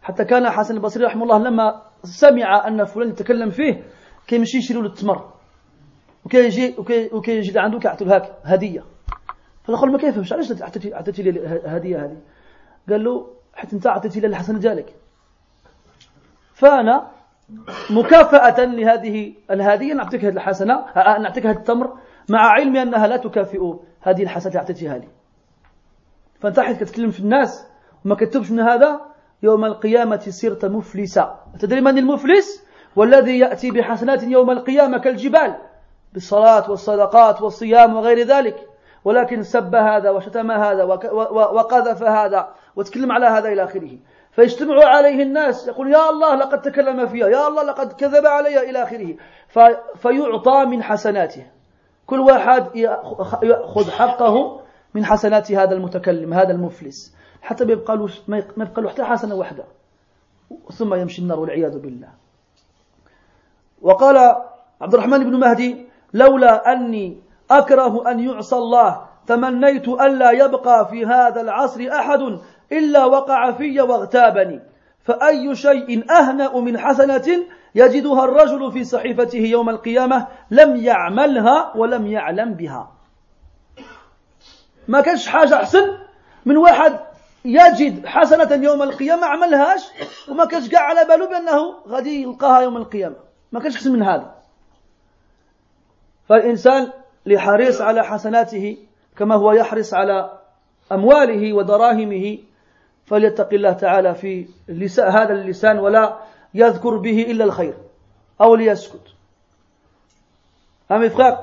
[0.02, 3.82] حتى كان حسن البصري رحمه الله لما سمع أن فلان يتكلم فيه
[4.26, 5.32] كيمشي يشري له التمر.
[6.24, 6.74] وكيجي
[7.12, 8.84] وكيجي عنده كيعطي له هاك هدية.
[9.64, 12.16] فدخل ما كيفهمش؟ علاش عطيتي عطيتي لي الهديه هذه؟
[12.90, 14.94] قال له حتى أنت عطيتي لي الحسنه ديالك
[16.54, 17.10] فأنا
[17.90, 21.98] مكافأة لهذه الهدية نعطيك هذه الحسنة نعطيك هذا التمر
[22.30, 25.08] مع علمي أنها لا تكافئ هذه الحسنة اللي أعطيتها لي.
[26.40, 27.66] فأنت حيث كتكلم في الناس
[28.04, 29.00] وما كتبش من هذا
[29.42, 32.64] يوم القيامة صرت مفلسا تدري من المفلس؟
[32.96, 35.54] والذي يأتي بحسنات يوم القيامة كالجبال
[36.12, 38.68] بالصلاة والصدقات والصيام وغير ذلك.
[39.04, 43.98] ولكن سب هذا وشتم هذا وقذف هذا وتكلم على هذا إلى آخره.
[44.32, 48.82] فيجتمع عليه الناس يقول يا الله لقد تكلم فيها يا الله لقد كذب علي إلى
[48.82, 49.16] آخره.
[49.96, 51.46] فيعطى من حسناته.
[52.06, 54.60] كل واحد يأخذ حقه
[54.94, 57.16] من حسنات هذا المتكلم هذا المفلس.
[57.42, 59.64] حتى ما يبقى له ما يبقى له حتى حسنة واحدة.
[60.72, 62.08] ثم يمشي النار والعياذ بالله.
[63.82, 64.16] وقال
[64.80, 67.20] عبد الرحمن بن مهدي لولا أني
[67.50, 72.38] أكره أن يعصى الله تمنيت ألا يبقى في هذا العصر أحد
[72.72, 74.60] إلا وقع في واغتابني.
[75.02, 77.44] فأي شيء أهنأ من حسنة
[77.74, 82.92] يجدها الرجل في صحيفته يوم القيامة لم يعملها ولم يعلم بها.
[84.88, 85.98] ما كانش حاجة أحسن
[86.46, 86.98] من واحد
[87.44, 89.82] يجد حسنة يوم القيامة عملهاش
[90.28, 93.16] وما كانش قاع على باله بأنه غادي يلقاها يوم القيامة.
[93.52, 94.34] ما كانش أحسن من هذا.
[96.28, 96.92] فالإنسان
[97.26, 98.76] لحريص على حسناته
[99.16, 100.38] كما هو يحرص على
[100.92, 102.38] أمواله ودراهمه
[103.06, 104.46] فليتق الله تعالى في
[104.98, 106.18] هذا اللسان ولا
[106.54, 107.74] يذكر به إلا الخير
[108.40, 109.12] أو ليسكت.
[110.92, 111.38] Ah mes frères,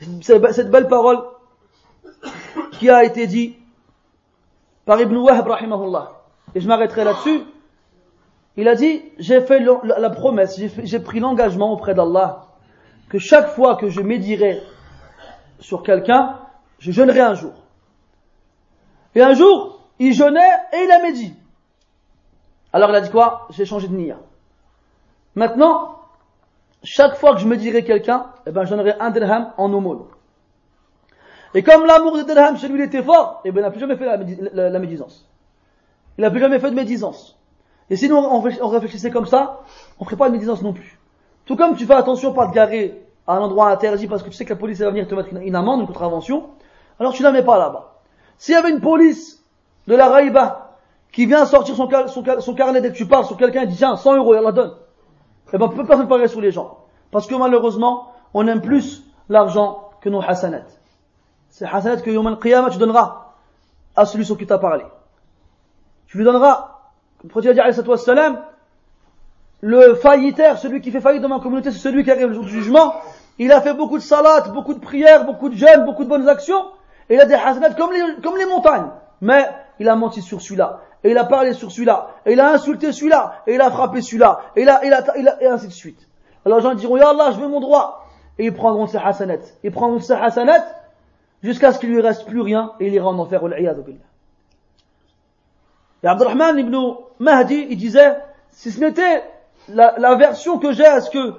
[0.00, 1.18] cette belle parole
[2.78, 3.26] qui a été
[4.86, 6.12] par Ibn Wahb rahimahullah,
[6.54, 7.42] et je m'arrêterai là-dessus,
[8.56, 12.46] il a dit, j'ai fait la promesse, j'ai pris l'engagement auprès d'Allah
[13.10, 14.62] que chaque fois que je médirai
[15.58, 16.38] sur quelqu'un,
[16.78, 17.52] je jeûnerai un jour.
[19.14, 20.40] Et un jour, il jeûnait
[20.72, 21.34] et il a médit.
[22.72, 23.46] Alors il a dit quoi?
[23.50, 24.18] J'ai changé de nia.
[25.34, 25.96] Maintenant,
[26.82, 30.06] chaque fois que je me dirai quelqu'un, eh ben, j'en un dirham en aumône.
[31.56, 34.04] Et comme l'amour de dirham lui était fort, eh ben, il n'a plus jamais fait
[34.04, 35.26] la, médisance.
[36.18, 37.38] Il n'a plus jamais fait de médisance.
[37.88, 39.60] Et sinon, on, réfléchissait comme ça,
[39.98, 41.00] on ne ferait pas de médisance non plus.
[41.46, 44.36] Tout comme tu fais attention pas te garer à un endroit interdit parce que tu
[44.36, 46.44] sais que la police va venir te mettre une, amende, une contravention,
[47.00, 47.94] alors tu la mets pas là-bas.
[48.36, 49.42] S'il y avait une police
[49.86, 50.76] de la Raïba
[51.10, 54.16] qui vient sortir son, carnet dès que tu parles sur quelqu'un et dit tiens, 100
[54.16, 54.74] euros, elle la donne.
[55.54, 56.80] Eh ben, personne parler sur les gens.
[57.10, 60.75] Parce que malheureusement, on aime plus l'argent que nos hasanats.
[61.58, 63.32] C'est hasanat que Yom al-Qiyamah tu donneras
[63.96, 64.84] à celui sur qui t'a parlé.
[66.06, 66.80] Tu lui donneras,
[67.16, 68.36] comme le prophète a dit,
[69.62, 72.44] le faillitaire, celui qui fait faillite dans ma communauté, c'est celui qui arrive le jour
[72.44, 72.96] du jugement.
[73.38, 76.28] Il a fait beaucoup de salats, beaucoup de prières, beaucoup de jeûnes, beaucoup de bonnes
[76.28, 76.62] actions,
[77.08, 78.90] et il a des hasanat comme les, montagnes.
[79.22, 82.52] Mais il a menti sur celui-là, et il a parlé sur celui-là, et il a
[82.52, 85.46] insulté celui-là, et il a frappé celui-là, et il a, il a, il a, et
[85.46, 86.06] ainsi de suite.
[86.44, 88.02] Alors les gens diront, Ya Allah, je veux mon droit.
[88.38, 89.38] Et ils prendront ses hasanat.
[89.64, 90.62] Ils prendront ses hasanat
[91.42, 93.40] jusqu'à ce qu'il lui reste plus rien, et il ira en enfer.
[96.02, 96.76] Et Abdurrahman ibn
[97.18, 98.16] Mahdi, il disait,
[98.50, 99.24] si ce n'était
[99.68, 101.34] la, version que j'ai à ce que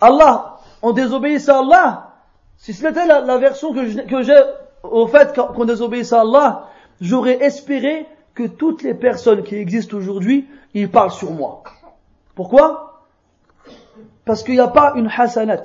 [0.00, 2.14] Allah, on désobéisse à Allah,
[2.56, 4.42] si ce n'était la, la, version que j'ai
[4.82, 6.68] au fait qu'on désobéisse à Allah,
[7.00, 11.62] j'aurais espéré que toutes les personnes qui existent aujourd'hui, ils parlent sur moi.
[12.34, 13.02] Pourquoi?
[14.24, 15.64] Parce qu'il n'y a pas une hasanat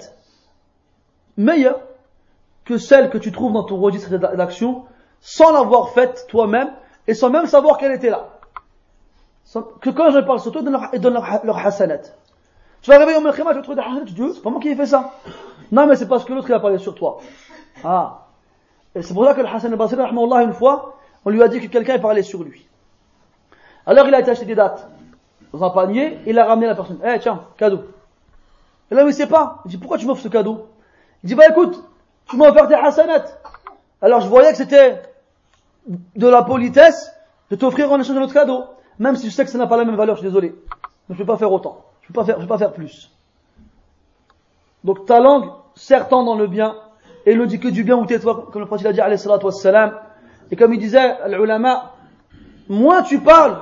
[1.38, 1.82] meilleure
[2.66, 4.86] que celle que tu trouves dans ton registre d'action
[5.22, 6.72] sans l'avoir faite toi-même
[7.08, 8.30] et sans même savoir qu'elle était là.
[9.82, 10.62] Que quand je parle sur toi,
[10.94, 12.00] ils donnent leur, leur hasanat.
[12.82, 14.60] Tu vas arriver au Mekhima, tu vas trouver des hasanat, tu dis, c'est pas moi
[14.60, 15.14] qui ai fait ça.
[15.72, 17.20] Non, mais c'est parce que l'autre il a parlé sur toi.
[17.84, 18.26] Ah.
[18.96, 21.68] Et c'est pour ça que le Hassan al-Basri, une fois, on lui a dit que
[21.68, 22.68] quelqu'un parlait sur lui.
[23.86, 24.88] Alors il a été acheter des dates
[25.54, 27.00] dans un panier, il a ramené la personne.
[27.06, 27.82] Eh tiens, cadeau.
[28.92, 29.62] Et là, il ne sait pas.
[29.66, 30.68] Il dit, pourquoi tu m'offres ce cadeau?
[31.24, 31.84] Il dit, bah écoute,
[32.30, 33.26] tu m'as offert tes hasanat.
[34.02, 35.02] Alors je voyais que c'était
[35.88, 37.12] de la politesse
[37.52, 38.66] de t'offrir en échange de notre cadeau.
[39.00, 40.56] Même si je sais que ça n'a pas la même valeur, je suis désolé.
[41.10, 41.86] Mais je ne peux pas faire autant.
[42.02, 43.12] Je ne peux, pas faire, je peux pas faire plus.
[44.84, 46.76] Donc ta langue, certes dans le bien,
[47.26, 49.46] et ne dit que du bien ou tais-toi, comme le prophète a dit, alayhi salatu
[49.46, 49.98] wassalam.
[50.52, 51.94] Et comme il disait, l'ulama,
[52.68, 53.62] moins tu parles,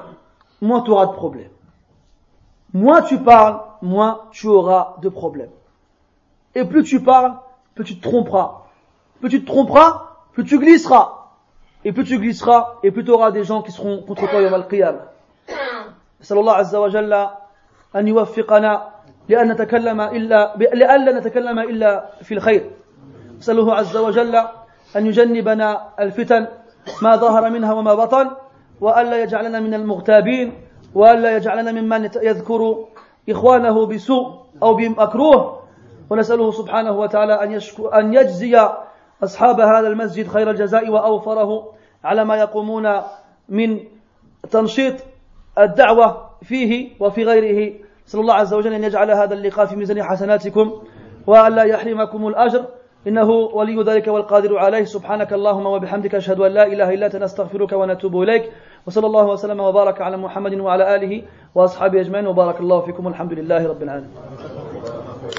[0.61, 1.51] moins tu auras de problèmes.
[2.73, 5.51] Moins tu parles, moins tu auras de problèmes.
[6.55, 7.35] Et plus tu parles,
[7.75, 8.63] plus tu te tromperas.
[9.19, 11.17] Plus tu te tromperas, plus tu glisseras.
[11.83, 14.53] Et plus tu glisseras, et plus tu auras des gens qui seront contre toi yawm
[14.53, 14.97] al-qiyam.
[16.21, 17.13] نسأل الله عز وجل
[17.95, 18.87] أن يوفقنا
[19.29, 22.71] لأن نتكلم إلا لأن لا نتكلم إلا في الخير
[23.37, 24.35] نسأله عز وجل
[24.95, 26.47] أن يجنبنا الفتن
[27.01, 28.31] ما ظهر منها وما بطن
[28.81, 30.53] وألا يجعلنا من المغتابين
[30.95, 32.85] وألا يجعلنا ممن يذكر
[33.29, 35.60] إخوانه بسوء أو بمكروه
[36.11, 37.59] ونسأله سبحانه وتعالى أن,
[37.99, 38.59] أن يجزي
[39.23, 41.73] أصحاب هذا المسجد خير الجزاء وأوفره
[42.03, 43.01] على ما يقومون
[43.49, 43.79] من
[44.51, 44.95] تنشيط
[45.59, 47.73] الدعوة فيه وفي غيره.
[48.07, 50.81] نسأل الله عز وجل أن يجعل هذا اللقاء في ميزان حسناتكم
[51.27, 52.65] وألا يحرمكم الأجر.
[53.07, 54.83] إنه ولي ذلك والقادر عليه.
[54.83, 58.51] سبحانك اللهم وبحمدك أشهد أن لا إله إلا أنت نستغفرك ونتوب إليك.
[58.87, 61.23] وصلى الله وسلم وبارك على محمد وعلى آله
[61.55, 62.27] وأصحابه أجمعين.
[62.27, 64.11] وبارك الله فيكم والحمد لله رب العالمين.